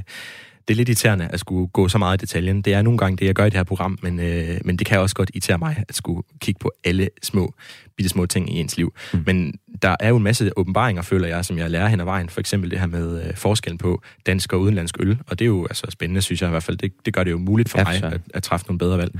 det 0.70 0.74
er 0.76 0.78
lidt 0.78 0.90
irriterende 0.90 1.28
at 1.28 1.40
skulle 1.40 1.68
gå 1.68 1.88
så 1.88 1.98
meget 1.98 2.18
i 2.18 2.26
detaljen. 2.26 2.62
Det 2.62 2.74
er 2.74 2.82
nogle 2.82 2.98
gange 2.98 3.18
det, 3.18 3.26
jeg 3.26 3.36
gør 3.36 3.46
i 3.46 3.50
det 3.50 3.58
her 3.58 3.64
program, 3.64 4.00
men, 4.02 4.20
øh, 4.20 4.60
men 4.66 4.78
det 4.78 4.88
kan 4.88 5.00
også 5.00 5.16
godt 5.16 5.32
irritere 5.34 5.58
mig 5.58 5.84
at 5.90 5.96
skulle 5.96 6.24
kigge 6.40 6.60
på 6.60 6.72
alle 6.84 7.10
små, 7.24 7.54
bitte 7.98 8.10
små 8.10 8.26
ting 8.26 8.54
i 8.56 8.60
ens 8.60 8.78
liv. 8.78 8.94
Mm. 9.14 9.24
Men 9.26 9.54
der 9.82 9.96
er 10.00 10.10
jo 10.10 10.18
en 10.18 10.24
masse 10.24 10.52
åbenbaringer, 10.58 11.02
føler 11.02 11.28
jeg, 11.28 11.46
som 11.46 11.58
jeg 11.58 11.72
lærer 11.72 11.88
hen 11.88 12.00
ad 12.00 12.06
vejen. 12.06 12.30
For 12.30 12.40
eksempel 12.40 12.72
det 12.72 12.80
her 12.80 12.88
med 12.88 13.28
øh, 13.28 13.36
forskellen 13.36 13.78
på 13.78 14.02
dansk 14.26 14.54
og 14.54 14.60
udenlandsk 14.62 14.98
øl. 15.00 15.20
Og 15.28 15.40
det 15.40 15.46
er 15.46 15.48
jo 15.48 15.64
altså 15.64 15.88
spændende, 15.90 16.22
synes 16.22 16.42
jeg 16.42 16.50
i 16.50 16.52
hvert 16.52 16.64
fald. 16.64 16.78
Det, 16.78 16.94
det 17.06 17.14
gør 17.14 17.24
det 17.24 17.32
jo 17.32 17.38
muligt 17.38 17.70
for 17.70 17.78
Ja, 17.78 17.84
mig 17.84 18.14
at, 18.14 18.22
at 18.34 18.44
træffe 18.44 18.66
nogle 18.68 18.80
bedre 18.80 18.98
valg. 18.98 19.20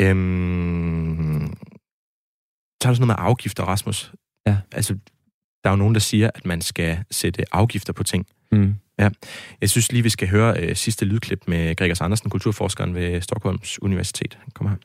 Øhm, 0.00 1.54
så 2.82 2.88
er 2.88 2.90
der 2.90 2.94
sådan 2.94 3.06
noget 3.06 3.06
med 3.06 3.14
afgifter, 3.18 3.64
Rasmus. 3.64 4.12
Ja. 4.46 4.56
Altså, 4.72 4.94
der 5.64 5.70
er 5.70 5.72
jo 5.72 5.76
nogen, 5.76 5.94
der 5.94 6.00
siger, 6.00 6.30
at 6.34 6.46
man 6.46 6.60
skal 6.60 6.98
sætte 7.10 7.54
afgifter 7.54 7.92
på 7.92 8.02
ting. 8.02 8.26
mm. 8.52 8.74
Ja, 8.98 9.08
Jeg 9.60 9.70
synes 9.70 9.92
lige, 9.92 10.02
vi 10.02 10.10
skal 10.16 10.28
høre 10.28 10.50
øh, 10.60 10.76
sidste 10.76 11.04
lydklip 11.04 11.42
med 11.46 11.76
Gregers 11.76 12.00
Andersen, 12.00 12.30
kulturforskeren 12.30 12.94
ved 12.94 13.20
Stockholms 13.20 13.82
Universitet. 13.82 14.38
Kom 14.54 14.66
her. 14.66 14.76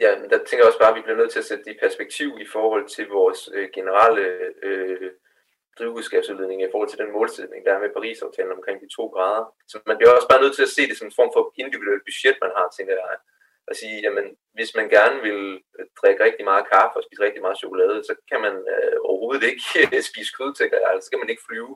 Ja, 0.00 0.10
men 0.20 0.26
der 0.30 0.38
tænker 0.38 0.62
jeg 0.62 0.70
også 0.70 0.82
bare, 0.82 0.92
at 0.92 0.98
vi 0.98 1.06
bliver 1.06 1.20
nødt 1.20 1.32
til 1.32 1.42
at 1.42 1.48
sætte 1.50 1.64
det 1.64 1.72
i 1.74 1.82
perspektiv 1.86 2.28
i 2.44 2.46
forhold 2.54 2.84
til 2.96 3.06
vores 3.18 3.40
øh, 3.56 3.68
generelle 3.76 4.24
øh, 4.68 5.10
drivhusgasudledning 5.78 6.60
i 6.62 6.72
forhold 6.72 6.90
til 6.90 7.02
den 7.02 7.10
målsætning, 7.16 7.60
der 7.66 7.72
er 7.74 7.82
med 7.84 7.94
Paris-aftalen 7.96 8.56
omkring 8.58 8.76
de 8.82 8.88
to 8.96 9.04
grader. 9.14 9.44
Så 9.70 9.76
man 9.90 9.96
bliver 9.96 10.12
også 10.16 10.28
bare 10.30 10.42
nødt 10.42 10.56
til 10.56 10.66
at 10.68 10.74
se 10.76 10.82
det 10.88 10.96
som 10.96 11.08
en 11.08 11.18
form 11.18 11.30
for 11.34 11.42
individuelt 11.64 12.04
budget, 12.08 12.36
man 12.44 12.52
har, 12.58 12.66
tænker 12.76 12.94
jeg. 13.02 13.16
At 13.70 13.76
sige, 13.80 13.96
jamen, 14.06 14.26
hvis 14.56 14.70
man 14.78 14.86
gerne 14.96 15.18
vil 15.26 15.40
øh, 15.76 15.84
drikke 16.00 16.24
rigtig 16.26 16.44
meget 16.50 16.64
kaffe 16.74 16.96
og 16.98 17.04
spise 17.06 17.24
rigtig 17.26 17.42
meget 17.44 17.60
chokolade, 17.62 17.98
så 18.08 18.14
kan 18.30 18.40
man 18.46 18.54
øh, 18.74 18.96
overhovedet 19.08 19.44
ikke 19.50 19.62
spise 20.10 20.32
kød, 20.38 20.50
tænker 20.60 20.78
jeg. 20.82 20.88
Altså, 20.90 21.04
så 21.04 21.10
kan 21.10 21.22
man 21.22 21.32
ikke 21.32 21.46
flyve. 21.48 21.72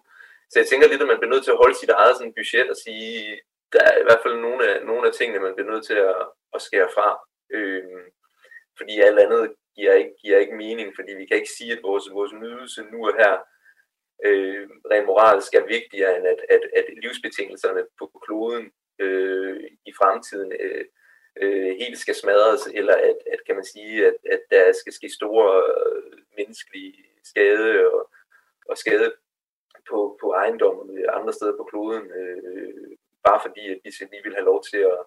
Så 0.51 0.59
jeg 0.59 0.67
tænker 0.67 0.89
lidt, 0.89 1.03
at 1.03 1.09
man 1.09 1.19
bliver 1.19 1.35
nødt 1.35 1.45
til 1.45 1.55
at 1.55 1.63
holde 1.63 1.79
sit 1.79 1.91
eget 1.91 2.17
sådan, 2.17 2.39
budget 2.39 2.71
og 2.71 2.77
sige, 2.77 3.41
der 3.73 3.83
er 3.89 3.97
i 3.99 4.07
hvert 4.07 4.23
fald 4.23 4.37
nogle 4.47 4.61
af, 4.71 4.87
nogle 4.87 5.07
af 5.09 5.13
tingene, 5.13 5.45
man 5.45 5.55
bliver 5.55 5.71
nødt 5.73 5.87
til 5.87 5.99
at, 6.11 6.17
at 6.55 6.63
skære 6.63 6.91
fra. 6.97 7.09
Øhm, 7.57 8.05
fordi 8.79 9.01
alt 9.01 9.19
andet 9.19 9.55
giver 9.77 9.93
ikke, 9.93 10.15
giver 10.23 10.39
ikke 10.39 10.57
mening, 10.65 10.89
fordi 10.97 11.13
vi 11.15 11.27
kan 11.27 11.37
ikke 11.37 11.57
sige, 11.59 11.73
at 11.73 11.83
vores, 11.83 12.05
vores 12.13 12.33
nydelse 12.33 12.83
nu 12.93 12.99
og 13.09 13.15
her 13.21 13.35
øh, 14.27 14.69
rent 14.91 15.07
moralsk 15.07 15.55
er 15.55 15.67
vigtigere 15.77 16.17
end 16.17 16.27
at, 16.27 16.41
at, 16.55 16.63
at 16.79 16.85
livsbetingelserne 17.03 17.83
på 17.99 18.21
kloden 18.25 18.73
øh, 18.99 19.61
i 19.87 19.93
fremtiden 20.01 20.53
øh, 20.61 20.85
øh, 21.43 21.77
helt 21.83 21.99
skal 21.99 22.15
smadres, 22.15 22.67
eller 22.75 22.95
at, 22.95 23.19
at 23.33 23.41
kan 23.47 23.55
man 23.55 23.65
sige, 23.65 24.07
at, 24.07 24.17
at 24.33 24.41
der 24.51 24.73
skal 24.73 24.93
ske 24.93 25.09
store 25.19 25.63
øh, 25.73 26.13
menneskelige 26.39 27.05
skade 27.25 27.93
og, 27.93 28.11
og 28.69 28.79
skade 28.79 29.13
på, 29.91 30.18
på 30.20 30.26
ejendommen 30.32 31.05
andre 31.18 31.32
steder 31.32 31.57
på 31.57 31.64
kloden, 31.70 32.05
øh, 32.18 32.97
bare 33.26 33.41
fordi 33.45 33.62
at 33.72 33.78
vi 33.84 33.91
lige 34.12 34.24
vil 34.26 34.39
have 34.39 34.51
lov 34.51 34.61
til 34.70 34.80
at, 34.93 35.01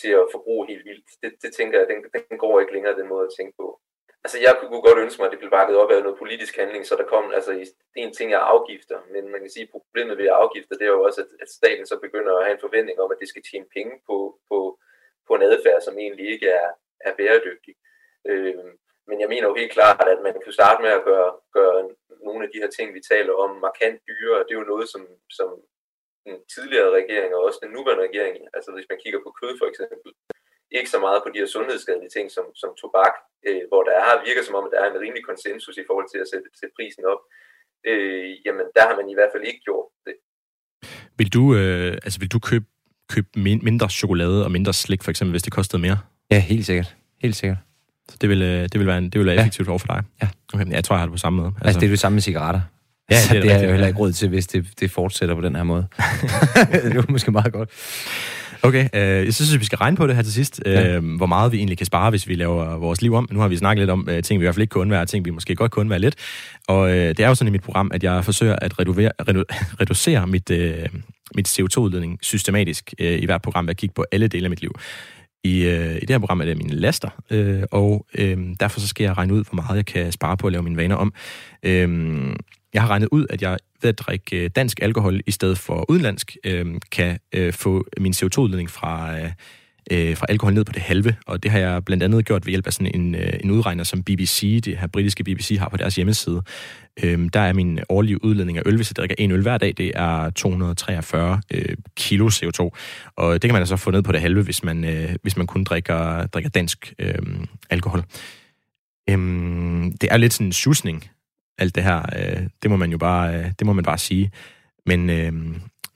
til 0.00 0.10
at 0.20 0.30
forbruge 0.34 0.66
helt 0.66 0.84
vildt. 0.84 1.08
Det, 1.22 1.32
det 1.42 1.50
tænker 1.54 1.78
jeg, 1.78 1.88
den, 1.88 1.98
den 2.30 2.38
går 2.38 2.60
ikke 2.60 2.72
længere, 2.72 2.98
den 3.00 3.08
måde 3.08 3.26
at 3.26 3.34
tænke 3.38 3.54
på. 3.60 3.80
Altså, 4.24 4.38
jeg 4.46 4.52
kunne 4.56 4.86
godt 4.88 5.02
ønske 5.04 5.20
mig, 5.20 5.26
at 5.26 5.32
det 5.32 5.42
blev 5.42 5.50
bakket 5.50 5.76
op 5.76 5.90
af 5.90 6.02
noget 6.02 6.18
politisk 6.18 6.56
handling, 6.56 6.86
så 6.86 6.94
der 6.96 7.06
kom, 7.12 7.24
altså, 7.38 7.50
en 7.96 8.12
ting 8.12 8.28
er 8.32 8.38
afgifter, 8.38 8.98
men 9.12 9.22
man 9.32 9.40
kan 9.40 9.50
sige, 9.50 9.62
at 9.66 9.74
problemet 9.76 10.18
ved 10.18 10.28
afgifter, 10.42 10.74
det 10.76 10.86
er 10.86 10.94
jo 10.96 11.02
også, 11.02 11.20
at, 11.20 11.28
at 11.42 11.48
staten 11.48 11.86
så 11.86 11.96
begynder 11.98 12.32
at 12.36 12.44
have 12.44 12.54
en 12.54 12.64
forventning 12.66 13.00
om, 13.00 13.12
at 13.12 13.20
det 13.20 13.28
skal 13.28 13.42
tjene 13.50 13.66
penge 13.76 13.94
på, 14.08 14.16
på, 14.48 14.78
på 15.26 15.34
en 15.34 15.42
adfærd, 15.42 15.80
som 15.80 15.98
egentlig 15.98 16.26
ikke 16.34 16.48
er, 16.48 16.68
er 17.00 17.14
bæredygtig. 17.14 17.74
Øh, 18.30 18.64
men 19.08 19.16
jeg 19.22 19.28
mener 19.32 19.46
jo 19.48 19.54
helt 19.60 19.72
klart, 19.78 20.06
at 20.14 20.20
man 20.26 20.34
kan 20.44 20.52
starte 20.58 20.80
med 20.84 20.92
at 20.98 21.04
gøre, 21.10 21.30
gøre 21.58 21.78
nogle 22.26 22.40
af 22.44 22.50
de 22.52 22.60
her 22.62 22.70
ting, 22.76 22.86
vi 22.96 23.02
taler 23.12 23.34
om, 23.44 23.50
markant 23.66 23.98
dyrere. 24.08 24.44
Det 24.44 24.52
er 24.52 24.60
jo 24.62 24.72
noget, 24.72 24.86
som, 24.92 25.02
som 25.38 25.48
den 26.26 26.36
tidligere 26.54 26.90
regering 26.98 27.30
og 27.36 27.40
også 27.46 27.58
den 27.64 27.70
nuværende 27.76 28.06
regering, 28.08 28.34
altså 28.56 28.70
hvis 28.74 28.90
man 28.90 28.98
kigger 29.02 29.20
på 29.22 29.30
kød 29.40 29.52
for 29.60 29.66
eksempel, 29.70 30.10
ikke 30.78 30.90
så 30.94 30.98
meget 31.06 31.20
på 31.22 31.28
de 31.32 31.40
her 31.42 31.50
sundhedsskadelige 31.56 32.14
ting 32.16 32.26
som, 32.36 32.46
som 32.62 32.70
tobak, 32.80 33.14
øh, 33.48 33.62
hvor 33.70 33.82
der 33.88 33.94
er, 34.04 34.24
virker 34.28 34.42
som 34.44 34.58
om, 34.58 34.64
at 34.66 34.72
der 34.74 34.80
er 34.82 34.88
en 34.90 35.00
rimelig 35.04 35.24
konsensus 35.30 35.76
i 35.82 35.86
forhold 35.88 36.08
til 36.10 36.18
at 36.22 36.28
sætte, 36.32 36.48
sætte 36.60 36.74
prisen 36.78 37.04
op. 37.12 37.22
Øh, 37.90 38.30
jamen, 38.46 38.66
der 38.76 38.82
har 38.88 38.96
man 39.00 39.08
i 39.12 39.16
hvert 39.18 39.32
fald 39.34 39.44
ikke 39.50 39.62
gjort 39.68 39.88
det. 40.06 40.14
Vil 41.18 41.32
du, 41.36 41.42
øh, 41.58 41.92
altså, 42.06 42.18
vil 42.22 42.32
du 42.34 42.40
købe, 42.50 42.66
købe 43.12 43.28
min- 43.36 43.64
mindre 43.68 43.88
chokolade 44.00 44.44
og 44.46 44.50
mindre 44.56 44.72
slik, 44.72 45.02
for 45.02 45.10
eksempel, 45.10 45.32
hvis 45.32 45.42
det 45.46 45.52
kostede 45.52 45.82
mere? 45.82 45.98
Ja, 46.30 46.40
helt 46.52 46.66
sikkert. 46.66 46.96
Helt 47.24 47.36
sikkert. 47.36 47.58
Så 48.10 48.16
det 48.20 48.28
vil, 48.28 48.42
øh, 48.42 48.62
det 48.62 48.78
vil 48.78 48.86
være, 48.86 48.98
en, 48.98 49.04
det 49.04 49.18
vil 49.18 49.26
være 49.26 49.34
Ja. 49.34 49.40
effektivt 49.40 49.68
over 49.68 49.78
for 49.78 49.86
dig? 49.86 50.02
Ja. 50.22 50.28
Okay, 50.54 50.70
jeg 50.72 50.84
tror, 50.84 50.96
jeg 50.96 51.00
har 51.00 51.06
det 51.06 51.12
på 51.12 51.18
samme 51.18 51.36
måde. 51.36 51.48
Altså, 51.48 51.66
altså 51.66 51.80
det 51.80 51.86
er 51.86 51.90
det 51.90 51.98
samme 51.98 52.14
med 52.14 52.22
cigaretter. 52.22 52.60
Ja, 53.10 53.20
så 53.20 53.28
det 53.34 53.38
er 53.38 53.40
det, 53.40 53.42
det 53.42 53.50
er 53.50 53.54
rigtigt, 53.54 53.68
jo 53.68 53.72
heller 53.72 53.86
ikke 53.86 53.98
råd 53.98 54.12
til, 54.12 54.28
hvis 54.28 54.46
det, 54.46 54.66
det 54.80 54.90
fortsætter 54.90 55.34
på 55.34 55.40
den 55.40 55.56
her 55.56 55.62
måde. 55.62 55.86
det 56.72 56.84
er 56.84 56.94
jo 56.94 57.02
måske 57.08 57.30
meget 57.30 57.52
godt. 57.52 57.70
Okay, 58.62 58.88
øh, 58.94 59.24
jeg 59.24 59.34
synes, 59.34 59.60
vi 59.60 59.64
skal 59.64 59.78
regne 59.78 59.96
på 59.96 60.06
det 60.06 60.16
her 60.16 60.22
til 60.22 60.32
sidst, 60.32 60.62
øh, 60.66 60.72
ja. 60.74 60.98
hvor 60.98 61.26
meget 61.26 61.52
vi 61.52 61.56
egentlig 61.56 61.78
kan 61.78 61.86
spare, 61.86 62.10
hvis 62.10 62.28
vi 62.28 62.34
laver 62.34 62.76
vores 62.78 63.02
liv 63.02 63.14
om. 63.14 63.28
Nu 63.32 63.40
har 63.40 63.48
vi 63.48 63.56
snakket 63.56 63.82
lidt 63.82 63.90
om 63.90 64.08
øh, 64.10 64.22
ting, 64.22 64.40
vi 64.40 64.44
i 64.44 64.46
hvert 64.46 64.54
fald 64.54 64.62
ikke 64.62 64.70
kunne 64.72 64.80
undvære, 64.80 65.06
ting, 65.06 65.24
vi 65.24 65.30
måske 65.30 65.54
godt 65.54 65.70
kunne 65.70 65.80
undvære 65.80 65.98
lidt. 65.98 66.14
Og 66.68 66.90
øh, 66.90 67.08
det 67.08 67.20
er 67.20 67.28
jo 67.28 67.34
sådan 67.34 67.48
i 67.48 67.52
mit 67.52 67.62
program, 67.62 67.90
at 67.94 68.02
jeg 68.02 68.24
forsøger 68.24 68.56
at 68.56 68.78
reducere, 68.78 69.10
redu, 69.28 69.44
reducere 69.80 70.26
mit, 70.26 70.50
øh, 70.50 70.78
mit 71.34 71.48
CO2-udledning 71.60 72.18
systematisk 72.22 72.94
øh, 72.98 73.22
i 73.22 73.24
hvert 73.24 73.42
program 73.42 73.66
ved 73.66 73.70
at 73.70 73.76
kigge 73.76 73.92
på 73.94 74.04
alle 74.12 74.28
dele 74.28 74.44
af 74.46 74.50
mit 74.50 74.60
liv. 74.60 74.74
I, 75.44 75.64
øh, 75.64 75.96
I 75.96 76.00
det 76.00 76.10
her 76.10 76.18
program 76.18 76.40
er 76.40 76.44
det 76.44 76.56
mine 76.56 76.74
laster, 76.74 77.08
øh, 77.30 77.62
og 77.70 78.06
øh, 78.18 78.38
derfor 78.60 78.80
så 78.80 78.88
skal 78.88 79.04
jeg 79.04 79.16
regne 79.16 79.34
ud, 79.34 79.44
hvor 79.44 79.54
meget 79.54 79.76
jeg 79.76 79.86
kan 79.86 80.12
spare 80.12 80.36
på 80.36 80.46
at 80.46 80.52
lave 80.52 80.62
mine 80.62 80.76
vaner 80.76 80.96
om. 80.96 81.12
Øh, 81.62 81.88
jeg 82.74 82.82
har 82.82 82.88
regnet 82.88 83.08
ud, 83.12 83.26
at 83.30 83.42
jeg 83.42 83.58
ved 83.82 83.88
at 83.88 83.98
drikke 83.98 84.44
øh, 84.44 84.50
dansk 84.56 84.82
alkohol 84.82 85.20
i 85.26 85.30
stedet 85.30 85.58
for 85.58 85.90
udenlandsk, 85.90 86.36
øh, 86.44 86.66
kan 86.92 87.18
øh, 87.34 87.52
få 87.52 87.84
min 88.00 88.12
CO2-udledning 88.12 88.70
fra, 88.70 89.20
øh, 89.20 89.30
Øh, 89.90 90.16
fra 90.16 90.26
alkohol 90.28 90.54
ned 90.54 90.64
på 90.64 90.72
det 90.72 90.82
halve, 90.82 91.16
og 91.26 91.42
det 91.42 91.50
har 91.50 91.58
jeg 91.58 91.84
blandt 91.84 92.02
andet 92.02 92.26
gjort 92.26 92.46
ved 92.46 92.50
hjælp 92.50 92.66
af 92.66 92.72
sådan 92.72 92.90
en, 92.94 93.14
øh, 93.14 93.32
en 93.40 93.50
udregner, 93.50 93.84
som 93.84 94.02
BBC, 94.02 94.60
det 94.64 94.78
her 94.78 94.86
britiske 94.86 95.24
BBC, 95.24 95.56
har 95.58 95.68
på 95.68 95.76
deres 95.76 95.96
hjemmeside. 95.96 96.42
Øh, 97.02 97.28
der 97.32 97.40
er 97.40 97.52
min 97.52 97.80
årlige 97.88 98.24
udledning 98.24 98.58
af 98.58 98.62
øl, 98.66 98.76
hvis 98.76 98.90
jeg 98.90 98.96
drikker 98.96 99.16
en 99.18 99.30
øl 99.30 99.42
hver 99.42 99.58
dag, 99.58 99.74
det 99.76 99.92
er 99.94 100.30
243 100.30 101.40
øh, 101.50 101.76
kilo 101.96 102.28
CO2, 102.28 102.70
og 103.16 103.32
det 103.32 103.40
kan 103.40 103.52
man 103.52 103.62
altså 103.62 103.76
få 103.76 103.90
ned 103.90 104.02
på 104.02 104.12
det 104.12 104.20
halve, 104.20 104.42
hvis 104.42 104.64
man, 104.64 104.84
øh, 104.84 105.16
hvis 105.22 105.36
man 105.36 105.46
kun 105.46 105.64
drikker, 105.64 106.26
drikker 106.26 106.50
dansk 106.50 106.94
øh, 106.98 107.14
alkohol. 107.70 108.04
Øhm, 109.10 109.92
det 110.00 110.08
er 110.12 110.16
lidt 110.16 110.32
sådan 110.32 110.46
en 110.46 110.52
susning, 110.52 111.10
alt 111.58 111.74
det 111.74 111.82
her. 111.82 112.02
Øh, 112.18 112.46
det 112.62 112.70
må 112.70 112.76
man 112.76 112.90
jo 112.90 112.98
bare, 112.98 113.38
øh, 113.38 113.44
det 113.58 113.66
må 113.66 113.72
man 113.72 113.84
bare 113.84 113.98
sige. 113.98 114.30
Men 114.86 115.10
øh, 115.10 115.32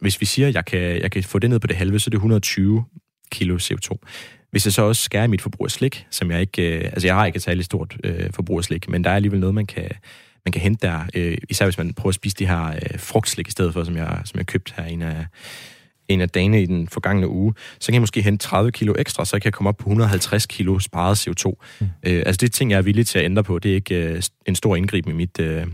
hvis 0.01 0.20
vi 0.20 0.26
siger, 0.26 0.49
at 0.49 0.55
jeg 0.55 0.64
kan, 0.64 0.80
jeg 0.80 1.11
kan 1.11 1.24
få 1.24 1.39
det 1.39 1.51
ned 1.51 1.61
på 1.61 1.66
det 1.66 1.76
halve, 1.76 1.99
så 1.99 2.09
er 2.09 2.11
det 2.11 2.16
120 2.16 2.84
kilo 3.31 3.57
CO2. 3.57 3.99
Hvis 4.51 4.64
jeg 4.64 4.72
så 4.72 4.83
også 4.83 5.03
skærer 5.03 5.26
mit 5.26 5.43
forbrug 5.43 5.66
af 5.66 5.70
slik, 5.70 6.07
som 6.11 6.31
jeg 6.31 6.41
ikke... 6.41 6.79
Øh, 6.79 6.85
altså, 6.85 7.09
jeg 7.09 7.14
har 7.14 7.26
ikke 7.26 7.37
et 7.37 7.43
særligt 7.43 7.64
stort 7.64 7.97
øh, 8.05 8.33
forbrug 8.33 8.59
af 8.59 8.64
slik, 8.64 8.89
men 8.89 9.05
der 9.05 9.11
er 9.11 9.14
alligevel 9.14 9.41
noget, 9.41 9.55
man 9.55 9.66
kan, 9.66 9.91
man 10.45 10.53
kan 10.53 10.62
hente 10.62 10.87
der. 10.87 11.01
Øh, 11.14 11.39
især 11.49 11.66
hvis 11.66 11.79
man 11.79 11.95
prøver 11.95 12.09
at 12.09 12.14
spise 12.14 12.37
de 12.37 12.47
her 12.47 12.66
øh, 12.66 12.99
frugtslik 12.99 13.49
i 13.49 13.51
stedet 13.51 13.72
for, 13.72 13.85
som 13.85 13.97
jeg, 13.97 14.20
som 14.24 14.39
jeg 14.39 14.47
købte 14.47 14.72
her 14.76 14.85
en 14.85 15.03
af, 15.03 15.26
en 16.09 16.20
af 16.20 16.29
dagene 16.29 16.62
i 16.62 16.66
den 16.66 16.89
forgangne 16.89 17.29
uge, 17.29 17.55
så 17.81 17.87
kan 17.87 17.95
jeg 17.95 18.03
måske 18.03 18.22
hente 18.22 18.47
30 18.47 18.72
kilo 18.72 18.95
ekstra, 18.99 19.24
så 19.24 19.37
jeg 19.37 19.43
kan 19.43 19.53
komme 19.53 19.68
op 19.68 19.76
på 19.76 19.83
150 19.83 20.47
kilo 20.47 20.79
sparet 20.79 21.29
CO2. 21.29 21.53
Mm. 21.81 21.87
Øh, 21.87 22.22
altså 22.26 22.39
det 22.41 22.49
er 22.49 22.53
ting, 22.53 22.70
jeg 22.70 22.79
er 22.79 22.83
villig 22.83 23.07
til 23.07 23.18
at 23.18 23.24
ændre 23.24 23.45
på. 23.45 23.59
Det 23.59 23.70
er 23.70 23.74
ikke 23.74 23.95
øh, 23.95 24.22
en 24.47 24.55
stor 24.55 24.76
indgreb 24.76 25.09
i 25.09 25.12
mit, 25.12 25.41
øh, 25.41 25.66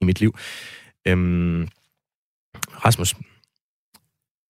i 0.00 0.04
mit 0.04 0.20
liv. 0.20 0.38
Øhm, 1.06 1.68
Rasmus, 2.84 3.14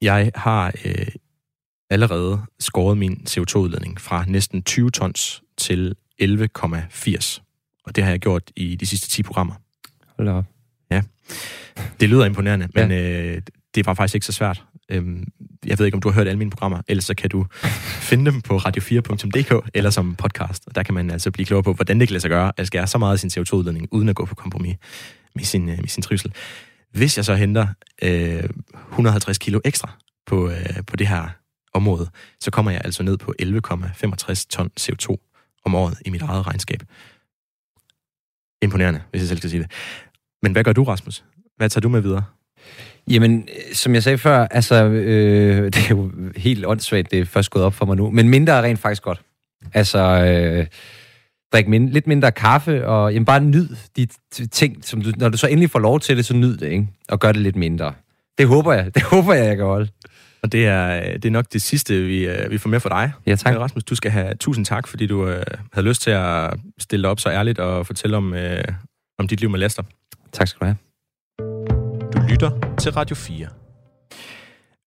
jeg 0.02 0.30
har 0.34 0.72
øh, 0.84 1.06
allerede 1.90 2.40
skåret 2.60 2.98
min 2.98 3.26
CO2-udledning 3.28 4.00
fra 4.00 4.24
næsten 4.28 4.62
20 4.62 4.90
tons 4.90 5.42
til 5.56 5.94
11,80. 6.22 7.40
Og 7.84 7.96
det 7.96 8.04
har 8.04 8.10
jeg 8.10 8.20
gjort 8.20 8.42
i 8.56 8.76
de 8.76 8.86
sidste 8.86 9.08
10 9.08 9.22
programmer. 9.22 9.54
Hold 10.16 10.28
op. 10.28 10.44
Ja. 10.90 11.02
Det 12.00 12.08
lyder 12.08 12.24
imponerende, 12.24 12.68
men 12.74 12.90
ja. 12.90 13.32
øh, 13.32 13.42
det 13.74 13.86
var 13.86 13.94
faktisk 13.94 14.14
ikke 14.14 14.26
så 14.26 14.32
svært. 14.32 14.62
Øhm, 14.88 15.24
jeg 15.66 15.78
ved 15.78 15.86
ikke, 15.86 15.96
om 15.96 16.00
du 16.02 16.08
har 16.08 16.14
hørt 16.14 16.28
alle 16.28 16.38
mine 16.38 16.50
programmer, 16.50 16.80
ellers 16.88 17.04
så 17.04 17.14
kan 17.14 17.30
du 17.30 17.46
finde 18.10 18.30
dem 18.30 18.40
på 18.40 18.56
radio4.dk 18.56 19.70
eller 19.74 19.90
som 19.90 20.14
podcast. 20.14 20.62
Og 20.66 20.74
der 20.74 20.82
kan 20.82 20.94
man 20.94 21.10
altså 21.10 21.30
blive 21.30 21.46
klogere 21.46 21.62
på, 21.62 21.72
hvordan 21.72 22.00
det 22.00 22.08
kan 22.08 22.12
lade 22.12 22.20
sig 22.20 22.30
gøre 22.30 22.52
at 22.56 22.66
skære 22.66 22.86
så 22.86 22.98
meget 22.98 23.12
af 23.12 23.18
sin 23.18 23.30
CO2-udledning, 23.38 23.88
uden 23.90 24.08
at 24.08 24.16
gå 24.16 24.24
på 24.24 24.34
kompromis 24.34 24.76
med 25.34 25.44
sin, 25.44 25.68
øh, 25.68 25.78
med 25.78 25.88
sin 25.88 26.02
trivsel. 26.02 26.32
Hvis 26.92 27.16
jeg 27.16 27.24
så 27.24 27.34
henter 27.34 27.66
øh, 28.02 28.44
150 28.90 29.38
kilo 29.38 29.60
ekstra 29.64 29.90
på, 30.26 30.50
øh, 30.50 30.84
på 30.86 30.96
det 30.96 31.08
her 31.08 31.28
område, 31.74 32.08
så 32.40 32.50
kommer 32.50 32.70
jeg 32.70 32.80
altså 32.84 33.02
ned 33.02 33.16
på 33.16 33.34
11,65 33.42 34.46
ton 34.50 34.70
CO2 34.80 35.16
om 35.64 35.74
året 35.74 35.98
i 36.06 36.10
mit 36.10 36.22
eget 36.22 36.46
regnskab. 36.46 36.82
Imponerende, 38.62 39.02
hvis 39.10 39.20
jeg 39.20 39.28
selv 39.28 39.38
skal 39.38 39.50
sige 39.50 39.62
det. 39.62 39.70
Men 40.42 40.52
hvad 40.52 40.64
gør 40.64 40.72
du, 40.72 40.84
Rasmus? 40.84 41.24
Hvad 41.56 41.70
tager 41.70 41.80
du 41.80 41.88
med 41.88 42.00
videre? 42.00 42.24
Jamen, 43.10 43.48
som 43.72 43.94
jeg 43.94 44.02
sagde 44.02 44.18
før, 44.18 44.46
altså, 44.46 44.84
øh, 44.84 45.64
det 45.72 45.76
er 45.76 45.88
jo 45.90 46.10
helt 46.36 46.66
åndssvagt, 46.66 47.10
det 47.10 47.18
er 47.18 47.24
først 47.24 47.50
gået 47.50 47.64
op 47.64 47.74
for 47.74 47.86
mig 47.86 47.96
nu, 47.96 48.10
men 48.10 48.28
mindre 48.28 48.52
er 48.52 48.62
rent 48.62 48.78
faktisk 48.78 49.02
godt. 49.02 49.20
Altså, 49.74 49.98
øh, 49.98 50.66
drik 51.52 51.68
mind, 51.68 51.90
lidt 51.90 52.06
mindre 52.06 52.32
kaffe, 52.32 52.86
og 52.86 53.12
jamen, 53.12 53.24
bare 53.24 53.40
nyd 53.40 53.68
de 53.96 54.06
ting, 54.46 54.84
som 54.84 55.02
du, 55.02 55.12
når 55.16 55.28
du 55.28 55.36
så 55.36 55.46
endelig 55.46 55.70
får 55.70 55.78
lov 55.78 56.00
til 56.00 56.16
det, 56.16 56.24
så 56.24 56.34
nyd 56.34 56.56
det, 56.56 56.72
ikke? 56.72 56.88
Og 57.08 57.20
gør 57.20 57.32
det 57.32 57.40
lidt 57.40 57.56
mindre. 57.56 57.94
Det 58.38 58.46
håber 58.46 58.72
jeg, 58.72 58.84
det 58.94 59.02
håber 59.02 59.34
jeg, 59.34 59.46
jeg 59.46 59.56
kan 59.56 59.66
holde. 59.66 59.88
Og 60.44 60.52
det 60.52 60.66
er, 60.66 61.12
det 61.12 61.24
er 61.24 61.30
nok 61.30 61.46
det 61.52 61.62
sidste, 61.62 62.02
vi, 62.02 62.26
øh, 62.26 62.50
vi 62.50 62.58
får 62.58 62.68
med 62.68 62.80
for 62.80 62.88
dig. 62.88 63.12
Ja, 63.26 63.34
tak. 63.34 63.56
Rasmus, 63.56 63.84
du 63.84 63.94
skal 63.94 64.10
have 64.10 64.34
tusind 64.34 64.64
tak, 64.64 64.88
fordi 64.88 65.06
du 65.06 65.28
øh, 65.28 65.42
havde 65.72 65.88
lyst 65.88 66.02
til 66.02 66.10
at 66.10 66.54
stille 66.78 67.02
dig 67.02 67.10
op 67.10 67.20
så 67.20 67.30
ærligt 67.30 67.58
og 67.58 67.86
fortælle 67.86 68.16
om, 68.16 68.34
øh, 68.34 68.64
om 69.18 69.28
dit 69.28 69.40
liv 69.40 69.50
med 69.50 69.58
Lester. 69.58 69.82
Tak 70.32 70.48
skal 70.48 70.60
du 70.60 70.64
have. 70.64 70.76
Du 72.12 72.18
lytter 72.28 72.76
til 72.78 72.92
Radio 72.92 73.16
4. 73.16 73.63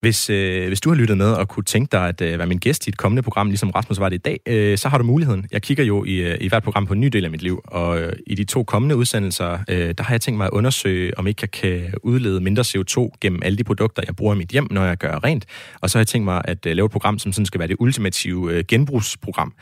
Hvis, 0.01 0.29
øh, 0.29 0.67
hvis 0.67 0.81
du 0.81 0.89
har 0.89 0.95
lyttet 0.95 1.17
med 1.17 1.31
og 1.31 1.47
kunne 1.47 1.63
tænke 1.63 1.91
dig 1.91 2.07
at 2.07 2.21
øh, 2.21 2.39
være 2.39 2.47
min 2.47 2.57
gæst 2.57 2.87
i 2.87 2.89
et 2.89 2.97
kommende 2.97 3.21
program, 3.23 3.47
ligesom 3.47 3.69
Rasmus 3.69 3.99
var 3.99 4.09
det 4.09 4.15
i 4.15 4.19
dag, 4.19 4.39
øh, 4.45 4.77
så 4.77 4.89
har 4.89 4.97
du 4.97 5.03
muligheden. 5.03 5.45
Jeg 5.51 5.61
kigger 5.61 5.83
jo 5.83 6.03
i, 6.03 6.15
øh, 6.15 6.37
i 6.41 6.47
hvert 6.47 6.63
program 6.63 6.87
på 6.87 6.93
en 6.93 6.99
ny 6.99 7.07
del 7.07 7.25
af 7.25 7.31
mit 7.31 7.41
liv, 7.41 7.61
og 7.65 8.01
øh, 8.01 8.13
i 8.27 8.35
de 8.35 8.43
to 8.43 8.63
kommende 8.63 8.95
udsendelser, 8.95 9.59
øh, 9.69 9.93
der 9.97 10.03
har 10.03 10.13
jeg 10.13 10.21
tænkt 10.21 10.37
mig 10.37 10.45
at 10.45 10.51
undersøge, 10.51 11.17
om 11.17 11.27
ikke 11.27 11.39
jeg 11.41 11.51
kan 11.51 11.93
udlede 12.03 12.41
mindre 12.41 12.63
CO2 12.63 13.09
gennem 13.21 13.41
alle 13.43 13.57
de 13.57 13.63
produkter, 13.63 14.03
jeg 14.07 14.15
bruger 14.15 14.35
i 14.35 14.37
mit 14.37 14.49
hjem, 14.49 14.67
når 14.71 14.85
jeg 14.85 14.97
gør 14.97 15.23
rent. 15.23 15.45
Og 15.81 15.89
så 15.89 15.97
har 15.97 16.01
jeg 16.01 16.07
tænkt 16.07 16.25
mig 16.25 16.41
at 16.45 16.65
øh, 16.65 16.75
lave 16.75 16.85
et 16.85 16.91
program, 16.91 17.19
som 17.19 17.31
sådan 17.31 17.45
skal 17.45 17.59
være 17.59 17.67
det 17.67 17.75
ultimative 17.79 18.53
øh, 18.53 18.63
genbrugsprogram. 18.67 19.53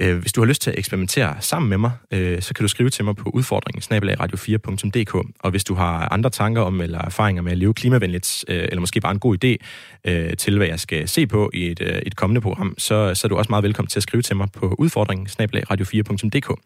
Øh, 0.00 0.18
hvis 0.18 0.32
du 0.32 0.40
har 0.40 0.46
lyst 0.46 0.62
til 0.62 0.70
at 0.70 0.78
eksperimentere 0.78 1.36
sammen 1.40 1.68
med 1.68 1.78
mig, 1.78 1.90
øh, 2.10 2.42
så 2.42 2.54
kan 2.54 2.64
du 2.64 2.68
skrive 2.68 2.90
til 2.90 3.04
mig 3.04 3.16
på 3.16 3.30
udfordringen 3.30 3.82
radio4.dk. 4.20 5.14
Og 5.38 5.50
hvis 5.50 5.64
du 5.64 5.74
har 5.74 6.12
andre 6.12 6.30
tanker 6.30 6.62
om 6.62 6.80
eller 6.80 6.98
erfaringer 6.98 7.42
med 7.42 7.52
at 7.52 7.58
leve 7.58 7.74
klimavenligt, 7.74 8.44
øh, 8.48 8.56
eller 8.56 8.80
måske 8.80 9.00
bare 9.00 9.12
en 9.12 9.18
god 9.18 9.44
idé 9.44 9.56
øh, 10.04 10.36
til, 10.36 10.56
hvad 10.56 10.66
jeg 10.66 10.80
skal 10.80 11.08
se 11.08 11.26
på 11.26 11.50
i 11.54 11.70
et, 11.70 11.80
øh, 11.80 12.02
et 12.06 12.16
kommende 12.16 12.40
program, 12.40 12.74
så, 12.78 13.14
så 13.14 13.26
er 13.26 13.28
du 13.28 13.36
også 13.36 13.48
meget 13.50 13.64
velkommen 13.64 13.88
til 13.88 13.98
at 13.98 14.02
skrive 14.02 14.22
til 14.22 14.36
mig 14.36 14.48
på 14.52 14.74
udfordringen 14.78 15.26
radio4.dk. 15.70 16.60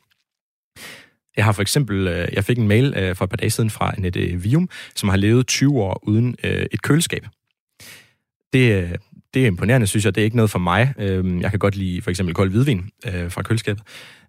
Jeg 1.36 1.44
har 1.44 1.52
for 1.52 1.62
eksempel, 1.62 2.08
øh, 2.08 2.28
jeg 2.32 2.44
fik 2.44 2.58
en 2.58 2.68
mail 2.68 3.14
for 3.14 3.24
et 3.24 3.30
par 3.30 3.36
dage 3.36 3.50
siden 3.50 3.70
fra 3.70 3.94
Annette 3.96 4.20
Vium, 4.20 4.68
som 4.94 5.08
har 5.08 5.16
levet 5.16 5.46
20 5.46 5.82
år 5.82 6.00
uden 6.02 6.36
et 6.44 6.82
køleskab. 6.82 7.26
Det, 8.52 8.96
det 9.36 9.42
er 9.42 9.46
imponerende, 9.46 9.86
synes 9.86 10.04
jeg. 10.04 10.14
Det 10.14 10.20
er 10.20 10.24
ikke 10.24 10.36
noget 10.36 10.50
for 10.50 10.58
mig. 10.58 10.94
Øhm, 10.98 11.40
jeg 11.40 11.50
kan 11.50 11.58
godt 11.58 11.76
lide 11.76 12.02
for 12.02 12.10
eksempel 12.10 12.34
kold 12.34 12.50
hvidvin 12.50 12.90
øh, 13.06 13.30
fra 13.30 13.42
køleskabet. 13.42 13.82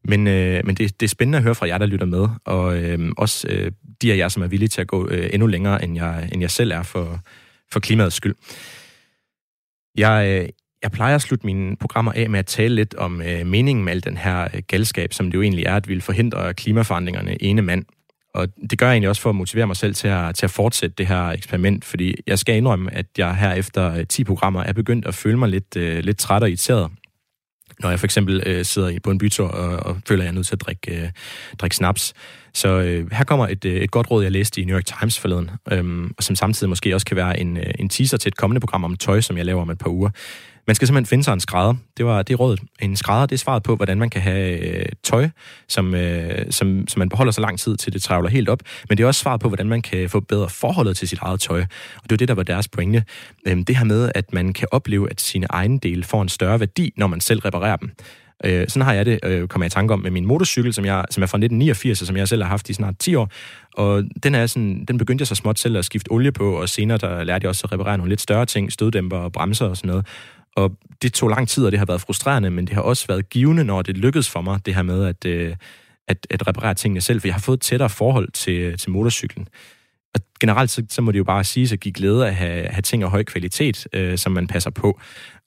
Men, 0.03 0.28
øh, 0.28 0.62
men 0.66 0.76
det, 0.76 0.99
det 0.99 1.05
er 1.05 1.10
spændende 1.10 1.38
at 1.38 1.43
høre 1.43 1.55
fra 1.55 1.68
jer, 1.68 1.78
der 1.78 1.86
lytter 1.86 2.05
med. 2.05 2.28
Og 2.45 2.78
øh, 2.78 2.99
også 3.18 3.47
øh, 3.47 3.72
de 4.01 4.14
af 4.14 4.18
jer, 4.18 4.28
som 4.28 4.43
er 4.43 4.47
villige 4.47 4.70
til 4.70 4.82
at 4.82 4.88
gå 4.88 5.10
øh, 5.10 5.30
endnu 5.34 5.47
længere, 5.47 5.84
end 5.84 5.95
jeg, 5.95 6.30
end 6.32 6.41
jeg 6.41 6.51
selv 6.51 6.72
er 6.72 6.84
for, 6.84 7.20
for 7.72 7.80
klimaets 7.80 8.16
skyld. 8.16 8.36
Jeg, 9.97 10.28
øh, 10.28 10.49
jeg 10.84 10.91
plejer 10.91 11.16
at 11.16 11.22
slutte 11.22 11.45
mine 11.45 11.76
programmer 11.76 12.12
af 12.16 12.30
med 12.30 12.39
at 12.39 12.45
tale 12.45 12.76
lidt 12.76 12.95
om 12.95 13.22
øh, 13.22 13.45
meningen 13.45 13.86
med 13.86 13.93
al 13.93 14.03
den 14.03 14.18
her 14.18 14.47
øh, 14.53 14.62
galskab, 14.68 15.14
som 15.14 15.26
det 15.26 15.34
jo 15.34 15.41
egentlig 15.41 15.66
er, 15.66 15.76
at 15.76 15.88
vi 15.88 15.93
vil 15.93 16.01
forhindre 16.01 16.53
klimaforandringerne 16.53 17.43
ene 17.43 17.62
mand. 17.62 17.86
Og 18.38 18.47
det 18.69 18.79
gør 18.79 18.85
jeg 18.85 18.93
egentlig 18.93 19.09
også 19.09 19.21
for 19.21 19.29
at 19.29 19.35
motivere 19.35 19.67
mig 19.67 19.75
selv 19.75 19.95
til 19.95 20.07
at, 20.07 20.35
til 20.35 20.45
at 20.45 20.51
fortsætte 20.51 20.95
det 20.97 21.07
her 21.07 21.23
eksperiment, 21.23 21.85
fordi 21.85 22.15
jeg 22.27 22.39
skal 22.39 22.55
indrømme, 22.55 22.93
at 22.93 23.05
jeg 23.17 23.35
her 23.35 23.53
efter 23.53 23.93
øh, 23.93 24.07
10 24.07 24.23
programmer 24.23 24.63
er 24.63 24.73
begyndt 24.73 25.05
at 25.05 25.15
føle 25.15 25.38
mig 25.38 25.49
lidt, 25.49 25.77
øh, 25.77 25.99
lidt 25.99 26.17
træt 26.17 26.43
og 26.43 26.49
irriteret. 26.49 26.91
Når 27.79 27.89
jeg 27.89 27.99
for 27.99 28.07
eksempel 28.07 28.43
øh, 28.45 28.65
sidder 28.65 28.99
på 29.03 29.11
en 29.11 29.17
bytur 29.17 29.47
og, 29.47 29.85
og 29.85 29.97
føler, 30.07 30.21
at 30.21 30.25
jeg 30.25 30.31
er 30.31 30.35
nødt 30.35 30.47
til 30.47 30.55
at 30.55 30.61
drikke, 30.61 31.01
øh, 31.01 31.09
drikke 31.57 31.75
snaps. 31.75 32.13
Så 32.53 32.67
øh, 32.67 33.11
her 33.11 33.23
kommer 33.23 33.47
et, 33.47 33.65
øh, 33.65 33.75
et 33.75 33.91
godt 33.91 34.11
råd, 34.11 34.23
jeg 34.23 34.31
læste 34.31 34.61
i 34.61 34.65
New 34.65 34.75
York 34.75 34.85
Times 34.85 35.19
forleden, 35.19 35.49
um, 35.79 36.13
og 36.17 36.23
som 36.23 36.35
samtidig 36.35 36.69
måske 36.69 36.95
også 36.95 37.05
kan 37.05 37.17
være 37.17 37.39
en, 37.39 37.57
øh, 37.57 37.73
en 37.79 37.89
teaser 37.89 38.17
til 38.17 38.29
et 38.29 38.38
kommende 38.38 38.59
program 38.59 38.83
om 38.83 38.95
tøj, 38.95 39.21
som 39.21 39.38
jeg 39.38 39.45
laver 39.45 39.61
om 39.61 39.69
et 39.69 39.77
par 39.77 39.89
uger. 39.89 40.09
Man 40.68 40.76
skal 40.76 40.88
simpelthen 40.88 41.09
finde 41.09 41.24
sig 41.24 41.34
en 41.34 41.39
skrædder. 41.39 41.74
Det 41.97 42.05
var 42.05 42.22
det 42.22 42.39
rådet. 42.39 42.59
En 42.82 42.95
skrædder, 42.95 43.26
det 43.26 43.36
er 43.36 43.38
svaret 43.38 43.63
på, 43.63 43.76
hvordan 43.76 43.99
man 43.99 44.09
kan 44.09 44.22
have 44.22 44.59
øh, 44.59 44.86
tøj, 45.03 45.30
som, 45.68 45.95
øh, 45.95 46.45
som, 46.49 46.88
som 46.88 46.99
man 46.99 47.09
beholder 47.09 47.32
så 47.32 47.41
lang 47.41 47.59
tid, 47.59 47.78
til 47.78 47.93
det 47.93 48.03
travler 48.03 48.30
helt 48.30 48.49
op. 48.49 48.59
Men 48.89 48.97
det 48.97 49.03
er 49.03 49.07
også 49.07 49.22
svaret 49.22 49.41
på, 49.41 49.47
hvordan 49.47 49.70
man 49.70 49.82
kan 49.82 50.09
få 50.09 50.20
bedre 50.20 50.49
forholdet 50.49 50.97
til 50.97 51.07
sit 51.07 51.20
eget 51.20 51.39
tøj. 51.39 51.61
Og 51.95 52.03
det 52.03 52.11
var 52.11 52.18
det, 52.18 52.28
der 52.28 52.34
var 52.34 52.43
deres 52.43 52.68
pointe. 52.68 53.03
Øh, 53.45 53.57
det 53.68 53.78
her 53.78 53.86
med, 53.86 54.11
at 54.15 54.34
man 54.34 54.53
kan 54.53 54.68
opleve, 54.72 55.09
at 55.09 55.22
sine 55.22 55.47
egne 55.49 55.80
dele 55.80 56.03
får 56.03 56.22
en 56.22 56.30
større 56.30 56.59
værdi, 56.59 56.93
når 56.97 57.07
man 57.07 57.22
selv 57.22 57.39
reparerer 57.39 57.76
dem. 57.76 57.91
Øh, 58.45 58.68
sådan 58.68 58.86
har 58.86 58.93
jeg 58.93 59.05
det, 59.05 59.20
øh, 59.24 59.47
kommer 59.47 59.65
jeg 59.65 59.72
i 59.72 59.76
tanke 59.76 59.93
om, 59.93 59.99
med 59.99 60.11
min 60.11 60.26
motorcykel, 60.26 60.74
som, 60.74 60.86
jeg, 60.86 61.05
som 61.09 61.24
er 61.24 61.28
fra 61.28 61.38
1989, 61.38 62.01
og 62.01 62.07
som 62.07 62.18
jeg 62.18 62.28
selv 62.28 62.41
har 62.41 62.49
haft 62.49 62.70
i 62.70 62.74
snart 62.74 62.97
10 62.99 63.15
år. 63.15 63.30
Og 63.74 64.03
den, 64.24 64.36
er 64.36 64.45
sådan, 64.45 64.86
den 64.88 64.97
begyndte 64.97 65.22
jeg 65.22 65.28
så 65.28 65.36
småt 65.36 65.59
selv 65.59 65.78
at 65.78 65.86
skifte 65.86 66.11
olie 66.11 66.32
på, 66.32 66.51
og 66.51 66.70
senere 66.70 66.97
der 66.97 67.24
lærte 67.24 67.43
jeg 67.43 67.49
også 67.49 67.61
at 67.63 67.72
reparere 67.72 67.97
nogle 67.97 68.09
lidt 68.09 68.22
større 68.22 68.45
ting, 68.45 68.72
støddæmper 68.72 69.18
og 69.18 69.32
bremser 69.32 69.65
og 69.65 69.78
sådan 69.78 69.88
noget. 69.88 70.05
Og 70.58 70.78
det 71.01 71.14
tog 71.14 71.30
lang 71.30 71.49
tid, 71.49 71.66
og 71.66 71.72
det 71.72 71.80
har 71.80 71.86
været 71.86 72.01
frustrerende, 72.01 72.49
men 72.49 72.68
det 72.68 72.76
har 72.76 72.82
også 72.82 73.08
været 73.08 73.30
givende, 73.30 73.64
når 73.64 73.82
det 73.82 73.97
lykkedes 73.97 74.30
for 74.30 74.41
mig, 74.41 74.66
det 74.66 74.76
her 74.76 74.82
med 74.82 75.05
at, 75.05 75.26
øh, 75.26 75.55
at, 76.08 76.28
at 76.30 76.47
reparere 76.47 76.74
tingene 76.74 77.01
selv, 77.01 77.22
for 77.22 77.28
jeg 77.28 77.36
har 77.36 77.39
fået 77.41 77.58
et 77.58 77.62
tættere 77.62 77.89
forhold 77.89 78.32
til, 78.32 78.78
til 78.78 78.91
motorcyklen. 78.91 79.47
og 80.16 80.22
generelt 80.39 80.72
så, 80.72 80.86
så 80.89 81.01
må 81.01 81.12
det 81.12 81.20
jo 81.20 81.24
bare 81.24 81.43
sige 81.43 81.74
at 81.74 81.80
give 81.80 81.93
glæde 81.93 82.28
at 82.28 82.36
have, 82.36 82.68
have 82.68 82.82
ting 82.82 83.03
af 83.03 83.10
høj 83.10 83.24
kvalitet, 83.24 83.88
øh, 83.93 84.18
som 84.18 84.32
man 84.32 84.47
passer 84.47 84.70
på. 84.70 84.99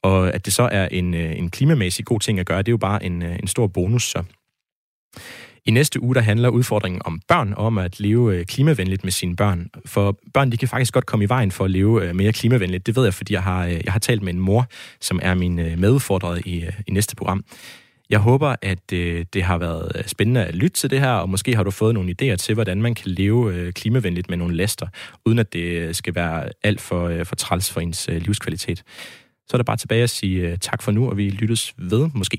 Og 0.02 0.34
at 0.34 0.44
det 0.44 0.52
så 0.52 0.62
er 0.62 0.88
en, 0.88 1.14
øh, 1.14 1.38
en 1.38 1.50
klimamæssig 1.50 2.04
god 2.04 2.20
ting 2.20 2.40
at 2.40 2.46
gøre, 2.46 2.58
det 2.58 2.68
er 2.68 2.72
jo 2.72 2.76
bare 2.76 3.04
en, 3.04 3.22
øh, 3.22 3.38
en 3.38 3.46
stor 3.46 3.66
bonus 3.66 4.10
så. 4.10 4.22
I 5.64 5.70
næste 5.70 6.02
uge, 6.02 6.14
der 6.14 6.20
handler 6.20 6.48
udfordringen 6.48 7.02
om 7.04 7.20
børn, 7.28 7.54
om 7.56 7.78
at 7.78 8.00
leve 8.00 8.36
øh, 8.36 8.44
klimavenligt 8.44 9.04
med 9.04 9.12
sine 9.12 9.36
børn. 9.36 9.70
For 9.86 10.18
børn, 10.34 10.52
de 10.52 10.56
kan 10.56 10.68
faktisk 10.68 10.94
godt 10.94 11.06
komme 11.06 11.24
i 11.24 11.28
vejen 11.28 11.50
for 11.50 11.64
at 11.64 11.70
leve 11.70 12.08
øh, 12.08 12.16
mere 12.16 12.32
klimavenligt. 12.32 12.86
Det 12.86 12.96
ved 12.96 13.04
jeg, 13.04 13.14
fordi 13.14 13.32
jeg 13.32 13.42
har, 13.42 13.66
øh, 13.66 13.72
jeg 13.72 13.92
har 13.92 13.98
talt 13.98 14.22
med 14.22 14.32
en 14.34 14.40
mor, 14.40 14.66
som 15.00 15.20
er 15.22 15.34
min 15.34 15.56
medudfordrede 15.56 16.40
i, 16.40 16.64
i 16.86 16.90
næste 16.90 17.16
program. 17.16 17.44
Jeg 18.10 18.18
håber, 18.18 18.56
at 18.62 18.90
det 18.90 19.42
har 19.42 19.58
været 19.58 20.02
spændende 20.06 20.44
at 20.44 20.54
lytte 20.54 20.76
til 20.76 20.90
det 20.90 21.00
her, 21.00 21.10
og 21.10 21.30
måske 21.30 21.56
har 21.56 21.62
du 21.62 21.70
fået 21.70 21.94
nogle 21.94 22.14
idéer 22.22 22.36
til, 22.36 22.54
hvordan 22.54 22.82
man 22.82 22.94
kan 22.94 23.10
leve 23.10 23.72
klimavenligt 23.72 24.28
med 24.28 24.36
nogle 24.36 24.56
laster, 24.56 24.86
uden 25.26 25.38
at 25.38 25.52
det 25.52 25.96
skal 25.96 26.14
være 26.14 26.48
alt 26.62 26.80
for, 26.80 27.24
for 27.24 27.36
træls 27.36 27.70
for 27.70 27.80
ens 27.80 28.08
livskvalitet. 28.12 28.82
Så 29.46 29.56
er 29.56 29.56
der 29.56 29.64
bare 29.64 29.76
tilbage 29.76 30.02
at 30.02 30.10
sige 30.10 30.56
tak 30.56 30.82
for 30.82 30.92
nu, 30.92 31.10
og 31.10 31.16
vi 31.16 31.30
lyttes 31.30 31.74
ved 31.78 32.08
måske. 32.14 32.38